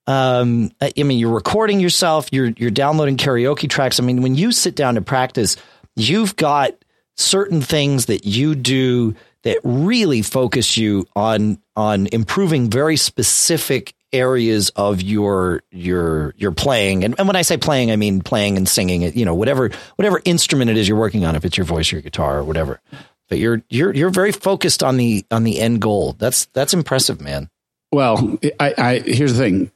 Um, 0.08 0.70
I 0.80 0.90
mean, 1.02 1.18
you're 1.18 1.34
recording 1.34 1.80
yourself. 1.80 2.30
You're 2.32 2.48
you're 2.56 2.70
downloading 2.70 3.18
karaoke 3.18 3.68
tracks. 3.68 4.00
I 4.00 4.02
mean, 4.02 4.22
when 4.22 4.34
you 4.34 4.52
sit 4.52 4.74
down 4.74 4.94
to 4.94 5.02
practice, 5.02 5.58
you've 5.96 6.34
got 6.34 6.72
certain 7.18 7.60
things 7.60 8.06
that 8.06 8.24
you 8.24 8.54
do 8.54 9.14
that 9.42 9.58
really 9.64 10.22
focus 10.22 10.78
you 10.78 11.06
on 11.14 11.58
on 11.76 12.06
improving 12.06 12.70
very 12.70 12.96
specific 12.96 13.94
areas 14.10 14.70
of 14.76 15.02
your 15.02 15.62
your 15.70 16.32
your 16.38 16.52
playing 16.52 17.04
and, 17.04 17.14
and 17.18 17.26
when 17.26 17.36
i 17.36 17.42
say 17.42 17.58
playing 17.58 17.90
i 17.90 17.96
mean 17.96 18.22
playing 18.22 18.56
and 18.56 18.66
singing 18.66 19.02
you 19.02 19.26
know 19.26 19.34
whatever 19.34 19.70
whatever 19.96 20.18
instrument 20.24 20.70
it 20.70 20.78
is 20.78 20.88
you're 20.88 20.96
working 20.96 21.26
on 21.26 21.36
if 21.36 21.44
it's 21.44 21.58
your 21.58 21.66
voice 21.66 21.92
or 21.92 21.96
your 21.96 22.02
guitar 22.02 22.38
or 22.38 22.44
whatever 22.44 22.80
but 23.28 23.36
you're 23.36 23.62
you're 23.68 23.92
you're 23.92 24.08
very 24.08 24.32
focused 24.32 24.82
on 24.82 24.96
the 24.96 25.26
on 25.30 25.44
the 25.44 25.60
end 25.60 25.82
goal 25.82 26.14
that's 26.14 26.46
that's 26.46 26.72
impressive 26.72 27.20
man 27.20 27.50
well 27.92 28.38
i 28.58 28.74
i 28.78 28.98
here's 29.00 29.34
the 29.36 29.38
thing 29.38 29.70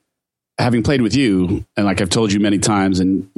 having 0.62 0.82
played 0.82 1.02
with 1.02 1.14
you 1.14 1.64
and 1.76 1.86
like 1.86 2.00
i've 2.00 2.10
told 2.10 2.32
you 2.32 2.40
many 2.40 2.58
times 2.58 3.00
and 3.00 3.28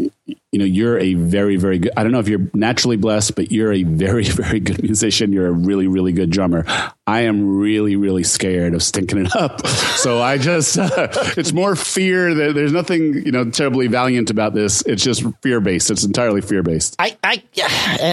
you 0.54 0.58
know, 0.58 0.64
you're 0.64 1.00
a 1.00 1.14
very, 1.14 1.56
very 1.56 1.80
good. 1.80 1.90
I 1.96 2.04
don't 2.04 2.12
know 2.12 2.20
if 2.20 2.28
you're 2.28 2.48
naturally 2.54 2.96
blessed, 2.96 3.34
but 3.34 3.50
you're 3.50 3.72
a 3.72 3.82
very, 3.82 4.22
very 4.22 4.60
good 4.60 4.84
musician. 4.84 5.32
You're 5.32 5.48
a 5.48 5.52
really, 5.52 5.88
really 5.88 6.12
good 6.12 6.30
drummer. 6.30 6.64
I 7.08 7.22
am 7.22 7.58
really, 7.58 7.96
really 7.96 8.22
scared 8.22 8.72
of 8.72 8.80
stinking 8.80 9.26
it 9.26 9.34
up. 9.34 9.62
So 10.04 10.20
I 10.20 10.36
just, 10.36 10.76
uh, 10.76 11.08
it's 11.38 11.54
more 11.54 11.74
fear 11.74 12.34
that 12.34 12.54
there's 12.54 12.72
nothing, 12.72 13.24
you 13.24 13.32
know, 13.32 13.48
terribly 13.48 13.86
valiant 13.86 14.28
about 14.28 14.52
this. 14.52 14.82
It's 14.82 15.02
just 15.02 15.24
fear 15.42 15.60
based. 15.60 15.90
It's 15.90 16.04
entirely 16.04 16.42
fear 16.42 16.62
based. 16.62 16.94
I, 16.98 17.16
I, 17.24 17.42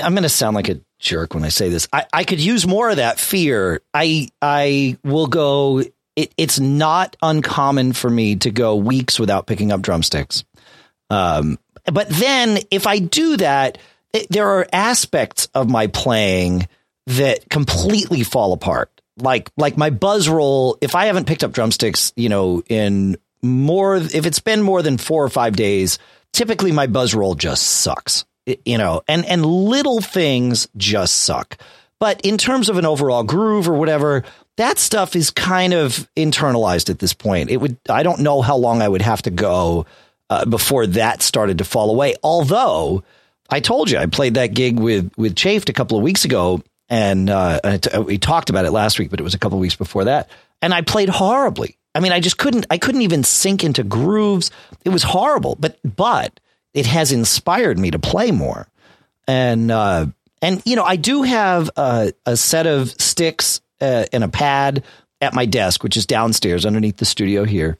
I'm 0.01 0.13
going 0.13 0.23
to 0.23 0.29
sound 0.29 0.55
like 0.55 0.69
a 0.69 0.79
jerk 0.99 1.33
when 1.33 1.43
I 1.43 1.49
say 1.49 1.67
this. 1.67 1.89
I, 1.91 2.05
I 2.13 2.23
could 2.23 2.39
use 2.39 2.65
more 2.65 2.89
of 2.89 2.95
that 2.95 3.19
fear. 3.19 3.81
I, 3.93 4.29
I 4.41 4.97
will 5.03 5.27
go. 5.27 5.83
It, 6.15 6.33
it's 6.37 6.59
not 6.59 7.15
uncommon 7.21 7.93
for 7.93 8.09
me 8.09 8.35
to 8.37 8.51
go 8.51 8.75
weeks 8.75 9.19
without 9.19 9.47
picking 9.47 9.71
up 9.71 9.81
drumsticks. 9.81 10.43
Um, 11.09 11.57
but 11.85 12.09
then 12.09 12.59
if 12.69 12.87
I 12.87 12.99
do 12.99 13.37
that, 13.37 13.77
it, 14.13 14.27
there 14.29 14.47
are 14.47 14.67
aspects 14.71 15.47
of 15.53 15.69
my 15.69 15.87
playing 15.87 16.67
that 17.07 17.49
completely 17.49 18.23
fall 18.23 18.53
apart. 18.53 18.89
Like 19.17 19.51
like 19.57 19.77
my 19.77 19.89
buzz 19.89 20.29
roll, 20.29 20.77
if 20.81 20.95
I 20.95 21.05
haven't 21.05 21.27
picked 21.27 21.43
up 21.43 21.51
drumsticks, 21.51 22.13
you 22.15 22.29
know, 22.29 22.63
in 22.67 23.17
more 23.41 23.95
if 23.95 24.25
it's 24.25 24.39
been 24.39 24.61
more 24.61 24.81
than 24.81 24.97
4 24.97 25.25
or 25.25 25.29
5 25.29 25.55
days, 25.55 25.99
typically 26.33 26.71
my 26.71 26.87
buzz 26.87 27.13
roll 27.13 27.35
just 27.35 27.63
sucks. 27.63 28.25
you 28.65 28.77
know, 28.77 29.01
and 29.07 29.25
and 29.25 29.45
little 29.45 30.01
things 30.01 30.67
just 30.77 31.17
suck. 31.19 31.57
But 31.99 32.21
in 32.21 32.37
terms 32.37 32.69
of 32.69 32.77
an 32.77 32.85
overall 32.85 33.23
groove 33.23 33.69
or 33.69 33.75
whatever, 33.75 34.23
that 34.61 34.77
stuff 34.77 35.15
is 35.15 35.31
kind 35.31 35.73
of 35.73 36.07
internalized 36.15 36.91
at 36.91 36.99
this 36.99 37.13
point. 37.13 37.49
It 37.49 37.57
would 37.57 37.77
I 37.89 38.03
don't 38.03 38.19
know 38.19 38.41
how 38.41 38.55
long 38.57 38.81
I 38.81 38.87
would 38.87 39.01
have 39.01 39.23
to 39.23 39.31
go 39.31 39.87
uh, 40.29 40.45
before 40.45 40.85
that 40.87 41.23
started 41.23 41.57
to 41.57 41.63
fall 41.63 41.89
away. 41.89 42.15
Although 42.23 43.03
I 43.49 43.59
told 43.59 43.89
you 43.89 43.97
I 43.97 44.05
played 44.05 44.35
that 44.35 44.53
gig 44.53 44.79
with 44.79 45.11
with 45.17 45.35
Chafed 45.35 45.69
a 45.69 45.73
couple 45.73 45.97
of 45.97 46.03
weeks 46.03 46.25
ago, 46.25 46.61
and 46.89 47.27
uh, 47.29 47.59
we 48.05 48.19
talked 48.19 48.51
about 48.51 48.65
it 48.65 48.71
last 48.71 48.99
week, 48.99 49.09
but 49.09 49.19
it 49.19 49.23
was 49.23 49.33
a 49.33 49.39
couple 49.39 49.57
of 49.57 49.61
weeks 49.61 49.75
before 49.75 50.03
that, 50.03 50.29
and 50.61 50.75
I 50.75 50.81
played 50.81 51.09
horribly. 51.09 51.77
I 51.95 51.99
mean, 51.99 52.11
I 52.11 52.19
just 52.19 52.37
couldn't. 52.37 52.67
I 52.69 52.77
couldn't 52.77 53.01
even 53.01 53.23
sink 53.23 53.63
into 53.63 53.83
grooves. 53.83 54.51
It 54.85 54.89
was 54.89 55.01
horrible. 55.01 55.57
But 55.59 55.79
but 55.83 56.39
it 56.75 56.85
has 56.85 57.11
inspired 57.11 57.79
me 57.79 57.89
to 57.89 57.99
play 57.99 58.29
more, 58.29 58.67
and 59.27 59.71
uh, 59.71 60.05
and 60.39 60.61
you 60.65 60.75
know 60.75 60.83
I 60.83 60.97
do 60.97 61.23
have 61.23 61.71
a, 61.75 62.13
a 62.27 62.37
set 62.37 62.67
of 62.67 62.91
sticks 63.01 63.59
uh, 63.81 64.05
and 64.13 64.23
a 64.23 64.27
pad 64.27 64.83
at 65.19 65.33
my 65.33 65.45
desk, 65.45 65.83
which 65.83 65.97
is 65.97 66.05
downstairs 66.05 66.65
underneath 66.65 66.97
the 66.97 67.05
studio 67.05 67.43
here, 67.43 67.77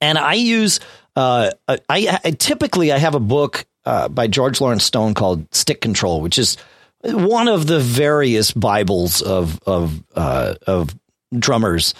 and 0.00 0.18
I 0.18 0.34
use 0.34 0.80
uh, 1.16 1.50
I, 1.68 2.18
I, 2.22 2.30
typically 2.32 2.92
I 2.92 2.98
have 2.98 3.14
a 3.14 3.20
book 3.20 3.66
uh, 3.84 4.08
by 4.08 4.26
George 4.26 4.60
Lawrence 4.60 4.84
Stone 4.84 5.14
called 5.14 5.52
Stick 5.54 5.80
Control, 5.80 6.20
which 6.20 6.38
is 6.38 6.56
one 7.02 7.48
of 7.48 7.66
the 7.66 7.80
various 7.80 8.52
Bibles 8.52 9.22
of 9.22 9.60
of 9.66 10.02
uh, 10.14 10.54
of 10.66 10.94
drummers, 11.36 11.94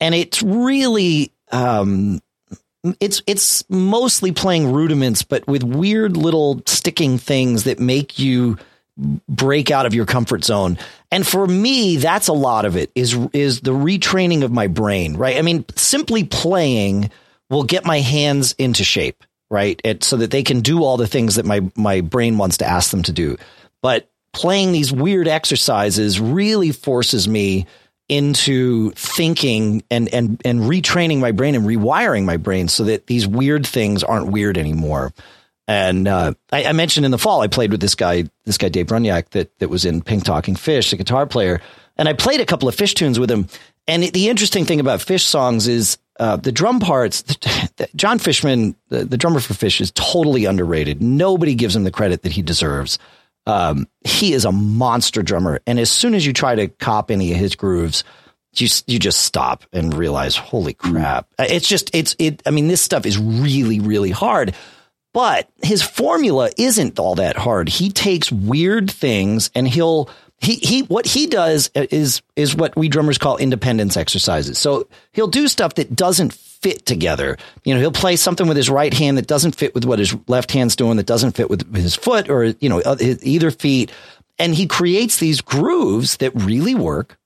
and 0.00 0.14
it's 0.14 0.42
really 0.42 1.32
um, 1.52 2.20
it's 3.00 3.22
it's 3.26 3.64
mostly 3.68 4.32
playing 4.32 4.72
rudiments, 4.72 5.22
but 5.22 5.46
with 5.46 5.62
weird 5.62 6.16
little 6.16 6.62
sticking 6.66 7.18
things 7.18 7.64
that 7.64 7.78
make 7.78 8.18
you 8.18 8.58
break 9.28 9.70
out 9.70 9.86
of 9.86 9.94
your 9.94 10.06
comfort 10.06 10.44
zone. 10.44 10.78
And 11.10 11.26
for 11.26 11.46
me, 11.46 11.96
that's 11.96 12.28
a 12.28 12.32
lot 12.32 12.64
of 12.64 12.76
it 12.76 12.90
is 12.94 13.16
is 13.32 13.60
the 13.60 13.72
retraining 13.72 14.42
of 14.42 14.52
my 14.52 14.66
brain, 14.66 15.16
right? 15.16 15.36
I 15.36 15.42
mean, 15.42 15.64
simply 15.76 16.24
playing 16.24 17.10
will 17.48 17.64
get 17.64 17.86
my 17.86 18.00
hands 18.00 18.54
into 18.58 18.84
shape, 18.84 19.24
right? 19.50 19.80
It, 19.84 20.04
so 20.04 20.16
that 20.18 20.30
they 20.30 20.42
can 20.42 20.60
do 20.60 20.82
all 20.82 20.96
the 20.96 21.06
things 21.06 21.36
that 21.36 21.46
my 21.46 21.60
my 21.76 22.00
brain 22.00 22.38
wants 22.38 22.58
to 22.58 22.66
ask 22.66 22.90
them 22.90 23.02
to 23.04 23.12
do. 23.12 23.36
But 23.82 24.10
playing 24.32 24.72
these 24.72 24.92
weird 24.92 25.28
exercises 25.28 26.20
really 26.20 26.72
forces 26.72 27.28
me 27.28 27.66
into 28.08 28.90
thinking 28.92 29.82
and 29.90 30.12
and 30.12 30.40
and 30.44 30.60
retraining 30.62 31.20
my 31.20 31.32
brain 31.32 31.54
and 31.54 31.64
rewiring 31.64 32.24
my 32.24 32.36
brain 32.36 32.68
so 32.68 32.84
that 32.84 33.06
these 33.06 33.26
weird 33.26 33.66
things 33.66 34.02
aren't 34.02 34.28
weird 34.28 34.58
anymore. 34.58 35.12
And 35.68 36.08
uh, 36.08 36.32
I, 36.50 36.64
I, 36.64 36.72
mentioned 36.72 37.04
in 37.04 37.12
the 37.12 37.18
fall 37.18 37.42
I 37.42 37.46
played 37.46 37.70
with 37.70 37.80
this 37.82 37.94
guy, 37.94 38.24
this 38.46 38.56
guy 38.56 38.70
Dave 38.70 38.86
Brunyak, 38.86 39.28
that 39.30 39.56
that 39.58 39.68
was 39.68 39.84
in 39.84 40.00
Pink 40.00 40.24
Talking 40.24 40.56
Fish, 40.56 40.90
the 40.90 40.96
guitar 40.96 41.26
player, 41.26 41.60
and 41.98 42.08
I 42.08 42.14
played 42.14 42.40
a 42.40 42.46
couple 42.46 42.70
of 42.70 42.74
Phish 42.74 42.94
tunes 42.94 43.20
with 43.20 43.30
him. 43.30 43.48
And 43.86 44.02
the 44.02 44.30
interesting 44.30 44.64
thing 44.64 44.80
about 44.80 45.00
Phish 45.00 45.24
songs 45.24 45.68
is 45.68 45.98
uh, 46.18 46.36
the 46.36 46.52
drum 46.52 46.80
parts. 46.80 47.22
John 47.96 48.18
Fishman, 48.18 48.76
the, 48.88 49.04
the, 49.04 49.18
drummer 49.18 49.40
for 49.40 49.52
Phish, 49.52 49.80
is 49.80 49.92
totally 49.92 50.46
underrated. 50.46 51.02
Nobody 51.02 51.54
gives 51.54 51.76
him 51.76 51.84
the 51.84 51.90
credit 51.90 52.22
that 52.22 52.32
he 52.32 52.40
deserves. 52.40 52.98
Um, 53.46 53.88
he 54.04 54.32
is 54.32 54.46
a 54.46 54.52
monster 54.52 55.22
drummer, 55.22 55.60
and 55.66 55.78
as 55.78 55.90
soon 55.90 56.14
as 56.14 56.24
you 56.24 56.32
try 56.32 56.54
to 56.54 56.68
cop 56.68 57.10
any 57.10 57.32
of 57.32 57.38
his 57.38 57.56
grooves, 57.56 58.04
you 58.54 58.68
you 58.86 58.98
just 58.98 59.20
stop 59.20 59.64
and 59.72 59.94
realize, 59.94 60.34
holy 60.34 60.74
crap! 60.74 61.28
It's 61.38 61.68
just 61.68 61.94
it's 61.94 62.16
it. 62.18 62.42
I 62.46 62.50
mean, 62.50 62.68
this 62.68 62.80
stuff 62.82 63.04
is 63.04 63.18
really 63.18 63.80
really 63.80 64.10
hard. 64.10 64.54
But 65.18 65.50
his 65.64 65.82
formula 65.82 66.48
isn't 66.56 67.00
all 67.00 67.16
that 67.16 67.36
hard. 67.36 67.68
He 67.68 67.90
takes 67.90 68.30
weird 68.30 68.88
things 68.88 69.50
and 69.52 69.66
he'll 69.66 70.08
he 70.40 70.54
he 70.54 70.82
what 70.82 71.06
he 71.06 71.26
does 71.26 71.72
is 71.74 72.22
is 72.36 72.54
what 72.54 72.76
we 72.76 72.88
drummers 72.88 73.18
call 73.18 73.36
independence 73.36 73.96
exercises. 73.96 74.58
So 74.60 74.86
he'll 75.10 75.26
do 75.26 75.48
stuff 75.48 75.74
that 75.74 75.96
doesn't 75.96 76.34
fit 76.34 76.86
together. 76.86 77.36
You 77.64 77.74
know, 77.74 77.80
he'll 77.80 77.90
play 77.90 78.14
something 78.14 78.46
with 78.46 78.56
his 78.56 78.70
right 78.70 78.94
hand 78.94 79.18
that 79.18 79.26
doesn't 79.26 79.56
fit 79.56 79.74
with 79.74 79.84
what 79.84 79.98
his 79.98 80.16
left 80.28 80.52
hand's 80.52 80.76
doing, 80.76 80.98
that 80.98 81.06
doesn't 81.06 81.32
fit 81.32 81.50
with 81.50 81.74
his 81.74 81.96
foot 81.96 82.30
or 82.30 82.54
you 82.60 82.68
know 82.68 82.80
either 83.00 83.50
feet, 83.50 83.90
and 84.38 84.54
he 84.54 84.68
creates 84.68 85.18
these 85.18 85.40
grooves 85.40 86.18
that 86.18 86.30
really 86.36 86.76
work. 86.76 87.18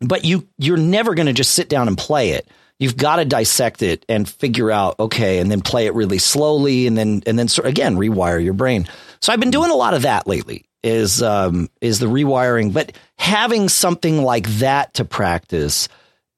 But 0.00 0.24
you 0.24 0.48
you're 0.58 0.76
never 0.76 1.14
going 1.14 1.26
to 1.26 1.32
just 1.32 1.52
sit 1.52 1.68
down 1.68 1.86
and 1.86 1.96
play 1.96 2.30
it. 2.30 2.48
You've 2.80 2.96
got 2.96 3.16
to 3.16 3.24
dissect 3.24 3.82
it 3.82 4.04
and 4.08 4.28
figure 4.28 4.70
out 4.70 4.98
okay, 4.98 5.38
and 5.38 5.50
then 5.50 5.60
play 5.60 5.86
it 5.86 5.94
really 5.94 6.18
slowly, 6.18 6.86
and 6.86 6.98
then 6.98 7.22
and 7.26 7.38
then 7.38 7.46
sort 7.46 7.68
again 7.68 7.96
rewire 7.96 8.42
your 8.42 8.54
brain. 8.54 8.88
So 9.20 9.32
I've 9.32 9.40
been 9.40 9.50
doing 9.50 9.70
a 9.70 9.76
lot 9.76 9.94
of 9.94 10.02
that 10.02 10.26
lately 10.26 10.64
is 10.82 11.22
um, 11.22 11.68
is 11.80 11.98
the 11.98 12.06
rewiring. 12.06 12.72
But 12.72 12.92
having 13.18 13.68
something 13.68 14.22
like 14.22 14.48
that 14.58 14.94
to 14.94 15.04
practice 15.04 15.88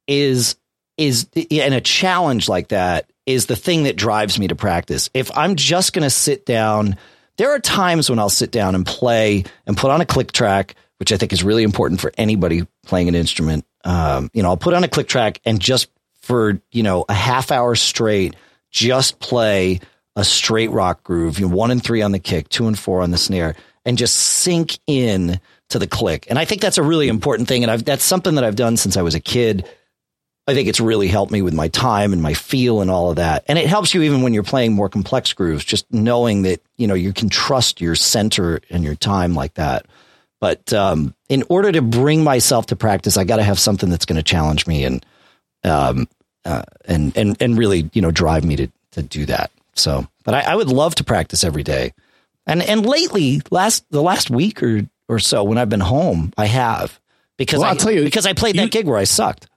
is 0.07 0.57
is 0.99 1.29
and 1.51 1.75
a 1.75 1.81
challenge 1.81 2.49
like 2.49 2.69
that 2.69 3.11
is 3.25 3.47
the 3.47 3.57
thing 3.57 3.85
that 3.85 3.97
drives 3.97 4.39
me 4.39 4.49
to 4.49 4.57
practice. 4.57 5.11
If 5.15 5.31
I'm 5.37 5.57
just 5.57 5.93
going 5.93 6.03
to 6.03 6.11
sit 6.11 6.45
down, 6.45 6.97
there 7.37 7.53
are 7.53 7.61
times 7.61 8.11
when 8.11 8.19
I'll 8.19 8.29
sit 8.29 8.51
down 8.51 8.75
and 8.75 8.85
play 8.85 9.45
and 9.67 9.77
put 9.77 9.91
on 9.91 10.01
a 10.01 10.07
click 10.07 10.33
track, 10.33 10.75
which 10.99 11.13
I 11.13 11.17
think 11.17 11.33
is 11.33 11.45
really 11.45 11.63
important 11.63 12.01
for 12.01 12.13
anybody 12.19 12.67
playing 12.85 13.09
an 13.09 13.15
instrument. 13.15 13.65
Um, 13.85 14.31
you 14.35 14.43
know, 14.43 14.51
I'll 14.51 14.57
put 14.57 14.75
on 14.75 14.85
a 14.85 14.89
click 14.89 15.09
track 15.09 15.41
and 15.45 15.61
just 15.61 15.89
for 16.23 16.61
you 16.71 16.83
know 16.83 17.05
a 17.09 17.15
half 17.15 17.51
hour 17.51 17.75
straight, 17.75 18.37
just 18.71 19.21
play 19.21 19.81
a 20.17 20.25
straight 20.25 20.71
rock 20.71 21.03
groove. 21.03 21.39
You 21.39 21.49
know, 21.49 21.55
one 21.55 21.71
and 21.71 21.83
three 21.83 22.03
on 22.03 22.13
the 22.13 22.19
kick, 22.19 22.49
two 22.49 22.67
and 22.67 22.79
four 22.79 23.03
on 23.03 23.11
the 23.11 23.19
snare 23.19 23.55
and 23.85 23.99
just 23.99 24.17
sink 24.17 24.79
in 24.87 25.41
to 25.71 25.79
the 25.79 25.87
click. 25.87 26.27
And 26.29 26.39
I 26.39 26.45
think 26.45 26.61
that's 26.61 26.79
a 26.79 26.83
really 26.83 27.09
important 27.09 27.49
thing. 27.49 27.63
And 27.63 27.71
I've, 27.71 27.85
that's 27.85 28.05
something 28.05 28.37
that 28.37 28.45
I've 28.45 28.57
done 28.57 28.77
since 28.77 28.97
I 28.97 29.03
was 29.03 29.15
a 29.15 29.21
kid. 29.21 29.69
I 30.47 30.55
think 30.55 30.69
it's 30.69 30.81
really 30.81 31.09
helped 31.09 31.33
me 31.33 31.43
with 31.43 31.55
my 31.55 31.69
time 31.69 32.13
and 32.13 32.21
my 32.21 32.35
feel 32.35 32.81
and 32.81 32.91
all 32.91 33.11
of 33.11 33.17
that. 33.17 33.45
And 33.47 33.59
it 33.59 33.67
helps 33.67 33.95
you 33.95 34.03
even 34.03 34.23
when 34.23 34.35
you're 34.35 34.43
playing 34.43 34.73
more 34.73 34.89
complex 34.89 35.33
grooves, 35.33 35.65
just 35.65 35.93
knowing 35.93 36.43
that, 36.43 36.61
you 36.77 36.87
know, 36.87 36.95
you 36.95 37.13
can 37.13 37.29
trust 37.29 37.81
your 37.81 37.95
center 37.95 38.61
and 38.69 38.83
your 38.85 38.97
time 38.97 39.35
like 39.35 39.55
that. 39.55 39.87
But 40.41 40.73
um, 40.73 41.15
in 41.29 41.45
order 41.49 41.71
to 41.71 41.81
bring 41.81 42.25
myself 42.25 42.67
to 42.67 42.77
practice, 42.77 43.17
I 43.17 43.25
got 43.25 43.37
to 43.37 43.45
have 43.45 43.61
something 43.61 43.89
that's 43.89 44.07
going 44.07 44.17
to 44.17 44.25
challenge 44.25 44.67
me 44.67 44.85
and, 44.85 45.05
um, 45.65 46.09
uh, 46.45 46.63
and, 46.87 47.17
and, 47.17 47.41
and 47.41 47.59
really, 47.59 47.91
you 47.93 48.03
know, 48.03 48.11
drive 48.11 48.45
me 48.45 48.57
to, 48.57 48.69
to 48.93 49.03
do 49.03 49.27
that. 49.27 49.51
So, 49.75 50.07
but 50.25 50.35
I, 50.35 50.53
I 50.53 50.55
would 50.55 50.69
love 50.69 50.95
to 50.97 51.05
practice 51.05 51.45
every 51.45 51.63
day. 51.63 51.93
And 52.47 52.63
and 52.63 52.85
lately, 52.85 53.41
last 53.51 53.85
the 53.91 54.03
last 54.03 54.31
week 54.31 54.63
or 54.63 54.89
or 55.09 55.19
so, 55.19 55.45
when 55.45 55.59
I've 55.59 55.69
been 55.69 55.81
home, 55.81 56.33
I 56.37 56.47
have 56.47 56.99
because 57.37 57.61
well, 57.61 57.69
I, 57.69 57.73
will 57.73 57.79
tell 57.79 57.93
you 57.93 58.05
because 58.05 58.27
I 58.27 58.33
played 58.33 58.57
you, 58.57 58.63
that 58.63 58.71
gig 58.71 58.87
where 58.87 58.99
I 58.99 59.05
sucked. 59.05 59.49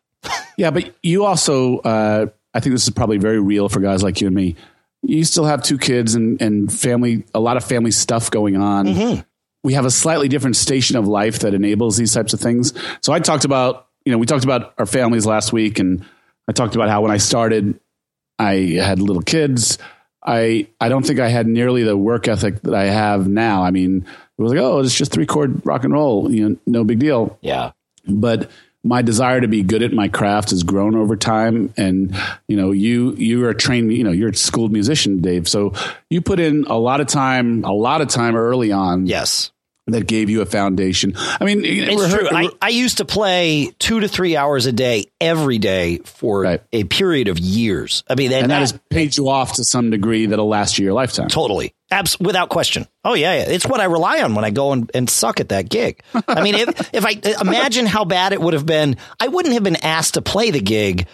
yeah, 0.58 0.72
but 0.72 0.94
you 1.02 1.26
also, 1.26 1.80
uh, 1.80 2.28
I 2.54 2.60
think 2.60 2.74
this 2.74 2.84
is 2.84 2.92
probably 2.92 3.18
very 3.18 3.40
real 3.40 3.70
for 3.70 3.80
guys 3.80 4.04
like 4.04 4.22
you 4.22 4.28
and 4.28 4.36
me. 4.36 4.56
You 5.02 5.24
still 5.24 5.46
have 5.46 5.64
two 5.64 5.78
kids 5.78 6.16
and 6.16 6.40
and 6.42 6.72
family, 6.72 7.26
a 7.34 7.40
lot 7.40 7.58
of 7.58 7.64
family 7.64 7.92
stuff 7.92 8.30
going 8.30 8.56
on. 8.56 8.86
Mm-hmm. 8.86 9.22
We 9.64 9.74
have 9.74 9.86
a 9.86 9.92
slightly 9.92 10.28
different 10.28 10.56
station 10.56 10.96
of 10.96 11.08
life 11.08 11.40
that 11.40 11.56
enables 11.56 11.98
these 11.98 12.14
types 12.14 12.34
of 12.34 12.40
things. 12.40 12.72
So 13.02 13.14
I 13.14 13.20
talked 13.20 13.46
about, 13.46 13.88
you 14.06 14.12
know, 14.12 14.18
we 14.18 14.26
talked 14.26 14.44
about 14.44 14.74
our 14.78 14.86
families 14.86 15.26
last 15.26 15.52
week, 15.52 15.80
and 15.80 16.06
I 16.48 16.52
talked 16.52 16.76
about 16.76 16.90
how 16.90 17.02
when 17.02 17.12
I 17.12 17.18
started, 17.18 17.80
I 18.40 18.54
had 18.82 19.00
little 19.02 19.22
kids. 19.22 19.78
I 20.24 20.68
I 20.80 20.90
don't 20.90 21.06
think 21.06 21.20
I 21.20 21.28
had 21.28 21.48
nearly 21.48 21.84
the 21.84 21.98
work 21.98 22.28
ethic 22.28 22.62
that 22.62 22.74
I 22.74 22.86
have 22.86 23.28
now. 23.28 23.64
I 23.64 23.72
mean, 23.72 24.06
it 24.38 24.42
was 24.42 24.52
like, 24.52 24.62
oh, 24.62 24.80
it's 24.80 24.96
just 24.96 25.12
three 25.12 25.26
chord 25.26 25.66
rock 25.66 25.84
and 25.84 25.94
roll, 25.94 26.32
you 26.32 26.50
know, 26.50 26.58
no 26.66 26.84
big 26.84 27.00
deal. 27.00 27.38
Yeah. 27.42 27.72
But 28.08 28.50
my 28.86 29.02
desire 29.02 29.42
to 29.42 29.48
be 29.48 29.64
good 29.64 29.82
at 29.82 29.92
my 29.92 30.08
craft 30.08 30.52
has 30.52 30.62
grown 30.62 30.96
over 30.96 31.18
time 31.18 31.74
and 31.76 32.16
you 32.48 32.56
know 32.56 32.72
you 32.72 33.14
you 33.16 33.44
are 33.44 33.50
a 33.50 33.56
trained 33.56 33.92
you 33.92 34.04
know 34.04 34.12
you're 34.12 34.30
a 34.30 34.36
schooled 34.36 34.72
musician 34.72 35.22
dave 35.22 35.50
so 35.50 35.74
you 36.12 36.22
put 36.22 36.40
in 36.40 36.66
a 36.66 36.78
lot 36.78 37.02
of 37.02 37.08
time 37.08 37.64
a 37.64 37.74
lot 37.74 38.00
of 38.00 38.08
time 38.08 38.36
early 38.36 38.72
on 38.72 39.08
yes 39.08 39.52
that 39.88 40.08
gave 40.08 40.30
you 40.30 40.42
a 40.42 40.46
foundation. 40.46 41.14
I 41.16 41.46
mean, 41.46 41.62
it's 41.64 42.14
true. 42.14 42.28
I, 42.32 42.50
I 42.62 42.70
used 42.70 42.98
to 42.98 43.06
play 43.06 43.72
two 43.78 44.00
to 44.00 44.08
three 44.08 44.36
hours 44.36 44.66
a 44.66 44.72
day 44.72 45.06
every 45.22 45.60
day 45.60 46.00
for 46.00 46.42
right. 46.42 46.64
a 46.74 46.86
period 46.86 47.28
of 47.28 47.38
years. 47.38 48.04
I 48.10 48.16
mean, 48.16 48.32
and, 48.32 48.44
and 48.44 48.52
that, 48.52 48.56
that, 48.56 48.72
has 48.72 48.80
paid 48.90 49.16
you 49.16 49.30
off 49.30 49.54
to 49.54 49.64
some 49.64 49.92
degree 49.92 50.26
that'll 50.26 50.48
last 50.48 50.80
you 50.80 50.86
your 50.86 50.94
lifetime. 50.94 51.28
Totally. 51.28 51.76
Abs- 51.92 52.20
without 52.20 52.50
question. 52.50 52.88
Oh 53.04 53.14
yeah, 53.14 53.36
yeah, 53.36 53.50
it's 53.50 53.68
what 53.68 53.80
I 53.80 53.86
rely 53.86 54.24
on 54.24 54.34
when 54.34 54.44
I 54.44 54.50
go 54.50 54.72
and, 54.72 54.90
and 54.96 55.08
suck 55.08 55.40
at 55.40 55.50
that 55.50 55.70
gig. 55.70 56.02
I 56.28 56.42
mean, 56.42 56.56
if, 56.56 56.90
if 56.94 57.06
I 57.06 57.20
imagine 57.40 57.86
how 57.86 58.06
bad 58.06 58.34
it 58.34 58.42
would 58.42 58.56
have 58.56 58.66
been, 58.66 58.98
I 59.20 59.28
wouldn't 59.28 59.54
have 59.54 59.64
been 59.64 59.76
asked 59.76 60.16
to 60.16 60.24
play 60.24 60.50
the 60.50 60.62
gig 60.62 61.08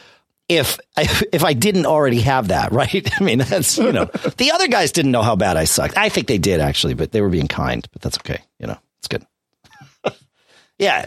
if 0.50 0.80
if 0.98 1.44
I 1.44 1.54
didn't 1.54 1.86
already 1.86 2.22
have 2.22 2.50
that, 2.50 2.72
right? 2.72 3.10
I 3.20 3.24
mean, 3.24 3.40
that's 3.40 3.78
you 3.78 3.92
know, 3.92 4.06
the 4.38 4.52
other 4.52 4.68
guys 4.68 4.92
didn't 4.92 5.12
know 5.12 5.24
how 5.24 5.36
bad 5.36 5.58
I 5.58 5.66
sucked. 5.66 5.98
I 5.98 6.10
think 6.10 6.28
they 6.28 6.38
did 6.38 6.60
actually, 6.60 6.94
but 6.94 7.12
they 7.12 7.22
were 7.22 7.30
being 7.30 7.48
kind. 7.48 7.88
But 7.92 8.02
that's 8.02 8.18
okay. 8.20 8.42
You 8.60 8.68
know, 8.68 8.78
it's 9.00 9.08
good. 9.08 9.26
yeah, 10.78 11.06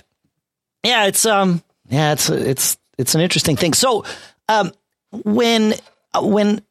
yeah. 0.82 1.06
It's 1.06 1.26
um, 1.26 1.62
yeah. 1.88 2.12
It's 2.12 2.28
it's 2.28 2.78
it's 2.98 3.14
an 3.14 3.20
interesting 3.20 3.56
thing. 3.56 3.72
So, 3.74 4.04
um, 4.48 4.72
when 5.10 5.74
when 6.14 6.62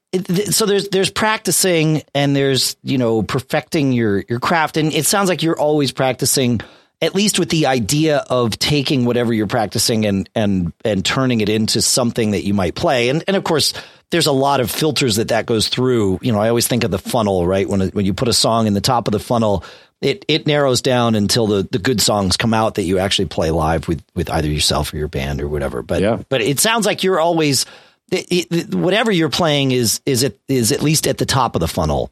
so 0.51 0.65
there's 0.65 0.89
there's 0.89 1.09
practicing 1.09 2.03
and 2.13 2.35
there's 2.35 2.75
you 2.83 2.97
know 2.97 3.23
perfecting 3.23 3.91
your 3.93 4.23
your 4.29 4.39
craft, 4.39 4.77
and 4.77 4.93
it 4.93 5.05
sounds 5.05 5.29
like 5.29 5.43
you're 5.43 5.59
always 5.59 5.91
practicing 5.91 6.61
at 7.03 7.13
least 7.13 7.37
with 7.37 7.49
the 7.49 7.65
idea 7.65 8.23
of 8.29 8.57
taking 8.57 9.03
whatever 9.03 9.33
you're 9.33 9.45
practicing 9.45 10.05
and 10.05 10.29
and 10.33 10.71
and 10.85 11.03
turning 11.03 11.41
it 11.41 11.49
into 11.49 11.81
something 11.81 12.31
that 12.31 12.45
you 12.45 12.53
might 12.53 12.75
play. 12.75 13.09
And 13.09 13.23
and 13.27 13.35
of 13.35 13.43
course, 13.43 13.73
there's 14.09 14.27
a 14.27 14.31
lot 14.31 14.61
of 14.61 14.71
filters 14.71 15.17
that 15.17 15.27
that 15.27 15.45
goes 15.45 15.67
through. 15.67 16.19
You 16.21 16.31
know, 16.31 16.39
I 16.39 16.47
always 16.47 16.67
think 16.67 16.85
of 16.85 16.91
the 16.91 16.97
funnel, 16.97 17.45
right? 17.45 17.67
When 17.67 17.81
when 17.89 18.05
you 18.05 18.13
put 18.13 18.29
a 18.29 18.33
song 18.33 18.67
in 18.67 18.73
the 18.73 18.81
top 18.81 19.09
of 19.09 19.11
the 19.11 19.19
funnel, 19.19 19.65
it 19.99 20.23
it 20.29 20.47
narrows 20.47 20.81
down 20.81 21.15
until 21.15 21.45
the 21.45 21.67
the 21.69 21.77
good 21.77 21.99
songs 21.99 22.37
come 22.37 22.53
out 22.53 22.75
that 22.75 22.83
you 22.83 22.99
actually 22.99 23.27
play 23.27 23.51
live 23.51 23.89
with 23.89 24.01
with 24.15 24.29
either 24.29 24.47
yourself 24.47 24.93
or 24.93 24.97
your 24.97 25.09
band 25.09 25.41
or 25.41 25.49
whatever. 25.49 25.81
But 25.81 26.01
yeah. 26.01 26.21
but 26.29 26.41
it 26.41 26.61
sounds 26.61 26.85
like 26.85 27.03
you're 27.03 27.19
always 27.19 27.65
it, 28.11 28.47
it, 28.49 28.75
whatever 28.75 29.11
you're 29.11 29.29
playing 29.29 29.71
is 29.71 29.99
is 30.05 30.23
it 30.23 30.39
is 30.47 30.71
at 30.71 30.81
least 30.81 31.05
at 31.05 31.17
the 31.17 31.25
top 31.25 31.55
of 31.55 31.59
the 31.59 31.67
funnel. 31.67 32.11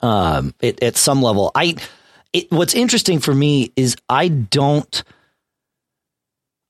Um, 0.00 0.54
it, 0.60 0.82
at 0.82 0.96
some 0.96 1.22
level, 1.22 1.50
I 1.54 1.76
it, 2.32 2.50
what's 2.50 2.74
interesting 2.74 3.18
for 3.18 3.34
me 3.34 3.72
is 3.76 3.96
I 4.08 4.28
don't. 4.28 5.02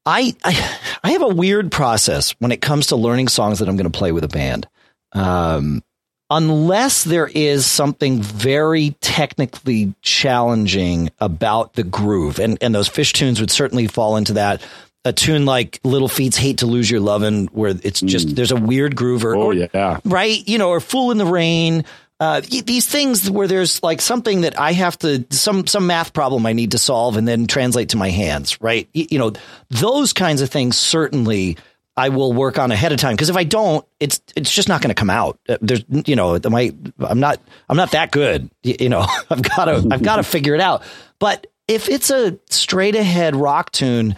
I, 0.06 0.34
I 0.44 0.78
I 1.04 1.10
have 1.12 1.22
a 1.22 1.28
weird 1.28 1.70
process 1.70 2.32
when 2.38 2.52
it 2.52 2.62
comes 2.62 2.88
to 2.88 2.96
learning 2.96 3.28
songs 3.28 3.58
that 3.58 3.68
I'm 3.68 3.76
going 3.76 3.90
to 3.90 3.98
play 3.98 4.12
with 4.12 4.24
a 4.24 4.28
band. 4.28 4.66
Um, 5.12 5.82
unless 6.30 7.04
there 7.04 7.26
is 7.26 7.66
something 7.66 8.22
very 8.22 8.96
technically 9.00 9.94
challenging 10.00 11.10
about 11.18 11.74
the 11.74 11.82
groove, 11.82 12.38
and 12.38 12.56
and 12.62 12.74
those 12.74 12.88
Phish 12.88 13.12
tunes 13.12 13.40
would 13.40 13.50
certainly 13.50 13.86
fall 13.86 14.16
into 14.16 14.34
that. 14.34 14.62
A 15.04 15.14
tune 15.14 15.46
like 15.46 15.80
Little 15.82 16.08
Feat's 16.08 16.36
"Hate 16.36 16.58
to 16.58 16.66
Lose 16.66 16.90
Your 16.90 17.00
Lovin'," 17.00 17.46
where 17.52 17.74
it's 17.82 18.00
just 18.00 18.28
mm. 18.28 18.34
there's 18.36 18.52
a 18.52 18.56
weird 18.56 18.96
groove, 18.96 19.24
or, 19.24 19.34
oh, 19.34 19.50
yeah, 19.50 19.98
right, 20.04 20.46
you 20.46 20.58
know, 20.58 20.68
or 20.68 20.80
"Fool 20.80 21.10
in 21.10 21.18
the 21.18 21.26
Rain," 21.26 21.84
uh, 22.20 22.42
these 22.42 22.86
things 22.86 23.30
where 23.30 23.48
there's 23.48 23.82
like 23.82 24.02
something 24.02 24.42
that 24.42 24.60
I 24.60 24.72
have 24.72 24.98
to 24.98 25.24
some 25.30 25.66
some 25.66 25.86
math 25.86 26.12
problem 26.12 26.44
I 26.44 26.52
need 26.52 26.72
to 26.72 26.78
solve 26.78 27.16
and 27.16 27.26
then 27.26 27.46
translate 27.46 27.88
to 27.90 27.96
my 27.96 28.10
hands, 28.10 28.60
right? 28.60 28.88
You, 28.92 29.18
know, 29.18 29.32
those 29.70 30.12
kinds 30.12 30.42
of 30.42 30.50
things 30.50 30.76
certainly 30.76 31.56
I 31.96 32.10
will 32.10 32.34
work 32.34 32.58
on 32.58 32.72
ahead 32.72 32.92
of 32.92 32.98
time 32.98 33.14
because 33.14 33.30
if 33.30 33.36
I 33.36 33.44
don't, 33.44 33.86
it's 34.00 34.20
it's 34.36 34.54
just 34.54 34.68
not 34.68 34.82
going 34.82 34.90
to 34.90 34.94
come 34.94 35.08
out. 35.08 35.40
Uh, 35.48 35.56
there's 35.62 35.82
you 35.88 36.14
know, 36.14 36.38
my 36.50 36.74
I'm 36.98 37.20
not 37.20 37.40
I'm 37.70 37.78
not 37.78 37.92
that 37.92 38.10
good. 38.10 38.50
You, 38.62 38.76
you 38.80 38.88
know, 38.90 39.00
I've 39.30 39.42
got 39.42 39.64
to 39.64 39.88
I've 39.90 40.02
got 40.02 40.16
to 40.16 40.22
figure 40.22 40.54
it 40.54 40.60
out. 40.60 40.82
But 41.18 41.46
if 41.68 41.88
it's 41.88 42.10
a 42.10 42.38
straight 42.50 42.96
ahead 42.96 43.34
rock 43.34 43.72
tune, 43.72 44.14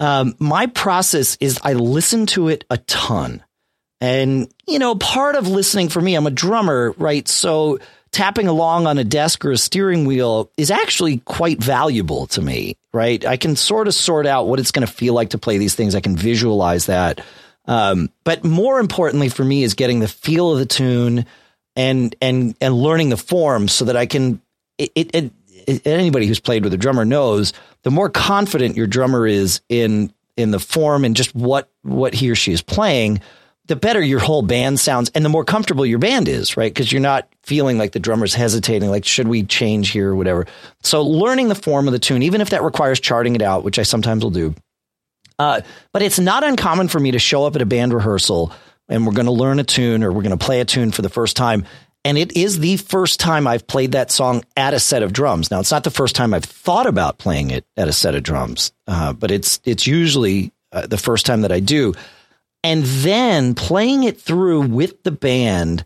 um, 0.00 0.34
my 0.38 0.68
process 0.68 1.36
is 1.38 1.60
I 1.62 1.74
listen 1.74 2.24
to 2.26 2.48
it 2.48 2.64
a 2.70 2.78
ton. 2.78 3.42
And, 4.02 4.52
you 4.66 4.80
know, 4.80 4.96
part 4.96 5.36
of 5.36 5.46
listening 5.46 5.88
for 5.88 6.00
me, 6.00 6.16
I'm 6.16 6.26
a 6.26 6.30
drummer, 6.32 6.92
right? 6.98 7.26
So 7.28 7.78
tapping 8.10 8.48
along 8.48 8.88
on 8.88 8.98
a 8.98 9.04
desk 9.04 9.44
or 9.44 9.52
a 9.52 9.56
steering 9.56 10.06
wheel 10.06 10.50
is 10.56 10.72
actually 10.72 11.18
quite 11.18 11.62
valuable 11.62 12.26
to 12.26 12.42
me, 12.42 12.76
right? 12.92 13.24
I 13.24 13.36
can 13.36 13.54
sort 13.54 13.86
of 13.86 13.94
sort 13.94 14.26
out 14.26 14.48
what 14.48 14.58
it's 14.58 14.72
going 14.72 14.84
to 14.84 14.92
feel 14.92 15.14
like 15.14 15.30
to 15.30 15.38
play 15.38 15.56
these 15.56 15.76
things. 15.76 15.94
I 15.94 16.00
can 16.00 16.16
visualize 16.16 16.86
that. 16.86 17.20
Um, 17.66 18.10
but 18.24 18.42
more 18.42 18.80
importantly 18.80 19.28
for 19.28 19.44
me 19.44 19.62
is 19.62 19.74
getting 19.74 20.00
the 20.00 20.08
feel 20.08 20.50
of 20.50 20.58
the 20.58 20.66
tune 20.66 21.24
and 21.76 22.14
and 22.20 22.56
and 22.60 22.74
learning 22.74 23.10
the 23.10 23.16
form 23.16 23.68
so 23.68 23.84
that 23.84 23.96
I 23.96 24.06
can. 24.06 24.42
It, 24.78 24.90
it, 24.96 25.32
it, 25.68 25.86
anybody 25.86 26.26
who's 26.26 26.40
played 26.40 26.64
with 26.64 26.74
a 26.74 26.76
drummer 26.76 27.04
knows 27.04 27.52
the 27.82 27.92
more 27.92 28.10
confident 28.10 28.76
your 28.76 28.88
drummer 28.88 29.28
is 29.28 29.60
in 29.68 30.12
in 30.36 30.50
the 30.50 30.58
form 30.58 31.04
and 31.04 31.14
just 31.14 31.36
what 31.36 31.70
what 31.82 32.14
he 32.14 32.32
or 32.32 32.34
she 32.34 32.50
is 32.50 32.62
playing, 32.62 33.20
the 33.66 33.76
better 33.76 34.00
your 34.00 34.18
whole 34.18 34.42
band 34.42 34.80
sounds 34.80 35.10
and 35.14 35.24
the 35.24 35.28
more 35.28 35.44
comfortable 35.44 35.86
your 35.86 35.98
band 35.98 36.28
is, 36.28 36.56
right? 36.56 36.72
Because 36.72 36.90
you're 36.90 37.00
not 37.00 37.28
feeling 37.44 37.78
like 37.78 37.92
the 37.92 38.00
drummer's 38.00 38.34
hesitating, 38.34 38.90
like, 38.90 39.04
should 39.04 39.28
we 39.28 39.44
change 39.44 39.90
here 39.90 40.10
or 40.10 40.16
whatever. 40.16 40.46
So 40.82 41.02
learning 41.02 41.48
the 41.48 41.54
form 41.54 41.86
of 41.86 41.92
the 41.92 41.98
tune, 41.98 42.22
even 42.22 42.40
if 42.40 42.50
that 42.50 42.62
requires 42.62 42.98
charting 42.98 43.36
it 43.36 43.42
out, 43.42 43.62
which 43.62 43.78
I 43.78 43.84
sometimes 43.84 44.24
will 44.24 44.30
do. 44.30 44.54
Uh, 45.38 45.60
but 45.92 46.02
it's 46.02 46.18
not 46.18 46.44
uncommon 46.44 46.88
for 46.88 47.00
me 47.00 47.12
to 47.12 47.18
show 47.18 47.44
up 47.44 47.56
at 47.56 47.62
a 47.62 47.66
band 47.66 47.92
rehearsal 47.92 48.52
and 48.88 49.06
we're 49.06 49.12
going 49.12 49.26
to 49.26 49.32
learn 49.32 49.58
a 49.58 49.64
tune 49.64 50.02
or 50.02 50.12
we're 50.12 50.22
going 50.22 50.36
to 50.36 50.44
play 50.44 50.60
a 50.60 50.64
tune 50.64 50.90
for 50.90 51.02
the 51.02 51.08
first 51.08 51.36
time. 51.36 51.64
And 52.04 52.18
it 52.18 52.36
is 52.36 52.58
the 52.58 52.76
first 52.78 53.20
time 53.20 53.46
I've 53.46 53.66
played 53.66 53.92
that 53.92 54.10
song 54.10 54.44
at 54.56 54.74
a 54.74 54.80
set 54.80 55.04
of 55.04 55.12
drums. 55.12 55.50
Now, 55.50 55.60
it's 55.60 55.70
not 55.70 55.84
the 55.84 55.90
first 55.90 56.16
time 56.16 56.34
I've 56.34 56.44
thought 56.44 56.86
about 56.86 57.18
playing 57.18 57.50
it 57.50 57.64
at 57.76 57.86
a 57.86 57.92
set 57.92 58.16
of 58.16 58.24
drums, 58.24 58.72
uh, 58.88 59.12
but 59.12 59.30
it's 59.30 59.60
it's 59.64 59.86
usually 59.86 60.52
uh, 60.72 60.88
the 60.88 60.98
first 60.98 61.26
time 61.26 61.42
that 61.42 61.52
I 61.52 61.60
do 61.60 61.94
and 62.64 62.84
then 62.84 63.54
playing 63.54 64.04
it 64.04 64.20
through 64.20 64.62
with 64.62 65.02
the 65.02 65.10
band, 65.10 65.84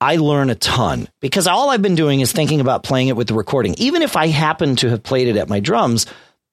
I 0.00 0.16
learn 0.16 0.50
a 0.50 0.54
ton 0.54 1.08
because 1.20 1.46
all 1.46 1.70
I've 1.70 1.82
been 1.82 1.94
doing 1.94 2.20
is 2.20 2.32
thinking 2.32 2.60
about 2.60 2.82
playing 2.82 3.08
it 3.08 3.16
with 3.16 3.28
the 3.28 3.34
recording. 3.34 3.74
Even 3.78 4.02
if 4.02 4.16
I 4.16 4.26
happen 4.26 4.76
to 4.76 4.90
have 4.90 5.02
played 5.02 5.28
it 5.28 5.36
at 5.36 5.48
my 5.48 5.60
drums, 5.60 6.06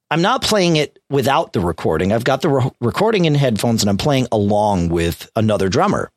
I'm 0.10 0.22
not 0.22 0.44
playing 0.44 0.76
it 0.76 1.00
without 1.10 1.54
the 1.54 1.60
recording. 1.60 2.14
I've 2.14 2.24
got 2.24 2.42
the 2.42 2.50
re- 2.50 2.72
recording 2.80 3.26
in 3.26 3.36
headphones 3.36 3.82
and 3.82 3.90
I'm 3.90 3.98
playing 3.98 4.28
along 4.32 4.90
with 4.90 5.30
another 5.36 5.70
drummer, 5.70 6.12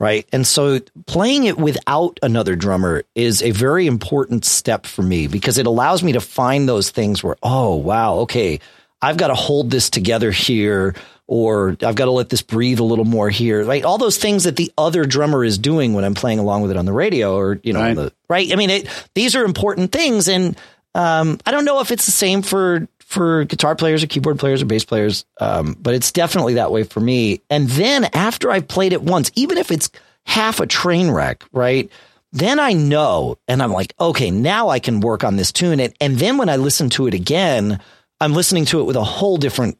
right? 0.00 0.26
And 0.32 0.46
so 0.46 0.80
playing 1.06 1.44
it 1.44 1.58
without 1.58 2.18
another 2.22 2.56
drummer 2.56 3.04
is 3.14 3.42
a 3.42 3.50
very 3.50 3.86
important 3.86 4.44
step 4.44 4.86
for 4.86 5.02
me 5.02 5.26
because 5.26 5.58
it 5.58 5.66
allows 5.66 6.02
me 6.02 6.12
to 6.12 6.20
find 6.20 6.66
those 6.66 6.90
things 6.90 7.22
where, 7.22 7.36
oh, 7.42 7.76
wow, 7.76 8.14
okay, 8.20 8.58
I've 9.02 9.18
got 9.18 9.28
to 9.28 9.34
hold 9.34 9.70
this 9.70 9.90
together 9.90 10.30
here 10.30 10.94
or 11.32 11.78
I've 11.82 11.94
got 11.94 12.04
to 12.04 12.10
let 12.10 12.28
this 12.28 12.42
breathe 12.42 12.78
a 12.78 12.84
little 12.84 13.06
more 13.06 13.30
here. 13.30 13.64
Right. 13.64 13.82
All 13.86 13.96
those 13.96 14.18
things 14.18 14.44
that 14.44 14.56
the 14.56 14.70
other 14.76 15.06
drummer 15.06 15.42
is 15.42 15.56
doing 15.56 15.94
when 15.94 16.04
I'm 16.04 16.12
playing 16.12 16.38
along 16.38 16.60
with 16.60 16.70
it 16.72 16.76
on 16.76 16.84
the 16.84 16.92
radio 16.92 17.34
or, 17.34 17.58
you 17.62 17.72
know, 17.72 17.80
right. 17.80 17.96
The, 17.96 18.12
right? 18.28 18.52
I 18.52 18.56
mean, 18.56 18.68
it, 18.68 19.08
these 19.14 19.34
are 19.34 19.42
important 19.42 19.92
things. 19.92 20.28
And, 20.28 20.58
um, 20.94 21.38
I 21.46 21.50
don't 21.50 21.64
know 21.64 21.80
if 21.80 21.90
it's 21.90 22.04
the 22.04 22.12
same 22.12 22.42
for, 22.42 22.86
for 22.98 23.44
guitar 23.44 23.74
players 23.74 24.04
or 24.04 24.08
keyboard 24.08 24.38
players 24.38 24.60
or 24.60 24.66
bass 24.66 24.84
players. 24.84 25.24
Um, 25.40 25.74
but 25.80 25.94
it's 25.94 26.12
definitely 26.12 26.54
that 26.54 26.70
way 26.70 26.82
for 26.82 27.00
me. 27.00 27.40
And 27.48 27.66
then 27.66 28.04
after 28.12 28.50
I've 28.50 28.68
played 28.68 28.92
it 28.92 29.00
once, 29.00 29.30
even 29.34 29.56
if 29.56 29.70
it's 29.70 29.88
half 30.26 30.60
a 30.60 30.66
train 30.66 31.10
wreck, 31.10 31.46
right? 31.50 31.90
Then 32.32 32.60
I 32.60 32.74
know, 32.74 33.38
and 33.48 33.62
I'm 33.62 33.72
like, 33.72 33.94
okay, 33.98 34.30
now 34.30 34.68
I 34.68 34.80
can 34.80 35.00
work 35.00 35.24
on 35.24 35.36
this 35.36 35.50
tune. 35.50 35.80
And, 35.80 35.94
and 35.98 36.18
then 36.18 36.36
when 36.36 36.50
I 36.50 36.56
listen 36.56 36.90
to 36.90 37.06
it 37.06 37.14
again, 37.14 37.80
I'm 38.20 38.34
listening 38.34 38.66
to 38.66 38.80
it 38.80 38.84
with 38.84 38.96
a 38.96 39.04
whole 39.04 39.38
different 39.38 39.78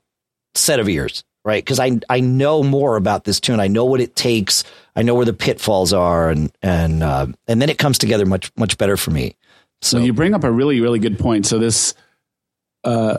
set 0.54 0.80
of 0.80 0.88
ears 0.88 1.24
right? 1.44 1.64
Because 1.64 1.80
I 1.80 1.98
I 2.08 2.20
know 2.20 2.62
more 2.62 2.96
about 2.96 3.24
this 3.24 3.40
tune. 3.40 3.60
I 3.60 3.68
know 3.68 3.84
what 3.84 4.00
it 4.00 4.16
takes. 4.16 4.64
I 4.94 5.02
know 5.02 5.14
where 5.14 5.26
the 5.26 5.32
pitfalls 5.32 5.92
are, 5.92 6.30
and 6.30 6.52
and 6.62 7.02
uh, 7.02 7.26
and 7.48 7.60
then 7.60 7.68
it 7.68 7.78
comes 7.78 7.98
together 7.98 8.26
much 8.26 8.52
much 8.56 8.78
better 8.78 8.96
for 8.96 9.10
me. 9.10 9.36
So 9.80 9.98
well, 9.98 10.06
you 10.06 10.12
bring 10.12 10.34
up 10.34 10.44
a 10.44 10.50
really 10.50 10.80
really 10.80 10.98
good 10.98 11.18
point. 11.18 11.46
So 11.46 11.58
this, 11.58 11.94
uh, 12.84 13.18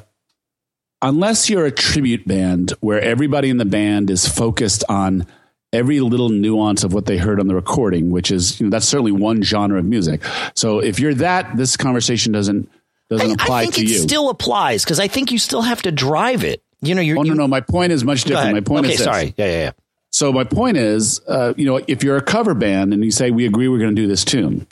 unless 1.02 1.50
you're 1.50 1.66
a 1.66 1.72
tribute 1.72 2.28
band 2.28 2.72
where 2.80 3.02
everybody 3.02 3.50
in 3.50 3.58
the 3.58 3.66
band 3.66 4.10
is 4.10 4.28
focused 4.28 4.84
on 4.88 5.28
every 5.74 6.00
little 6.00 6.30
nuance 6.30 6.84
of 6.84 6.94
what 6.94 7.08
they 7.08 7.18
heard 7.18 7.40
on 7.40 7.48
the 7.48 7.56
recording, 7.56 8.12
which 8.12 8.32
is 8.32 8.60
you 8.60 8.68
know, 8.68 8.70
that's 8.70 8.88
certainly 8.88 9.12
one 9.12 9.42
genre 9.42 9.80
of 9.80 9.86
music. 9.86 10.22
So 10.56 10.80
if 10.80 11.00
you're 11.00 11.16
that, 11.16 11.58
this 11.58 11.76
conversation 11.76 12.32
doesn't 12.32 12.70
doesn't 13.10 13.30
I, 13.30 13.34
apply 13.34 13.60
I 13.60 13.64
think 13.64 13.76
to 13.76 13.82
it 13.82 13.90
you. 13.90 13.96
Still 13.96 14.30
applies 14.30 14.84
because 14.84 15.00
I 15.00 15.08
think 15.08 15.32
you 15.32 15.40
still 15.40 15.64
have 15.64 15.82
to 15.82 15.92
drive 15.92 16.44
it 16.44 16.64
you 16.84 16.96
know, 16.96 17.02
you're. 17.02 17.18
Oh, 17.18 17.24
no, 17.24 17.34
you, 17.34 17.36
no. 17.36 17.48
My 17.48 17.62
point 17.62 17.92
is 17.92 18.04
much 18.04 18.24
different. 18.24 18.54
My 18.54 18.62
point 18.62 18.86
okay, 18.86 18.94
is 18.94 19.00
this. 19.00 19.06
sorry. 19.06 19.34
Yeah, 19.38 19.46
yeah, 19.46 19.52
yeah. 19.52 19.72
So 20.12 20.32
my 20.32 20.44
point 20.44 20.78
is, 20.78 21.22
uh, 21.28 21.54
you 21.58 21.66
know, 21.66 21.82
if 21.88 22.04
you're 22.04 22.18
a 22.18 22.22
cover 22.22 22.54
band 22.54 22.94
and 22.94 23.04
you 23.04 23.10
say 23.10 23.32
we 23.32 23.48
agree 23.48 23.68
we're 23.68 23.80
going 23.80 23.96
to 23.96 24.02
do 24.02 24.08
this 24.08 24.24
tune, 24.24 24.68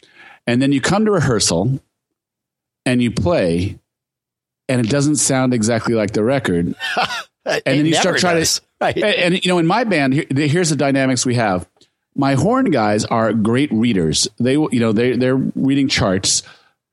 and 0.45 0.61
then 0.61 0.71
you 0.71 0.79
come 0.79 1.05
to 1.05 1.11
rehearsal 1.11 1.79
and 2.85 3.01
you 3.01 3.11
play, 3.11 3.79
and 4.69 4.85
it 4.85 4.89
doesn't 4.89 5.15
sound 5.15 5.53
exactly 5.53 5.95
like 5.95 6.11
the 6.11 6.23
record, 6.23 6.75
and 7.45 7.61
then 7.65 7.85
you 7.87 7.95
start 7.95 8.19
trying 8.19 8.37
does. 8.37 8.59
to, 8.59 8.65
right. 8.81 8.95
and, 8.95 9.05
and, 9.05 9.43
you 9.43 9.49
know, 9.49 9.57
in 9.57 9.65
my 9.65 9.83
band, 9.83 10.13
here, 10.13 10.25
here's 10.29 10.69
the 10.69 10.75
dynamics 10.75 11.25
we 11.25 11.35
have. 11.35 11.67
My 12.15 12.35
horn 12.35 12.69
guys 12.69 13.05
are 13.05 13.33
great 13.33 13.71
readers. 13.71 14.27
They, 14.39 14.53
you 14.53 14.79
know, 14.79 14.91
they 14.91 15.15
they're 15.15 15.35
reading 15.35 15.87
charts. 15.87 16.43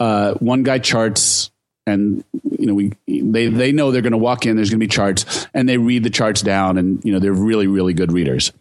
Uh, 0.01 0.35
one 0.35 0.62
guy 0.62 0.79
charts 0.79 1.51
and 1.89 2.24
you 2.59 2.66
know 2.66 2.74
we 2.74 2.93
they 3.07 3.49
they 3.49 3.72
know 3.72 3.91
they're 3.91 4.03
going 4.03 4.12
to 4.12 4.18
walk 4.18 4.47
in 4.47 4.57
there's 4.57 4.70
going 4.70 4.78
to 4.78 4.84
be 4.84 4.89
charts 4.89 5.47
and 5.55 5.68
they 5.68 5.78
read 5.78 6.05
the 6.05 6.11
charts 6.11 6.43
down 6.43 6.78
and 6.78 7.05
you 7.05 7.12
know 7.12 7.18
they're 7.18 7.32
really 7.32 7.66
really 7.66 7.95
good 7.95 8.12
readers. 8.12 8.53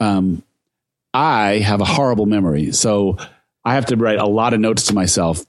Um, 0.00 0.42
i 1.12 1.58
have 1.58 1.80
a 1.80 1.84
horrible 1.84 2.26
memory. 2.26 2.72
So 2.72 3.16
i 3.64 3.74
have 3.74 3.86
to 3.86 3.96
write 3.96 4.18
a 4.18 4.26
lot 4.26 4.54
of 4.54 4.60
notes 4.60 4.86
to 4.88 4.94
myself. 4.94 5.44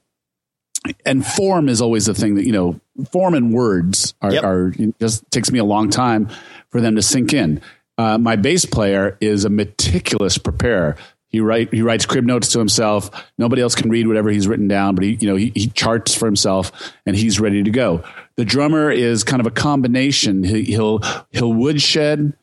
And 1.04 1.24
form 1.24 1.68
is 1.68 1.82
always 1.82 2.06
the 2.06 2.14
thing 2.14 2.36
that 2.36 2.46
you 2.46 2.52
know 2.52 2.80
form 3.10 3.34
and 3.34 3.52
words 3.52 4.14
are, 4.22 4.32
yep. 4.32 4.44
are 4.44 4.74
just 4.98 5.30
takes 5.30 5.52
me 5.52 5.58
a 5.58 5.64
long 5.64 5.90
time 5.90 6.28
for 6.70 6.80
them 6.80 6.96
to 6.96 7.02
sink 7.02 7.32
in. 7.32 7.60
Uh, 7.98 8.16
my 8.16 8.34
bass 8.34 8.64
player 8.64 9.18
is 9.20 9.44
a 9.44 9.50
meticulous 9.50 10.38
preparer 10.38 10.96
he 11.30 11.40
write 11.40 11.72
he 11.72 11.80
writes 11.80 12.06
crib 12.06 12.24
notes 12.24 12.48
to 12.52 12.58
himself. 12.58 13.10
Nobody 13.38 13.62
else 13.62 13.74
can 13.74 13.88
read 13.88 14.08
whatever 14.08 14.30
he's 14.30 14.48
written 14.48 14.68
down, 14.68 14.96
but 14.96 15.04
he 15.04 15.16
you 15.20 15.28
know 15.28 15.36
he, 15.36 15.52
he 15.54 15.68
charts 15.68 16.14
for 16.14 16.26
himself 16.26 16.92
and 17.06 17.16
he's 17.16 17.40
ready 17.40 17.62
to 17.62 17.70
go. 17.70 18.02
The 18.36 18.44
drummer 18.44 18.90
is 18.90 19.22
kind 19.22 19.40
of 19.40 19.46
a 19.46 19.50
combination. 19.50 20.42
He, 20.42 20.64
he'll 20.64 21.00
he'll 21.30 21.52
woodshed 21.52 22.36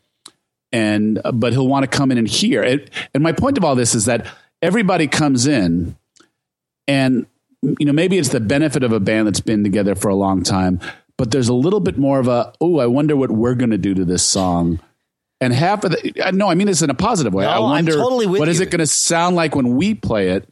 and 0.71 1.21
but 1.33 1.51
he'll 1.51 1.67
want 1.67 1.83
to 1.83 1.97
come 1.97 2.11
in 2.11 2.17
and 2.17 2.27
hear. 2.27 2.63
It, 2.63 2.89
and 3.13 3.21
my 3.21 3.33
point 3.33 3.57
of 3.57 3.65
all 3.65 3.75
this 3.75 3.93
is 3.93 4.05
that 4.05 4.25
everybody 4.61 5.07
comes 5.07 5.47
in 5.47 5.97
and 6.87 7.27
you 7.61 7.85
know 7.85 7.93
maybe 7.93 8.17
it's 8.17 8.29
the 8.29 8.39
benefit 8.39 8.83
of 8.83 8.93
a 8.93 8.99
band 9.01 9.27
that's 9.27 9.41
been 9.41 9.63
together 9.63 9.95
for 9.95 10.07
a 10.07 10.15
long 10.15 10.43
time, 10.43 10.79
but 11.17 11.31
there's 11.31 11.49
a 11.49 11.53
little 11.53 11.81
bit 11.81 11.97
more 11.97 12.19
of 12.19 12.29
a 12.29 12.53
oh 12.61 12.79
I 12.79 12.85
wonder 12.85 13.17
what 13.17 13.31
we're 13.31 13.55
going 13.55 13.71
to 13.71 13.77
do 13.77 13.93
to 13.95 14.05
this 14.05 14.23
song 14.23 14.79
and 15.39 15.53
half 15.53 15.83
of 15.83 15.91
the 15.91 16.31
no, 16.33 16.49
I 16.49 16.55
mean 16.55 16.67
this 16.67 16.81
in 16.81 16.89
a 16.89 16.95
positive 16.95 17.33
way. 17.33 17.45
No, 17.45 17.51
I 17.51 17.59
wonder 17.59 17.93
I'm 17.93 17.99
totally 17.99 18.25
what 18.25 18.39
you. 18.39 18.45
is 18.45 18.59
it 18.59 18.71
going 18.71 18.79
to 18.79 18.87
sound 18.87 19.35
like 19.35 19.55
when 19.55 19.75
we 19.75 19.93
play 19.93 20.29
it. 20.29 20.49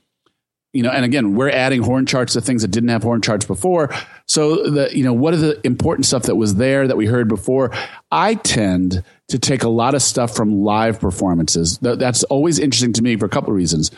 You 0.74 0.84
know, 0.84 0.90
and 0.90 1.06
again, 1.06 1.36
we're 1.36 1.50
adding 1.50 1.82
horn 1.84 2.06
charts 2.06 2.34
to 2.34 2.42
things 2.42 2.62
that 2.62 2.68
didn't 2.68 2.90
have 2.90 3.02
horn 3.02 3.22
charts 3.22 3.46
before. 3.46 3.96
So 4.28 4.70
the 4.70 4.96
you 4.96 5.04
know, 5.04 5.14
what 5.14 5.34
are 5.34 5.38
the 5.38 5.66
important 5.66 6.06
stuff 6.06 6.24
that 6.24 6.36
was 6.36 6.56
there 6.56 6.86
that 6.86 6.98
we 6.98 7.06
heard 7.06 7.30
before? 7.30 7.72
I 8.12 8.36
tend 8.36 9.02
to 9.30 9.40
take 9.40 9.64
a 9.64 9.70
lot 9.70 9.96
of 9.96 10.02
stuff 10.02 10.36
from 10.36 10.64
live 10.64 11.00
performances. 11.00 11.78
That's 11.80 12.24
always 12.26 12.60
interesting 12.60 12.92
to 12.94 13.02
me 13.02 13.16
for 13.16 13.26
a 13.26 13.30
couple 13.30 13.52
of 13.52 13.56
reasons. 13.56 13.90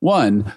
One, 0.00 0.50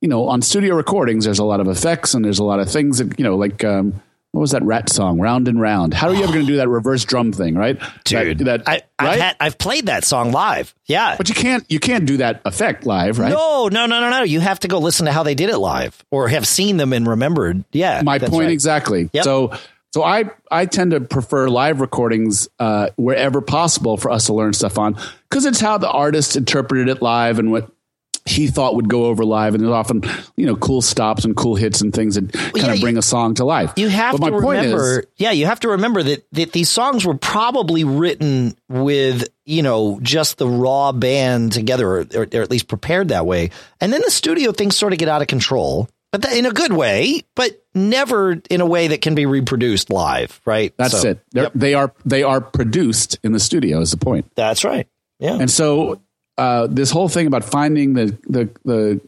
you 0.00 0.08
know, 0.08 0.28
on 0.28 0.42
studio 0.42 0.74
recordings, 0.74 1.26
there's 1.26 1.38
a 1.38 1.44
lot 1.44 1.60
of 1.60 1.68
effects 1.68 2.12
and 2.12 2.24
there's 2.24 2.40
a 2.40 2.44
lot 2.44 2.58
of 2.58 2.68
things 2.70 2.98
that 2.98 3.18
you 3.18 3.24
know, 3.24 3.36
like. 3.36 3.64
Um, 3.64 4.02
what 4.32 4.42
was 4.42 4.52
that 4.52 4.62
Ratt 4.62 4.88
song? 4.88 5.18
Round 5.18 5.48
and 5.48 5.60
round. 5.60 5.92
How 5.92 6.08
are 6.08 6.14
you 6.14 6.22
ever 6.22 6.32
going 6.32 6.46
to 6.46 6.52
do 6.52 6.56
that 6.58 6.68
reverse 6.68 7.04
drum 7.04 7.32
thing, 7.32 7.56
right? 7.56 7.80
Dude, 8.04 8.38
that, 8.38 8.64
that 8.64 8.88
I, 8.98 9.04
right? 9.04 9.20
had, 9.20 9.36
I've 9.40 9.58
played 9.58 9.86
that 9.86 10.04
song 10.04 10.30
live. 10.30 10.72
Yeah, 10.86 11.16
but 11.16 11.28
you 11.28 11.34
can't 11.34 11.64
you 11.68 11.80
can't 11.80 12.06
do 12.06 12.18
that 12.18 12.40
effect 12.44 12.86
live, 12.86 13.18
right? 13.18 13.30
No, 13.30 13.68
no, 13.68 13.86
no, 13.86 14.00
no, 14.00 14.08
no. 14.08 14.22
You 14.22 14.38
have 14.40 14.60
to 14.60 14.68
go 14.68 14.78
listen 14.78 15.06
to 15.06 15.12
how 15.12 15.24
they 15.24 15.34
did 15.34 15.50
it 15.50 15.58
live, 15.58 16.04
or 16.12 16.28
have 16.28 16.46
seen 16.46 16.76
them 16.76 16.92
and 16.92 17.08
remembered. 17.08 17.64
Yeah, 17.72 18.02
my 18.02 18.18
point 18.20 18.32
right. 18.32 18.50
exactly. 18.50 19.10
Yep. 19.12 19.24
So. 19.24 19.52
So 19.92 20.04
I, 20.04 20.30
I 20.52 20.66
tend 20.66 20.92
to 20.92 21.00
prefer 21.00 21.48
live 21.48 21.80
recordings 21.80 22.48
uh, 22.60 22.90
wherever 22.94 23.40
possible 23.40 23.96
for 23.96 24.12
us 24.12 24.26
to 24.26 24.32
learn 24.32 24.52
stuff 24.52 24.78
on 24.78 24.96
because 25.28 25.46
it's 25.46 25.58
how 25.58 25.78
the 25.78 25.90
artist 25.90 26.36
interpreted 26.36 26.88
it 26.88 27.02
live 27.02 27.40
and 27.40 27.50
what 27.50 27.72
he 28.24 28.46
thought 28.46 28.74
would 28.76 28.88
go 28.88 29.06
over 29.06 29.24
live, 29.24 29.54
and 29.54 29.62
there's 29.62 29.72
often 29.72 30.02
you 30.36 30.46
know 30.46 30.56
cool 30.56 30.82
stops 30.82 31.24
and 31.24 31.36
cool 31.36 31.54
hits 31.54 31.80
and 31.80 31.92
things 31.92 32.14
that 32.14 32.32
kind 32.32 32.56
yeah, 32.56 32.72
of 32.72 32.80
bring 32.80 32.98
a 32.98 33.02
song 33.02 33.34
to 33.34 33.44
life. 33.44 33.72
You 33.76 33.88
have 33.88 34.20
but 34.20 34.30
to 34.30 34.36
remember, 34.36 35.00
is, 35.00 35.06
yeah, 35.16 35.30
you 35.30 35.46
have 35.46 35.60
to 35.60 35.68
remember 35.70 36.02
that 36.02 36.26
that 36.32 36.52
these 36.52 36.70
songs 36.70 37.04
were 37.04 37.16
probably 37.16 37.84
written 37.84 38.56
with 38.68 39.28
you 39.44 39.62
know 39.62 39.98
just 40.02 40.38
the 40.38 40.48
raw 40.48 40.92
band 40.92 41.52
together, 41.52 41.88
or, 41.88 42.06
or, 42.14 42.26
or 42.32 42.42
at 42.42 42.50
least 42.50 42.68
prepared 42.68 43.08
that 43.08 43.26
way, 43.26 43.50
and 43.80 43.92
then 43.92 44.02
the 44.04 44.10
studio 44.10 44.52
things 44.52 44.76
sort 44.76 44.92
of 44.92 44.98
get 44.98 45.08
out 45.08 45.22
of 45.22 45.28
control. 45.28 45.88
But 46.12 46.32
in 46.32 46.44
a 46.44 46.50
good 46.50 46.72
way, 46.72 47.22
but 47.36 47.62
never 47.72 48.42
in 48.50 48.60
a 48.60 48.66
way 48.66 48.88
that 48.88 49.00
can 49.00 49.14
be 49.14 49.26
reproduced 49.26 49.90
live, 49.90 50.40
right? 50.44 50.74
That's 50.76 51.02
so, 51.02 51.10
it. 51.10 51.20
Yep. 51.32 51.52
They 51.54 51.74
are 51.74 51.94
they 52.04 52.24
are 52.24 52.40
produced 52.40 53.18
in 53.22 53.32
the 53.32 53.38
studio. 53.38 53.80
Is 53.80 53.92
the 53.92 53.96
point? 53.96 54.30
That's 54.34 54.64
right. 54.64 54.88
Yeah. 55.20 55.34
And 55.34 55.48
so 55.50 56.00
uh, 56.40 56.66
this 56.68 56.90
whole 56.90 57.10
thing 57.10 57.26
about 57.26 57.44
finding 57.44 57.92
the, 57.92 58.16
the 58.26 58.48
the 58.64 59.00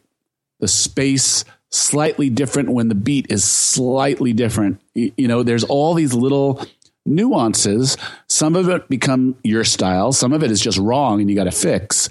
the 0.61 0.69
space 0.69 1.47
slightly 1.71 2.29
different 2.29 2.69
when 2.69 2.89
the 2.89 2.95
beat 2.95 3.27
is 3.31 3.43
slightly 3.43 4.35
different. 4.35 4.83
You, 4.93 5.13
you 5.17 5.29
know, 5.29 5.43
there's 5.43 5.65
all 5.65 5.95
these 5.95 6.13
little 6.13 6.63
nuances. 7.07 7.97
Some 8.29 8.55
of 8.55 8.69
it 8.69 8.87
become 8.91 9.37
your 9.43 9.65
style. 9.65 10.13
Some 10.13 10.35
of 10.35 10.43
it 10.43 10.51
is 10.51 10.61
just 10.61 10.77
wrong 10.77 11.23
and 11.23 11.31
you 11.31 11.35
got 11.35 11.45
to 11.45 11.51
fix. 11.51 12.11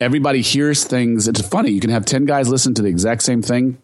Everybody 0.00 0.42
hears 0.42 0.84
things. 0.84 1.26
It's 1.26 1.40
funny. 1.40 1.70
You 1.70 1.80
can 1.80 1.90
have 1.90 2.04
10 2.04 2.26
guys 2.26 2.50
listen 2.50 2.74
to 2.74 2.82
the 2.82 2.88
exact 2.88 3.22
same 3.22 3.40
thing 3.40 3.80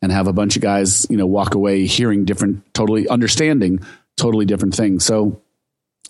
and 0.00 0.10
have 0.10 0.26
a 0.26 0.32
bunch 0.32 0.56
of 0.56 0.62
guys, 0.62 1.06
you 1.10 1.18
know, 1.18 1.26
walk 1.26 1.54
away 1.54 1.84
hearing 1.84 2.24
different, 2.24 2.62
totally 2.72 3.06
understanding 3.08 3.80
totally 4.16 4.46
different 4.46 4.74
things. 4.74 5.04
So 5.04 5.42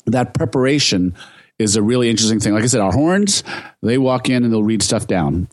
that 0.07 0.35
preparation 0.35 1.17
is 1.59 1.77
a 1.77 1.83
really 1.83 2.11
interesting 2.11 2.41
thing. 2.41 2.53
Like 2.53 2.65
I 2.65 2.67
said, 2.67 2.81
our 2.81 2.93
horns, 2.93 3.43
they 3.83 3.99
walk 3.99 4.29
in 4.29 4.45
and 4.45 4.53
they'll 4.53 4.63
read 4.63 4.83
stuff 4.83 5.07
down. 5.07 5.49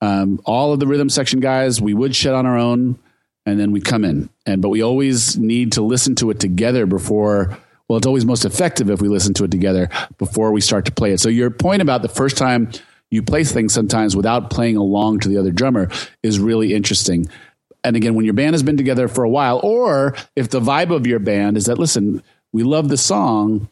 Um, 0.00 0.40
all 0.44 0.72
of 0.72 0.80
the 0.80 0.86
rhythm 0.86 1.08
section 1.08 1.40
guys, 1.40 1.80
we 1.80 1.94
woodshed 1.94 2.34
on 2.34 2.46
our 2.46 2.56
own 2.56 2.98
and 3.44 3.58
then 3.58 3.72
we 3.72 3.80
come 3.80 4.04
in. 4.04 4.28
And 4.46 4.62
but 4.62 4.68
we 4.68 4.82
always 4.82 5.36
need 5.36 5.72
to 5.72 5.82
listen 5.82 6.14
to 6.16 6.30
it 6.30 6.40
together 6.40 6.86
before 6.86 7.58
well, 7.88 7.96
it's 7.96 8.06
always 8.06 8.26
most 8.26 8.44
effective 8.44 8.90
if 8.90 9.00
we 9.00 9.08
listen 9.08 9.32
to 9.34 9.44
it 9.44 9.50
together 9.50 9.88
before 10.18 10.52
we 10.52 10.60
start 10.60 10.84
to 10.84 10.92
play 10.92 11.12
it. 11.12 11.20
So 11.20 11.30
your 11.30 11.50
point 11.50 11.80
about 11.80 12.02
the 12.02 12.08
first 12.08 12.36
time 12.36 12.70
you 13.10 13.22
play 13.22 13.44
things 13.44 13.72
sometimes 13.72 14.14
without 14.14 14.50
playing 14.50 14.76
along 14.76 15.20
to 15.20 15.28
the 15.28 15.38
other 15.38 15.50
drummer 15.50 15.88
is 16.22 16.38
really 16.38 16.74
interesting. 16.74 17.30
And 17.82 17.96
again, 17.96 18.14
when 18.14 18.26
your 18.26 18.34
band 18.34 18.52
has 18.52 18.62
been 18.62 18.76
together 18.76 19.08
for 19.08 19.24
a 19.24 19.30
while, 19.30 19.60
or 19.62 20.14
if 20.36 20.50
the 20.50 20.60
vibe 20.60 20.94
of 20.94 21.06
your 21.06 21.18
band 21.18 21.56
is 21.56 21.66
that, 21.66 21.78
listen, 21.78 22.22
we 22.52 22.62
love 22.62 22.90
the 22.90 22.98
song, 22.98 23.70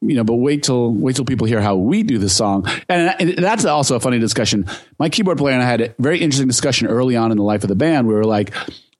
you 0.00 0.14
know, 0.14 0.24
but 0.24 0.34
wait 0.34 0.62
till 0.62 0.92
wait 0.92 1.16
till 1.16 1.24
people 1.24 1.46
hear 1.46 1.60
how 1.60 1.76
we 1.76 2.02
do 2.02 2.18
the 2.18 2.28
song, 2.28 2.66
and, 2.88 3.14
and, 3.20 3.38
that's 3.38 3.64
also 3.64 3.96
a 3.96 4.00
funny 4.00 4.18
discussion. 4.18 4.66
My 4.98 5.08
keyboard 5.08 5.38
player 5.38 5.54
and 5.54 5.62
I 5.62 5.66
had 5.66 5.80
a 5.80 5.94
very 5.98 6.20
interesting 6.20 6.48
discussion 6.48 6.86
early 6.86 7.16
on 7.16 7.32
in 7.32 7.36
the 7.36 7.42
life 7.42 7.64
of 7.64 7.68
the 7.68 7.74
band. 7.74 8.06
We 8.06 8.14
were 8.14 8.24
like, 8.24 8.52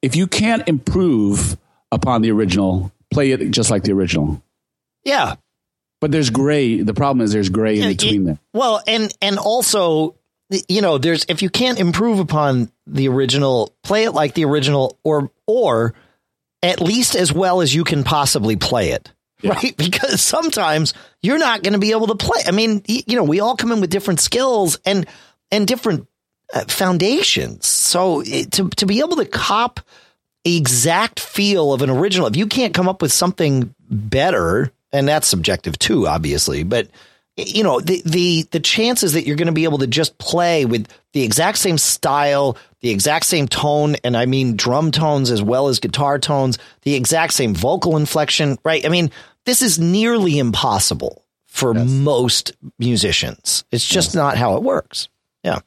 if 0.02 0.16
you 0.16 0.26
can't 0.26 0.66
improve 0.68 1.56
upon 1.92 2.22
the 2.22 2.32
original, 2.32 2.92
play 3.12 3.30
it 3.30 3.50
just 3.50 3.70
like 3.70 3.84
the 3.84 3.92
original. 3.92 4.42
Yeah, 5.04 5.36
but 6.00 6.10
there's 6.10 6.30
gray. 6.30 6.82
The 6.82 6.94
problem 6.94 7.24
is 7.24 7.32
there's 7.32 7.48
gray 7.48 7.80
in 7.80 7.88
between 7.88 8.24
there. 8.24 8.38
Well, 8.52 8.82
and 8.86 9.14
and 9.22 9.38
also, 9.38 10.16
you 10.68 10.82
know, 10.82 10.98
there's 10.98 11.24
if 11.28 11.42
you 11.42 11.50
can't 11.50 11.78
improve 11.78 12.18
upon 12.18 12.72
the 12.88 13.08
original, 13.08 13.72
play 13.84 14.04
it 14.04 14.12
like 14.12 14.34
the 14.34 14.44
original, 14.44 14.98
or 15.04 15.30
or 15.46 15.94
at 16.62 16.80
least 16.80 17.14
as 17.14 17.32
well 17.32 17.60
as 17.60 17.72
you 17.72 17.84
can 17.84 18.02
possibly 18.02 18.56
play 18.56 18.90
it. 18.90 19.12
Yeah. 19.40 19.52
Right. 19.52 19.76
Because 19.76 20.20
sometimes 20.22 20.94
you're 21.22 21.38
not 21.38 21.62
going 21.62 21.72
to 21.72 21.78
be 21.78 21.92
able 21.92 22.08
to 22.08 22.14
play. 22.14 22.42
I 22.46 22.50
mean, 22.50 22.82
you 22.86 23.16
know, 23.16 23.24
we 23.24 23.40
all 23.40 23.56
come 23.56 23.72
in 23.72 23.80
with 23.80 23.90
different 23.90 24.20
skills 24.20 24.78
and, 24.84 25.06
and 25.50 25.66
different 25.66 26.08
uh, 26.52 26.64
foundations. 26.68 27.66
So 27.66 28.22
it, 28.24 28.52
to, 28.52 28.68
to 28.70 28.86
be 28.86 29.00
able 29.00 29.16
to 29.16 29.24
cop 29.24 29.80
exact 30.44 31.20
feel 31.20 31.72
of 31.72 31.82
an 31.82 31.90
original, 31.90 32.26
if 32.26 32.36
you 32.36 32.46
can't 32.46 32.74
come 32.74 32.88
up 32.88 33.02
with 33.02 33.12
something 33.12 33.74
better, 33.90 34.72
and 34.92 35.06
that's 35.06 35.28
subjective 35.28 35.78
too, 35.78 36.06
obviously, 36.06 36.62
but 36.62 36.88
you 37.36 37.62
know, 37.62 37.80
the, 37.80 38.02
the, 38.04 38.42
the 38.50 38.60
chances 38.60 39.12
that 39.12 39.24
you're 39.24 39.36
going 39.36 39.46
to 39.46 39.52
be 39.52 39.64
able 39.64 39.78
to 39.78 39.86
just 39.86 40.18
play 40.18 40.64
with 40.64 40.88
the 41.12 41.22
exact 41.22 41.58
same 41.58 41.78
style, 41.78 42.56
the 42.80 42.90
exact 42.90 43.26
same 43.26 43.48
tone, 43.48 43.96
and 44.04 44.16
I 44.16 44.26
mean 44.26 44.56
drum 44.56 44.90
tones 44.90 45.30
as 45.30 45.42
well 45.42 45.68
as 45.68 45.80
guitar 45.80 46.18
tones, 46.18 46.58
the 46.82 46.94
exact 46.94 47.32
same 47.32 47.54
vocal 47.54 47.96
inflection, 47.96 48.58
right? 48.64 48.84
I 48.84 48.88
mean, 48.88 49.10
this 49.44 49.62
is 49.62 49.78
nearly 49.78 50.38
impossible 50.38 51.24
for 51.46 51.74
yes. 51.74 51.88
most 51.88 52.52
musicians. 52.78 53.64
It's 53.72 53.86
just 53.86 54.10
yes. 54.10 54.14
not 54.14 54.36
how 54.36 54.56
it 54.56 54.62
works. 54.62 55.08
Yeah. 55.42 55.58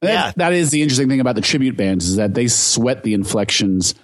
That, 0.00 0.12
yeah. 0.12 0.32
That 0.36 0.52
is 0.54 0.70
the 0.70 0.82
interesting 0.82 1.08
thing 1.08 1.20
about 1.20 1.34
the 1.34 1.42
tribute 1.42 1.76
bands 1.76 2.08
is 2.08 2.16
that 2.16 2.32
they 2.34 2.48
sweat 2.48 3.02
the 3.02 3.14
inflections 3.14 3.94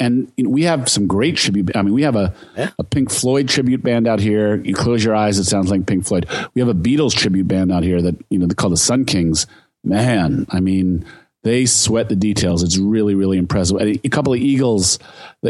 and 0.00 0.32
you 0.36 0.44
know, 0.44 0.50
we 0.50 0.62
have 0.62 0.88
some 0.88 1.06
great 1.06 1.36
tribute. 1.36 1.76
I 1.76 1.82
mean, 1.82 1.92
we 1.92 2.02
have 2.02 2.16
a, 2.16 2.34
yeah. 2.56 2.70
a 2.78 2.84
Pink 2.84 3.10
Floyd 3.10 3.48
tribute 3.48 3.82
band 3.82 4.06
out 4.06 4.20
here. 4.20 4.56
You 4.56 4.74
close 4.74 5.04
your 5.04 5.14
eyes, 5.14 5.38
it 5.38 5.44
sounds 5.44 5.70
like 5.70 5.86
Pink 5.86 6.06
Floyd. 6.06 6.26
We 6.54 6.60
have 6.60 6.68
a 6.68 6.74
Beatles 6.74 7.14
tribute 7.14 7.48
band 7.48 7.72
out 7.72 7.82
here 7.82 8.00
that 8.02 8.14
you 8.30 8.38
know 8.38 8.46
they 8.46 8.54
call 8.54 8.70
the 8.70 8.76
Sun 8.76 9.06
Kings. 9.06 9.46
Man, 9.84 10.46
I 10.50 10.60
mean, 10.60 11.04
they 11.48 11.64
sweat 11.64 12.08
the 12.10 12.16
details. 12.16 12.62
It's 12.62 12.76
really, 12.76 13.14
really 13.14 13.38
impressive. 13.38 13.80
A 13.80 14.08
couple 14.08 14.34
of 14.34 14.38
Eagles, 14.38 14.98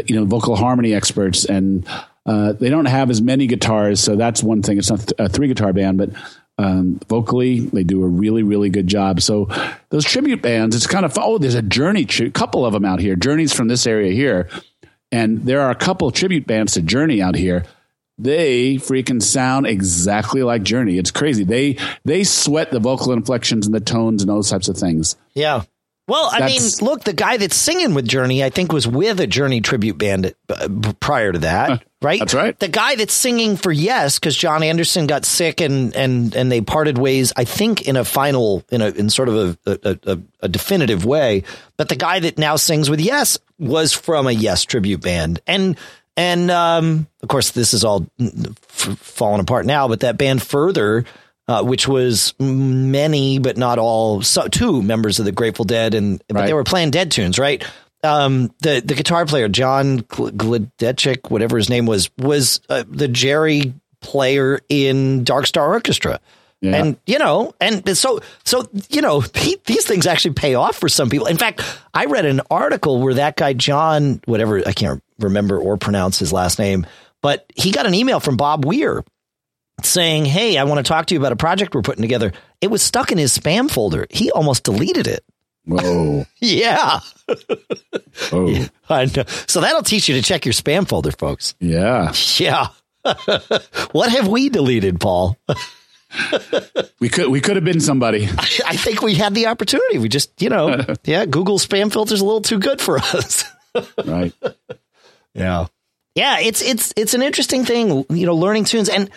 you 0.05 0.15
know, 0.15 0.23
vocal 0.23 0.55
harmony 0.55 0.93
experts, 0.93 1.43
and 1.43 1.85
uh, 2.25 2.53
they 2.53 2.69
don't 2.69 2.85
have 2.85 3.09
as 3.09 3.21
many 3.21 3.47
guitars, 3.47 3.99
so 3.99 4.15
that's 4.15 4.41
one 4.41 4.61
thing. 4.61 4.77
It's 4.77 4.89
not 4.89 5.11
a 5.19 5.27
three 5.27 5.47
guitar 5.47 5.73
band, 5.73 5.97
but 5.97 6.11
um, 6.57 6.99
vocally, 7.09 7.59
they 7.59 7.83
do 7.83 8.03
a 8.03 8.07
really, 8.07 8.43
really 8.43 8.69
good 8.69 8.87
job. 8.87 9.21
So 9.21 9.49
those 9.89 10.05
tribute 10.05 10.41
bands, 10.41 10.75
it's 10.75 10.87
kind 10.87 11.05
of 11.05 11.17
oh, 11.17 11.37
there's 11.37 11.55
a 11.55 11.61
Journey, 11.61 12.07
a 12.19 12.29
couple 12.31 12.65
of 12.65 12.73
them 12.73 12.85
out 12.85 12.99
here. 12.99 13.15
Journey's 13.15 13.53
from 13.53 13.67
this 13.67 13.85
area 13.85 14.13
here, 14.13 14.47
and 15.11 15.43
there 15.43 15.61
are 15.61 15.71
a 15.71 15.75
couple 15.75 16.09
tribute 16.11 16.47
bands 16.47 16.73
to 16.73 16.81
Journey 16.81 17.21
out 17.21 17.35
here. 17.35 17.65
They 18.17 18.75
freaking 18.75 19.23
sound 19.23 19.67
exactly 19.67 20.43
like 20.43 20.63
Journey. 20.63 20.97
It's 20.97 21.11
crazy. 21.11 21.43
They 21.43 21.77
they 22.05 22.23
sweat 22.23 22.71
the 22.71 22.79
vocal 22.79 23.11
inflections 23.11 23.65
and 23.65 23.75
the 23.75 23.79
tones 23.79 24.21
and 24.21 24.29
those 24.29 24.49
types 24.49 24.67
of 24.69 24.77
things. 24.77 25.15
Yeah. 25.33 25.63
Well, 26.09 26.29
I 26.33 26.39
That's, 26.39 26.81
mean, 26.81 26.89
look, 26.89 27.03
the 27.03 27.13
guy 27.13 27.37
that's 27.37 27.55
singing 27.55 27.93
with 27.93 28.07
Journey, 28.07 28.43
I 28.43 28.49
think, 28.49 28.73
was 28.73 28.87
with 28.87 29.19
a 29.19 29.27
Journey 29.27 29.61
tribute 29.61 29.99
band 29.99 30.33
uh, 30.49 30.67
prior 30.99 31.31
to 31.31 31.39
that, 31.39 31.85
right? 32.01 32.17
That's 32.17 32.33
right. 32.33 32.57
The 32.57 32.67
guy 32.67 32.95
that's 32.95 33.13
singing 33.13 33.57
for 33.57 33.71
Yes, 33.71 34.17
because 34.17 34.35
Jon 34.35 34.63
Anderson 34.63 35.05
got 35.05 35.23
sick 35.23 35.61
and 35.61 35.95
and 35.95 36.35
and 36.35 36.51
they 36.51 36.61
parted 36.61 36.97
ways. 36.97 37.31
I 37.37 37.43
think 37.43 37.87
in 37.87 37.95
a 37.95 38.03
final, 38.03 38.63
in 38.71 38.81
a 38.81 38.89
in 38.89 39.11
sort 39.11 39.29
of 39.29 39.59
a 39.67 39.79
a, 39.83 39.99
a, 40.13 40.19
a 40.41 40.49
definitive 40.49 41.05
way. 41.05 41.43
But 41.77 41.89
the 41.89 41.95
guy 41.95 42.19
that 42.21 42.39
now 42.39 42.55
sings 42.55 42.89
with 42.89 42.99
Yes 42.99 43.37
was 43.59 43.93
from 43.93 44.25
a 44.25 44.31
Yes 44.31 44.63
tribute 44.65 45.01
band, 45.01 45.41
and 45.45 45.77
and 46.17 46.49
um, 46.49 47.07
of 47.21 47.29
course, 47.29 47.51
this 47.51 47.75
is 47.75 47.85
all 47.85 48.07
falling 48.57 49.41
apart 49.41 49.67
now. 49.67 49.87
But 49.87 49.99
that 49.99 50.17
band 50.17 50.41
Furthur 50.41 51.05
uh, 51.49 51.63
which 51.63 51.87
was 51.87 52.35
many 52.39 53.39
but 53.39 53.57
not 53.57 53.79
all, 53.79 54.21
so, 54.21 54.47
two 54.47 54.83
members 54.83 55.17
of 55.17 55.25
the 55.25 55.31
Grateful 55.31 55.65
Dead, 55.65 55.95
and 55.95 56.21
but 56.27 56.35
right. 56.35 56.45
they 56.45 56.53
were 56.53 56.63
playing 56.63 56.91
Dead 56.91 57.09
tunes, 57.09 57.39
right? 57.39 57.65
Um, 58.03 58.53
the 58.61 58.81
the 58.85 58.93
guitar 58.93 59.25
player 59.25 59.49
John 59.49 60.01
Kadlecik, 60.01 61.31
whatever 61.31 61.57
his 61.57 61.67
name 61.67 61.87
was, 61.87 62.11
was 62.19 62.61
uh, 62.69 62.83
the 62.87 63.07
Jerry 63.07 63.73
player 63.99 64.59
in 64.69 65.23
Dark 65.23 65.47
Star 65.47 65.73
Orchestra. 65.73 66.19
Yeah. 66.61 66.75
And 66.75 66.97
you 67.07 67.17
know, 67.17 67.55
and 67.59 67.97
so 67.97 68.19
so 68.45 68.69
you 68.89 69.01
know, 69.01 69.21
these 69.65 69.85
things 69.85 70.05
actually 70.05 70.35
pay 70.35 70.53
off 70.53 70.75
for 70.75 70.87
some 70.87 71.09
people. 71.09 71.25
In 71.25 71.37
fact, 71.37 71.63
I 71.95 72.05
read 72.05 72.25
an 72.25 72.41
article 72.51 73.01
where 73.01 73.15
that 73.15 73.37
guy 73.37 73.53
John, 73.53 74.21
whatever 74.25 74.61
I 74.67 74.73
can't 74.73 75.01
remember 75.17 75.57
or 75.57 75.77
pronounce 75.77 76.19
his 76.19 76.31
last 76.31 76.59
name, 76.59 76.85
but 77.23 77.51
he 77.55 77.71
got 77.71 77.87
an 77.87 77.95
email 77.95 78.19
from 78.19 78.37
Bob 78.37 78.65
Weir 78.65 79.03
saying, 79.85 80.25
Hey, 80.25 80.57
I 80.57 80.63
want 80.63 80.85
to 80.85 80.87
talk 80.87 81.07
to 81.07 81.15
you 81.15 81.19
about 81.19 81.31
a 81.31 81.37
project 81.37 81.75
we're 81.75 81.81
putting 81.81 82.01
together. 82.01 82.31
It 82.61 82.71
was 82.71 82.81
stuck 82.81 83.11
in 83.11 83.17
his 83.17 83.37
spam 83.37 83.69
folder. 83.69 84.07
He 84.09 84.31
almost 84.31 84.63
deleted 84.63 85.07
it. 85.07 85.23
Whoa. 85.65 86.25
yeah. 86.39 86.99
oh. 88.31 88.67
I 88.89 89.05
know. 89.05 89.23
So 89.47 89.61
that'll 89.61 89.83
teach 89.83 90.09
you 90.09 90.15
to 90.15 90.21
check 90.21 90.45
your 90.45 90.53
spam 90.53 90.87
folder, 90.87 91.11
folks. 91.11 91.55
Yeah. 91.59 92.13
Yeah. 92.37 92.67
what 93.91 94.11
have 94.11 94.27
we 94.27 94.49
deleted, 94.49 94.99
Paul? 94.99 95.37
we 96.99 97.07
could 97.07 97.29
we 97.29 97.39
could 97.39 97.55
have 97.55 97.63
been 97.63 97.79
somebody. 97.79 98.25
I, 98.25 98.47
I, 98.65 98.75
think 98.75 99.03
we 99.03 99.13
had 99.13 99.35
the 99.35 99.45
opportunity. 99.45 99.99
We 99.99 100.09
just, 100.09 100.41
you 100.41 100.49
know, 100.49 100.83
yeah, 101.05 101.25
Google 101.27 101.59
spam 101.59 101.93
filter's 101.93 102.21
a 102.21 102.25
little 102.25 102.41
too 102.41 102.57
good 102.57 102.81
for 102.81 102.97
us. 102.97 103.43
right. 104.05 104.33
Yeah. 105.35 105.67
Yeah, 106.15 106.39
it's 106.39 106.61
it's 106.61 106.93
it's 106.97 107.13
an 107.13 107.21
interesting 107.21 107.63
thing, 107.63 108.05
you 108.09 108.25
know, 108.25 108.35
learning 108.35 108.65
tunes 108.65 108.89
and 108.89 109.09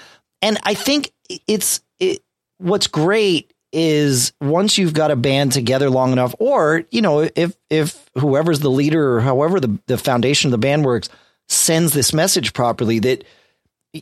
and 0.43 0.59
I 0.65 0.75
think 0.75 1.13
it's 1.47 1.81
it, 2.01 2.21
what's 2.59 2.89
great 2.89 3.53
is 3.73 4.33
once 4.41 4.77
you've 4.77 4.93
got 4.93 5.11
a 5.11 5.17
band 5.17 5.53
together 5.53 5.89
long 5.89 6.13
enough, 6.13 6.35
or 6.39 6.85
you 6.91 7.01
know, 7.01 7.31
if 7.35 7.57
if 7.71 8.11
whoever's 8.19 8.61
the 8.61 8.71
leader 8.71 9.17
or 9.17 9.21
however 9.21 9.61
the 9.61 9.79
the 9.87 9.97
foundation 9.97 10.49
of 10.49 10.53
the 10.53 10.59
band 10.59 10.85
works 10.85 11.09
sends 11.49 11.93
this 11.95 12.13
message 12.13 12.53
properly, 12.53 12.99
that 12.99 13.25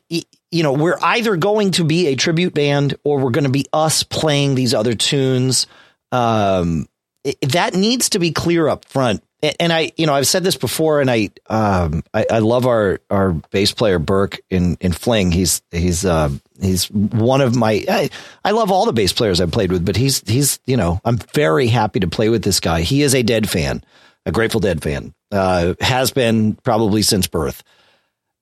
you 0.08 0.62
know 0.62 0.72
we're 0.72 0.98
either 1.02 1.36
going 1.36 1.72
to 1.72 1.84
be 1.84 2.08
a 2.08 2.16
tribute 2.16 2.54
band 2.54 2.96
or 3.04 3.18
we're 3.18 3.30
going 3.30 3.44
to 3.44 3.50
be 3.50 3.66
us 3.72 4.02
playing 4.02 4.54
these 4.54 4.74
other 4.74 4.94
tunes. 4.94 5.66
Um, 6.10 6.88
it, 7.22 7.40
that 7.52 7.74
needs 7.74 8.10
to 8.10 8.18
be 8.18 8.32
clear 8.32 8.66
up 8.66 8.86
front 8.86 9.22
and 9.42 9.72
I, 9.72 9.92
you 9.96 10.06
know, 10.06 10.14
I've 10.14 10.26
said 10.26 10.44
this 10.44 10.56
before, 10.56 11.00
and 11.00 11.10
I, 11.10 11.30
um, 11.48 12.02
I, 12.12 12.26
I, 12.30 12.38
love 12.40 12.66
our 12.66 13.00
our 13.10 13.32
bass 13.32 13.72
player 13.72 13.98
Burke 13.98 14.40
in 14.50 14.76
in 14.80 14.92
Fling. 14.92 15.32
He's 15.32 15.62
he's 15.70 16.04
uh, 16.04 16.30
he's 16.60 16.90
one 16.90 17.40
of 17.40 17.56
my. 17.56 17.84
I, 17.88 18.10
I 18.44 18.50
love 18.50 18.70
all 18.70 18.86
the 18.86 18.92
bass 18.92 19.12
players 19.12 19.40
I've 19.40 19.50
played 19.50 19.72
with, 19.72 19.84
but 19.84 19.96
he's 19.96 20.20
he's 20.28 20.60
you 20.66 20.76
know 20.76 21.00
I'm 21.04 21.16
very 21.34 21.68
happy 21.68 22.00
to 22.00 22.08
play 22.08 22.28
with 22.28 22.42
this 22.42 22.60
guy. 22.60 22.82
He 22.82 23.02
is 23.02 23.14
a 23.14 23.22
Dead 23.22 23.48
fan, 23.48 23.82
a 24.26 24.32
Grateful 24.32 24.60
Dead 24.60 24.82
fan. 24.82 25.14
Uh, 25.32 25.74
has 25.80 26.10
been 26.10 26.54
probably 26.56 27.02
since 27.02 27.26
birth, 27.26 27.62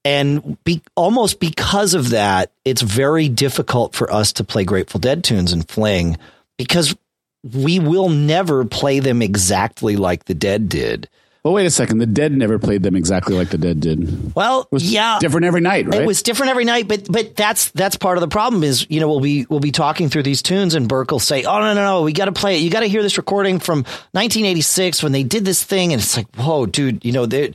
and 0.04 0.62
be, 0.64 0.82
almost 0.96 1.38
because 1.38 1.94
of 1.94 2.10
that, 2.10 2.50
it's 2.64 2.82
very 2.82 3.28
difficult 3.28 3.94
for 3.94 4.12
us 4.12 4.32
to 4.34 4.44
play 4.44 4.64
Grateful 4.64 4.98
Dead 4.98 5.22
tunes 5.22 5.52
in 5.52 5.62
Fling 5.62 6.16
because 6.56 6.96
we 7.42 7.78
will 7.78 8.08
never 8.08 8.64
play 8.64 9.00
them 9.00 9.22
exactly 9.22 9.96
like 9.96 10.24
the 10.24 10.34
dead 10.34 10.68
did. 10.68 11.08
Well, 11.44 11.54
wait 11.54 11.66
a 11.66 11.70
second. 11.70 11.98
The 11.98 12.06
Dead 12.06 12.32
never 12.32 12.58
played 12.58 12.82
them 12.82 12.96
exactly 12.96 13.34
like 13.34 13.48
the 13.48 13.58
Dead 13.58 13.80
did. 13.80 14.34
Well, 14.34 14.68
yeah, 14.72 15.18
different 15.20 15.46
every 15.46 15.60
night, 15.60 15.86
right? 15.86 16.02
It 16.02 16.06
was 16.06 16.22
different 16.22 16.50
every 16.50 16.64
night, 16.64 16.88
but 16.88 17.10
but 17.10 17.36
that's 17.36 17.70
that's 17.70 17.96
part 17.96 18.18
of 18.18 18.22
the 18.22 18.28
problem. 18.28 18.64
Is 18.64 18.86
you 18.90 19.00
know 19.00 19.08
we'll 19.08 19.20
be 19.20 19.46
we'll 19.48 19.60
be 19.60 19.70
talking 19.70 20.08
through 20.08 20.24
these 20.24 20.42
tunes, 20.42 20.74
and 20.74 20.88
Burke 20.88 21.12
will 21.12 21.20
say, 21.20 21.44
"Oh 21.44 21.60
no 21.60 21.74
no 21.74 21.84
no, 21.84 22.02
we 22.02 22.12
got 22.12 22.24
to 22.24 22.32
play 22.32 22.56
it. 22.56 22.62
You 22.62 22.70
got 22.70 22.80
to 22.80 22.86
hear 22.86 23.02
this 23.02 23.16
recording 23.16 23.60
from 23.60 23.78
1986 24.12 25.02
when 25.02 25.12
they 25.12 25.22
did 25.22 25.44
this 25.44 25.62
thing," 25.62 25.92
and 25.92 26.02
it's 26.02 26.16
like, 26.16 26.26
"Whoa, 26.36 26.66
dude, 26.66 27.04
you 27.04 27.12
know 27.12 27.24
they." 27.24 27.54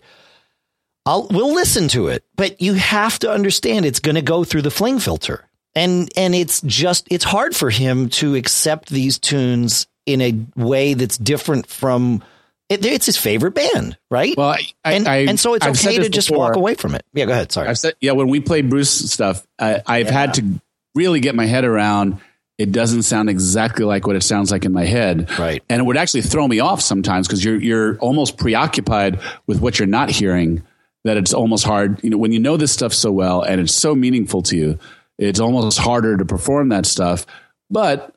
I'll 1.06 1.28
we'll 1.30 1.54
listen 1.54 1.90
to 1.90 2.08
it, 2.08 2.24
but 2.38 2.62
you 2.62 2.74
have 2.76 3.20
to 3.20 3.32
understand 3.32 3.86
it's 3.86 4.00
going 4.00 4.16
to 4.16 4.22
go 4.22 4.46
through 4.46 4.62
the 4.62 4.72
fling 4.72 5.00
filter, 5.00 5.46
and 5.76 6.10
and 6.16 6.36
it's 6.36 6.62
just 6.62 7.08
it's 7.12 7.24
hard 7.24 7.56
for 7.56 7.70
him 7.70 8.10
to 8.10 8.36
accept 8.36 8.90
these 8.90 9.18
tunes 9.20 9.88
in 10.06 10.22
a 10.22 10.36
way 10.56 10.94
that's 10.94 11.18
different 11.18 11.68
from 11.68 12.24
it, 12.70 12.86
it's 12.86 13.06
his 13.06 13.18
favorite 13.18 13.52
band, 13.54 13.98
right? 14.10 14.36
Well, 14.38 14.50
I, 14.50 14.94
and, 14.94 15.08
I, 15.08 15.16
and 15.18 15.40
so 15.40 15.54
it's 15.54 15.66
I've 15.66 15.76
okay 15.78 15.98
to 16.00 16.10
just 16.10 16.30
before. 16.30 16.48
walk 16.48 16.56
away 16.56 16.76
from 16.76 16.96
it. 16.96 17.06
Yeah, 17.14 17.26
go 17.26 17.34
ahead. 17.34 17.52
Sorry. 17.52 17.68
I've 17.68 17.78
said, 17.78 17.96
yeah, 18.02 18.14
when 18.14 18.30
we 18.30 18.40
play 18.40 18.62
Bruce 18.62 18.90
stuff, 19.12 19.46
I, 19.60 19.82
I've 19.86 20.08
Yeah. 20.08 20.12
had 20.14 20.34
to 20.36 20.62
really 20.96 21.20
get 21.20 21.36
my 21.36 21.46
head 21.46 21.66
around. 21.66 22.20
It 22.58 22.72
doesn't 22.72 23.04
sound 23.04 23.30
exactly 23.30 23.84
like 23.84 24.08
what 24.08 24.16
it 24.16 24.24
sounds 24.24 24.50
like 24.52 24.64
in 24.64 24.72
my 24.72 24.86
head, 24.86 25.30
Right. 25.38 25.62
And 25.70 25.82
it 25.82 25.84
would 25.84 25.98
actually 25.98 26.22
throw 26.22 26.48
me 26.48 26.60
off 26.62 26.82
sometimes 26.82 27.28
because 27.28 27.44
you're 27.44 27.62
you're 27.62 27.98
almost 27.98 28.38
preoccupied 28.38 29.20
with 29.46 29.60
what 29.60 29.78
you're 29.78 29.88
not 29.88 30.10
hearing. 30.10 30.64
That 31.04 31.18
it's 31.18 31.34
almost 31.34 31.66
hard, 31.66 32.02
you 32.02 32.10
know, 32.10 32.18
when 32.18 32.32
you 32.32 32.40
know 32.40 32.56
this 32.56 32.72
stuff 32.72 32.94
so 32.94 33.12
well 33.12 33.42
and 33.42 33.60
it's 33.60 33.74
so 33.76 33.94
meaningful 33.94 34.42
to 34.44 34.56
you, 34.56 34.80
it's 35.18 35.40
almost 35.40 35.78
harder 35.78 36.18
to 36.18 36.26
perform 36.26 36.70
that 36.70 36.86
stuff. 36.86 37.26
But 37.70 38.14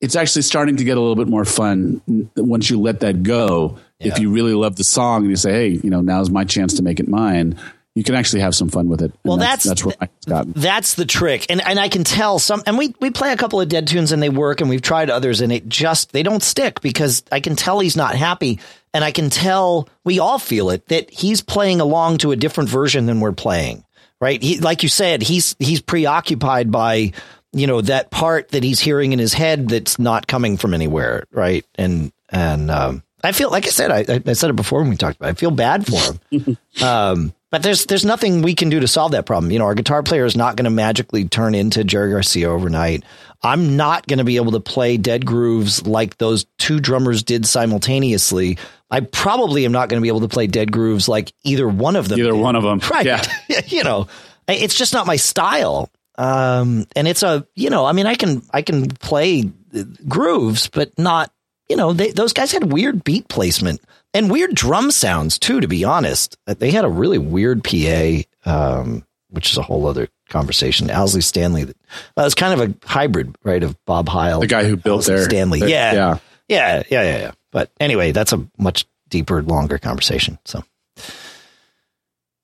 it's 0.00 0.16
actually 0.16 0.42
starting 0.42 0.76
to 0.76 0.84
get 0.84 0.96
a 0.96 1.00
little 1.00 1.16
bit 1.16 1.28
more 1.28 1.44
fun 1.44 2.02
once 2.36 2.68
you 2.68 2.80
let 2.80 3.00
that 3.00 3.22
go. 3.22 3.78
If 4.00 4.18
you 4.18 4.30
really 4.30 4.52
love 4.52 4.76
the 4.76 4.84
song 4.84 5.22
and 5.22 5.30
you 5.30 5.36
say, 5.36 5.52
"Hey, 5.52 5.68
you 5.82 5.88
know, 5.88 6.02
now's 6.02 6.28
my 6.28 6.44
chance 6.44 6.74
to 6.74 6.82
make 6.82 7.00
it 7.00 7.08
mine," 7.08 7.56
you 7.94 8.02
can 8.04 8.14
actually 8.14 8.40
have 8.40 8.54
some 8.54 8.68
fun 8.68 8.88
with 8.88 9.00
it. 9.00 9.12
Well, 9.24 9.38
that's 9.38 9.64
that's- 9.64 9.96
that's 9.98 10.26
gotten. 10.26 10.52
That's 10.54 10.94
the 10.94 11.06
trick. 11.06 11.46
And 11.48 11.66
and 11.66 11.80
I 11.80 11.88
can 11.88 12.04
tell 12.04 12.38
some 12.38 12.62
and 12.66 12.76
we 12.76 12.94
we 13.00 13.10
play 13.10 13.32
a 13.32 13.36
couple 13.36 13.62
of 13.62 13.68
dead 13.70 13.86
tunes 13.86 14.12
and 14.12 14.22
they 14.22 14.28
work 14.28 14.60
and 14.60 14.68
we've 14.68 14.82
tried 14.82 15.08
others 15.08 15.40
and 15.40 15.50
it 15.50 15.68
just 15.68 16.12
they 16.12 16.22
don't 16.22 16.42
stick 16.42 16.82
because 16.82 17.22
I 17.32 17.40
can 17.40 17.56
tell 17.56 17.80
he's 17.80 17.96
not 17.96 18.14
happy 18.14 18.60
and 18.92 19.02
I 19.04 19.10
can 19.10 19.30
tell 19.30 19.88
we 20.04 20.18
all 20.18 20.38
feel 20.38 20.68
it 20.68 20.86
that 20.88 21.08
he's 21.10 21.40
playing 21.40 21.80
along 21.80 22.18
to 22.18 22.32
a 22.32 22.36
different 22.36 22.68
version 22.68 23.06
than 23.06 23.20
we're 23.20 23.32
playing. 23.32 23.84
Right? 24.24 24.42
He 24.42 24.58
like 24.58 24.82
you 24.82 24.88
said, 24.88 25.20
he's 25.20 25.54
he's 25.58 25.82
preoccupied 25.82 26.70
by 26.70 27.12
you 27.52 27.66
know 27.66 27.82
that 27.82 28.10
part 28.10 28.48
that 28.52 28.64
he's 28.64 28.80
hearing 28.80 29.12
in 29.12 29.18
his 29.18 29.34
head 29.34 29.68
that's 29.68 29.98
not 29.98 30.26
coming 30.26 30.56
from 30.56 30.72
anywhere, 30.72 31.24
right? 31.30 31.66
And 31.74 32.10
and 32.30 32.70
um 32.70 33.02
I 33.22 33.32
feel 33.32 33.50
like 33.50 33.66
I 33.66 33.68
said 33.68 33.90
I, 33.90 34.22
I 34.26 34.32
said 34.32 34.48
it 34.48 34.56
before 34.56 34.80
when 34.80 34.88
we 34.88 34.96
talked 34.96 35.16
about 35.16 35.28
it. 35.28 35.32
I 35.32 35.34
feel 35.34 35.50
bad 35.50 35.86
for 35.86 36.18
him. 36.30 36.56
Um, 36.82 37.32
but 37.52 37.62
there's 37.62 37.84
there's 37.86 38.04
nothing 38.04 38.42
we 38.42 38.54
can 38.54 38.68
do 38.70 38.80
to 38.80 38.88
solve 38.88 39.12
that 39.12 39.26
problem. 39.26 39.52
You 39.52 39.60
know, 39.60 39.66
our 39.66 39.76
guitar 39.76 40.02
player 40.02 40.24
is 40.24 40.36
not 40.36 40.56
going 40.56 40.64
to 40.64 40.70
magically 40.70 41.28
turn 41.28 41.54
into 41.54 41.84
Jerry 41.84 42.10
Garcia 42.10 42.50
overnight. 42.50 43.04
I'm 43.44 43.76
not 43.76 44.08
going 44.08 44.18
to 44.18 44.24
be 44.24 44.36
able 44.36 44.52
to 44.52 44.60
play 44.60 44.96
dead 44.96 45.24
grooves 45.24 45.86
like 45.86 46.18
those 46.18 46.46
two 46.58 46.80
drummers 46.80 47.22
did 47.22 47.46
simultaneously. 47.46 48.58
I 48.94 49.00
probably 49.00 49.64
am 49.64 49.72
not 49.72 49.88
going 49.88 50.00
to 50.00 50.02
be 50.02 50.08
able 50.08 50.20
to 50.20 50.28
play 50.28 50.46
dead 50.46 50.70
grooves 50.70 51.08
like 51.08 51.32
either 51.42 51.66
one 51.68 51.96
of 51.96 52.08
them. 52.08 52.18
Either 52.20 52.34
one 52.36 52.54
of 52.54 52.62
them, 52.62 52.78
right? 52.90 53.04
Yeah. 53.04 53.22
you 53.66 53.82
know, 53.82 54.06
it's 54.46 54.74
just 54.76 54.92
not 54.92 55.06
my 55.06 55.16
style. 55.16 55.90
Um, 56.16 56.86
and 56.94 57.08
it's 57.08 57.22
a 57.24 57.44
you 57.56 57.70
know, 57.70 57.84
I 57.86 57.92
mean, 57.92 58.06
I 58.06 58.14
can 58.14 58.42
I 58.52 58.62
can 58.62 58.86
play 58.88 59.50
uh, 59.76 59.82
grooves, 60.06 60.68
but 60.68 60.96
not 60.98 61.32
you 61.68 61.76
know, 61.76 61.92
they, 61.92 62.12
those 62.12 62.32
guys 62.32 62.52
had 62.52 62.72
weird 62.72 63.02
beat 63.02 63.26
placement 63.28 63.80
and 64.12 64.30
weird 64.30 64.54
drum 64.54 64.90
sounds 64.92 65.38
too. 65.38 65.60
To 65.60 65.66
be 65.66 65.82
honest, 65.84 66.36
Uh, 66.46 66.54
they 66.54 66.70
had 66.70 66.84
a 66.84 66.88
really 66.88 67.18
weird 67.18 67.64
PA, 67.64 68.20
um, 68.44 69.04
which 69.30 69.50
is 69.50 69.58
a 69.58 69.62
whole 69.62 69.86
other 69.88 70.08
conversation. 70.28 70.88
Owsley 70.90 71.20
Stanley, 71.22 71.64
that 71.64 71.76
uh, 72.16 72.22
was 72.22 72.34
kind 72.36 72.60
of 72.60 72.70
a 72.70 72.74
hybrid, 72.86 73.34
right, 73.42 73.62
of 73.62 73.76
Bob 73.86 74.08
Heil, 74.08 74.38
The 74.40 74.46
guy 74.46 74.64
who 74.64 74.76
built 74.76 75.00
Owsley 75.00 75.14
their 75.16 75.24
Stanley. 75.24 75.60
their- 75.60 75.68
yeah, 75.68 75.92
yeah. 75.94 76.18
yeah, 76.48 76.82
yeah, 76.90 77.02
yeah, 77.02 77.18
yeah. 77.18 77.30
But 77.54 77.70
anyway, 77.78 78.10
that's 78.10 78.32
a 78.32 78.44
much 78.58 78.84
deeper, 79.08 79.40
longer 79.40 79.78
conversation. 79.78 80.40
So 80.44 80.64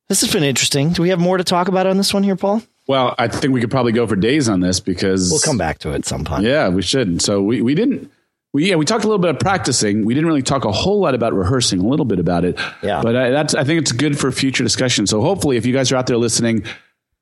this 0.08 0.20
has 0.20 0.32
been 0.32 0.44
interesting. 0.44 0.92
Do 0.92 1.02
we 1.02 1.08
have 1.08 1.18
more 1.18 1.36
to 1.36 1.42
talk 1.42 1.66
about 1.66 1.88
on 1.88 1.96
this 1.96 2.14
one 2.14 2.22
here, 2.22 2.36
Paul? 2.36 2.62
Well, 2.86 3.16
I 3.18 3.26
think 3.26 3.52
we 3.52 3.60
could 3.60 3.72
probably 3.72 3.90
go 3.90 4.06
for 4.06 4.14
days 4.14 4.48
on 4.48 4.60
this 4.60 4.78
because 4.78 5.30
We'll 5.30 5.40
come 5.40 5.58
back 5.58 5.80
to 5.80 5.90
it 5.90 6.06
sometime. 6.06 6.44
Yeah, 6.44 6.68
we 6.68 6.82
should. 6.82 7.20
So 7.20 7.42
we, 7.42 7.60
we 7.60 7.74
didn't. 7.74 8.10
We 8.52 8.68
yeah 8.68 8.76
we 8.76 8.84
talked 8.84 9.04
a 9.04 9.08
little 9.08 9.20
bit 9.20 9.30
of 9.30 9.40
practicing. 9.40 10.04
We 10.04 10.14
didn't 10.14 10.28
really 10.28 10.42
talk 10.42 10.64
a 10.64 10.72
whole 10.72 11.00
lot 11.00 11.16
about 11.16 11.32
rehearsing. 11.34 11.80
A 11.80 11.86
little 11.86 12.06
bit 12.06 12.20
about 12.20 12.44
it. 12.44 12.58
Yeah. 12.82 13.02
But 13.02 13.16
I, 13.16 13.30
that's 13.30 13.54
I 13.54 13.64
think 13.64 13.80
it's 13.82 13.92
good 13.92 14.18
for 14.18 14.30
future 14.30 14.62
discussion. 14.62 15.08
So 15.08 15.20
hopefully, 15.20 15.56
if 15.56 15.66
you 15.66 15.72
guys 15.72 15.90
are 15.92 15.96
out 15.96 16.06
there 16.06 16.16
listening, 16.18 16.64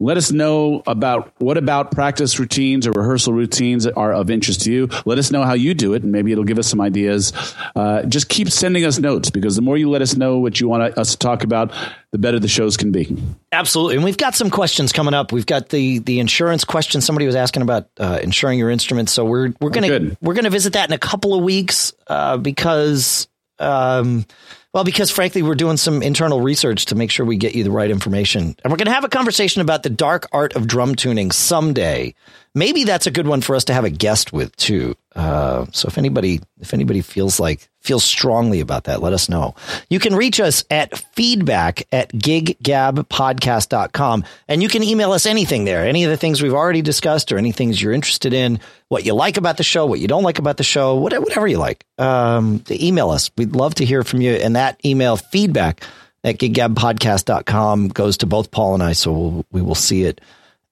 let 0.00 0.16
us 0.16 0.30
know 0.30 0.82
about 0.86 1.32
what 1.38 1.58
about 1.58 1.90
practice 1.90 2.38
routines 2.38 2.86
or 2.86 2.92
rehearsal 2.92 3.32
routines 3.32 3.84
are 3.84 4.12
of 4.12 4.30
interest 4.30 4.62
to 4.62 4.72
you. 4.72 4.88
Let 5.04 5.18
us 5.18 5.32
know 5.32 5.42
how 5.42 5.54
you 5.54 5.74
do 5.74 5.94
it, 5.94 6.04
and 6.04 6.12
maybe 6.12 6.30
it'll 6.30 6.44
give 6.44 6.58
us 6.58 6.68
some 6.68 6.80
ideas. 6.80 7.32
Uh, 7.74 8.04
just 8.04 8.28
keep 8.28 8.48
sending 8.48 8.84
us 8.84 8.98
notes 8.98 9.30
because 9.30 9.56
the 9.56 9.62
more 9.62 9.76
you 9.76 9.90
let 9.90 10.00
us 10.00 10.16
know 10.16 10.38
what 10.38 10.60
you 10.60 10.68
want 10.68 10.96
us 10.96 11.12
to 11.12 11.18
talk 11.18 11.42
about, 11.42 11.72
the 12.12 12.18
better 12.18 12.38
the 12.38 12.48
shows 12.48 12.76
can 12.76 12.92
be. 12.92 13.16
Absolutely. 13.50 13.96
And 13.96 14.04
we've 14.04 14.16
got 14.16 14.36
some 14.36 14.50
questions 14.50 14.92
coming 14.92 15.14
up. 15.14 15.32
We've 15.32 15.46
got 15.46 15.68
the 15.70 15.98
the 15.98 16.20
insurance 16.20 16.64
question. 16.64 17.00
Somebody 17.00 17.26
was 17.26 17.34
asking 17.34 17.62
about 17.62 17.88
uh, 17.98 18.20
insuring 18.22 18.58
your 18.58 18.70
instruments. 18.70 19.12
So 19.12 19.24
we're 19.24 19.52
we're 19.60 19.70
gonna 19.70 19.88
good. 19.88 20.16
we're 20.20 20.34
gonna 20.34 20.50
visit 20.50 20.74
that 20.74 20.88
in 20.88 20.94
a 20.94 20.98
couple 20.98 21.34
of 21.34 21.42
weeks 21.42 21.92
uh, 22.06 22.36
because 22.36 23.26
um, 23.58 24.26
well 24.72 24.84
because 24.84 25.10
frankly 25.10 25.42
we're 25.42 25.54
doing 25.54 25.76
some 25.76 26.02
internal 26.02 26.40
research 26.40 26.86
to 26.86 26.94
make 26.94 27.10
sure 27.10 27.24
we 27.24 27.36
get 27.36 27.54
you 27.54 27.64
the 27.64 27.70
right 27.70 27.90
information. 27.90 28.56
And 28.62 28.70
we're 28.70 28.76
gonna 28.76 28.92
have 28.92 29.04
a 29.04 29.08
conversation 29.08 29.62
about 29.62 29.82
the 29.82 29.90
dark 29.90 30.26
art 30.32 30.54
of 30.56 30.66
drum 30.66 30.94
tuning 30.94 31.30
someday. 31.30 32.14
Maybe 32.58 32.82
that's 32.82 33.06
a 33.06 33.12
good 33.12 33.28
one 33.28 33.40
for 33.40 33.54
us 33.54 33.62
to 33.64 33.72
have 33.72 33.84
a 33.84 33.90
guest 33.90 34.32
with 34.32 34.56
too. 34.56 34.96
Uh, 35.14 35.66
so 35.70 35.86
if 35.86 35.96
anybody 35.96 36.40
if 36.60 36.74
anybody 36.74 37.02
feels 37.02 37.38
like 37.38 37.68
feels 37.80 38.02
strongly 38.02 38.58
about 38.58 38.82
that, 38.84 39.00
let 39.00 39.12
us 39.12 39.28
know. 39.28 39.54
You 39.88 40.00
can 40.00 40.16
reach 40.16 40.40
us 40.40 40.64
at 40.68 40.98
feedback 41.14 41.86
at 41.92 42.12
giggabpodcast.com 42.12 44.24
and 44.48 44.60
you 44.60 44.68
can 44.68 44.82
email 44.82 45.12
us 45.12 45.24
anything 45.24 45.66
there, 45.66 45.86
any 45.86 46.02
of 46.02 46.10
the 46.10 46.16
things 46.16 46.42
we've 46.42 46.52
already 46.52 46.82
discussed 46.82 47.30
or 47.30 47.38
any 47.38 47.52
things 47.52 47.80
you're 47.80 47.92
interested 47.92 48.32
in, 48.32 48.58
what 48.88 49.06
you 49.06 49.14
like 49.14 49.36
about 49.36 49.56
the 49.56 49.62
show, 49.62 49.86
what 49.86 50.00
you 50.00 50.08
don't 50.08 50.24
like 50.24 50.40
about 50.40 50.56
the 50.56 50.64
show, 50.64 50.96
whatever, 50.96 51.46
you 51.46 51.58
like. 51.58 51.86
Um, 51.96 52.64
email 52.68 53.10
us. 53.10 53.30
We'd 53.38 53.54
love 53.54 53.76
to 53.76 53.84
hear 53.84 54.02
from 54.02 54.20
you. 54.20 54.32
And 54.32 54.56
that 54.56 54.84
email 54.84 55.16
feedback 55.16 55.84
at 56.24 56.38
giggabpodcast.com 56.38 57.86
goes 57.88 58.16
to 58.16 58.26
both 58.26 58.50
Paul 58.50 58.74
and 58.74 58.82
I. 58.82 58.94
So 58.94 59.12
we'll, 59.12 59.46
we 59.52 59.62
will 59.62 59.76
see 59.76 60.02
it 60.02 60.20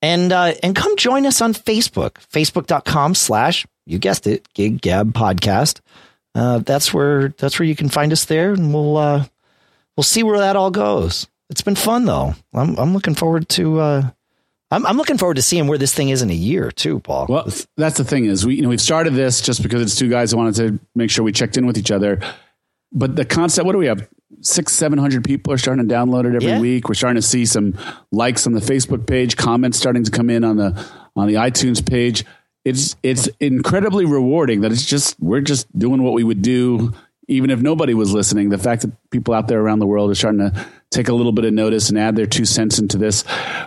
and 0.02 0.32
uh, 0.32 0.54
and 0.62 0.74
come 0.74 0.96
join 0.96 1.26
us 1.26 1.40
on 1.40 1.54
Facebook, 1.54 2.14
facebook.com 2.32 3.14
slash, 3.14 3.66
you 3.86 3.98
guessed 3.98 4.26
it, 4.26 4.52
Gig 4.54 4.80
Gab 4.80 5.12
Podcast. 5.12 5.80
Uh, 6.34 6.58
that's 6.58 6.92
where 6.92 7.28
that's 7.38 7.58
where 7.58 7.66
you 7.66 7.76
can 7.76 7.88
find 7.88 8.12
us 8.12 8.26
there, 8.26 8.52
and 8.52 8.74
we'll 8.74 8.96
uh, 8.96 9.24
we'll 9.96 10.04
see 10.04 10.22
where 10.22 10.38
that 10.38 10.56
all 10.56 10.70
goes. 10.70 11.26
It's 11.48 11.62
been 11.62 11.76
fun 11.76 12.04
though. 12.04 12.34
I'm 12.52 12.76
I'm 12.78 12.92
looking 12.92 13.14
forward 13.14 13.48
to 13.50 13.80
uh, 13.80 14.10
I'm 14.70 14.84
I'm 14.84 14.96
looking 14.96 15.16
forward 15.18 15.36
to 15.36 15.42
seeing 15.42 15.66
where 15.68 15.78
this 15.78 15.94
thing 15.94 16.08
is 16.08 16.22
in 16.22 16.30
a 16.30 16.34
year 16.34 16.70
too, 16.70 17.00
Paul. 17.00 17.26
Well, 17.28 17.48
that's 17.76 17.96
the 17.96 18.04
thing 18.04 18.24
is 18.26 18.44
we 18.44 18.56
you 18.56 18.62
know 18.62 18.68
we've 18.68 18.80
started 18.80 19.14
this 19.14 19.40
just 19.40 19.62
because 19.62 19.80
it's 19.80 19.96
two 19.96 20.08
guys 20.08 20.32
who 20.32 20.36
wanted 20.38 20.54
to 20.56 20.80
make 20.94 21.10
sure 21.10 21.24
we 21.24 21.32
checked 21.32 21.56
in 21.56 21.66
with 21.66 21.78
each 21.78 21.90
other. 21.90 22.20
But 22.96 23.14
the 23.14 23.24
concept, 23.24 23.66
what 23.66 23.72
do 23.72 23.78
we 23.78 23.86
have? 23.86 24.08
Six, 24.40 24.72
seven 24.72 24.98
hundred 24.98 25.22
people 25.24 25.52
are 25.52 25.58
starting 25.58 25.86
to 25.86 25.94
download 25.94 26.24
it 26.24 26.34
every 26.34 26.48
Yeah. 26.48 26.60
week. 26.60 26.88
We're 26.88 26.94
starting 26.94 27.20
to 27.20 27.26
see 27.26 27.44
some 27.46 27.74
likes 28.10 28.46
on 28.46 28.54
the 28.54 28.60
Facebook 28.60 29.06
page, 29.06 29.36
comments 29.36 29.78
starting 29.78 30.02
to 30.04 30.10
come 30.10 30.30
in 30.30 30.42
on 30.44 30.56
the 30.56 30.82
on 31.14 31.28
the 31.28 31.34
iTunes 31.34 31.84
page. 31.88 32.24
It's 32.64 32.96
it's 33.02 33.28
incredibly 33.38 34.04
rewarding 34.06 34.62
that 34.62 34.72
it's 34.72 34.84
just 34.84 35.14
we're 35.20 35.40
just 35.42 35.66
doing 35.78 36.02
what 36.02 36.14
we 36.14 36.24
would 36.24 36.42
do 36.42 36.92
even 37.28 37.50
if 37.50 37.60
nobody 37.60 37.92
was 37.92 38.12
listening. 38.12 38.48
The 38.50 38.58
fact 38.58 38.82
that 38.82 38.92
people 39.10 39.34
out 39.34 39.48
there 39.48 39.60
around 39.60 39.80
the 39.80 39.86
world 39.86 40.10
are 40.10 40.14
starting 40.14 40.38
to 40.40 40.66
take 40.90 41.08
a 41.08 41.12
little 41.12 41.32
bit 41.32 41.44
of 41.44 41.52
notice 41.52 41.88
and 41.90 41.98
add 41.98 42.14
their 42.16 42.26
two 42.26 42.44
cents 42.44 42.78
into 42.78 42.98
this. 42.98 43.24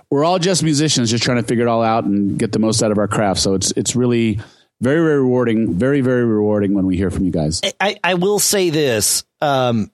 We're 0.09 0.23
all 0.23 0.39
just 0.39 0.63
musicians, 0.63 1.11
just 1.11 1.23
trying 1.23 1.37
to 1.41 1.43
figure 1.43 1.65
it 1.65 1.67
all 1.67 1.83
out 1.83 2.05
and 2.05 2.39
get 2.39 2.51
the 2.53 2.59
most 2.59 2.81
out 2.81 2.91
of 2.91 2.97
our 2.97 3.07
craft. 3.07 3.39
So 3.41 3.53
it's 3.55 3.71
it's 3.75 3.95
really 3.95 4.39
very 4.81 5.01
very 5.03 5.19
rewarding, 5.19 5.73
very 5.75 6.01
very 6.01 6.25
rewarding 6.25 6.73
when 6.73 6.85
we 6.85 6.95
hear 6.97 7.11
from 7.11 7.25
you 7.25 7.31
guys. 7.31 7.61
I, 7.79 7.97
I 8.03 8.13
will 8.15 8.39
say 8.39 8.69
this. 8.69 9.23
Um, 9.41 9.91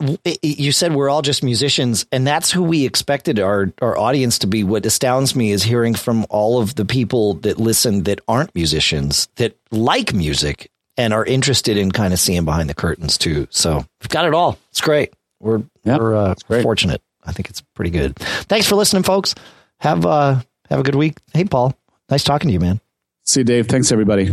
w- 0.00 0.18
it- 0.24 0.38
it- 0.42 0.58
you 0.58 0.72
said 0.72 0.94
we're 0.94 1.08
all 1.08 1.22
just 1.22 1.42
musicians, 1.42 2.06
and 2.12 2.26
that's 2.26 2.50
who 2.50 2.62
we 2.62 2.84
expected 2.86 3.38
our, 3.40 3.72
our 3.82 3.98
audience 3.98 4.38
to 4.40 4.46
be. 4.46 4.64
What 4.64 4.86
astounds 4.86 5.34
me 5.34 5.50
is 5.50 5.62
hearing 5.62 5.94
from 5.94 6.26
all 6.30 6.60
of 6.60 6.74
the 6.74 6.84
people 6.84 7.34
that 7.34 7.58
listen 7.58 8.04
that 8.04 8.20
aren't 8.28 8.54
musicians, 8.54 9.28
that 9.36 9.56
like 9.70 10.12
music 10.14 10.70
and 10.96 11.12
are 11.12 11.24
interested 11.24 11.76
in 11.76 11.92
kind 11.92 12.12
of 12.12 12.18
seeing 12.20 12.44
behind 12.44 12.68
the 12.68 12.74
curtains 12.74 13.18
too. 13.18 13.46
So 13.50 13.76
we've 14.00 14.08
got 14.08 14.24
it 14.24 14.34
all. 14.34 14.58
It's 14.70 14.80
great. 14.80 15.12
We're, 15.40 15.62
Yep, 15.84 16.00
we're 16.00 16.16
uh, 16.16 16.34
great. 16.48 16.62
fortunate. 16.64 17.00
I 17.24 17.32
think 17.32 17.50
it's 17.50 17.60
pretty 17.74 17.90
good. 17.90 18.16
Thanks 18.16 18.66
for 18.68 18.74
listening, 18.76 19.02
folks. 19.04 19.34
Have 19.80 20.04
uh, 20.06 20.40
have 20.70 20.80
a 20.80 20.82
good 20.82 20.96
week. 20.96 21.18
Hey, 21.32 21.44
Paul. 21.44 21.72
Nice 22.10 22.24
talking 22.24 22.48
to 22.48 22.52
you, 22.52 22.58
man. 22.60 22.80
See 23.28 23.40
you, 23.40 23.44
Dave. 23.44 23.68
Thanks 23.68 23.92
everybody. 23.92 24.30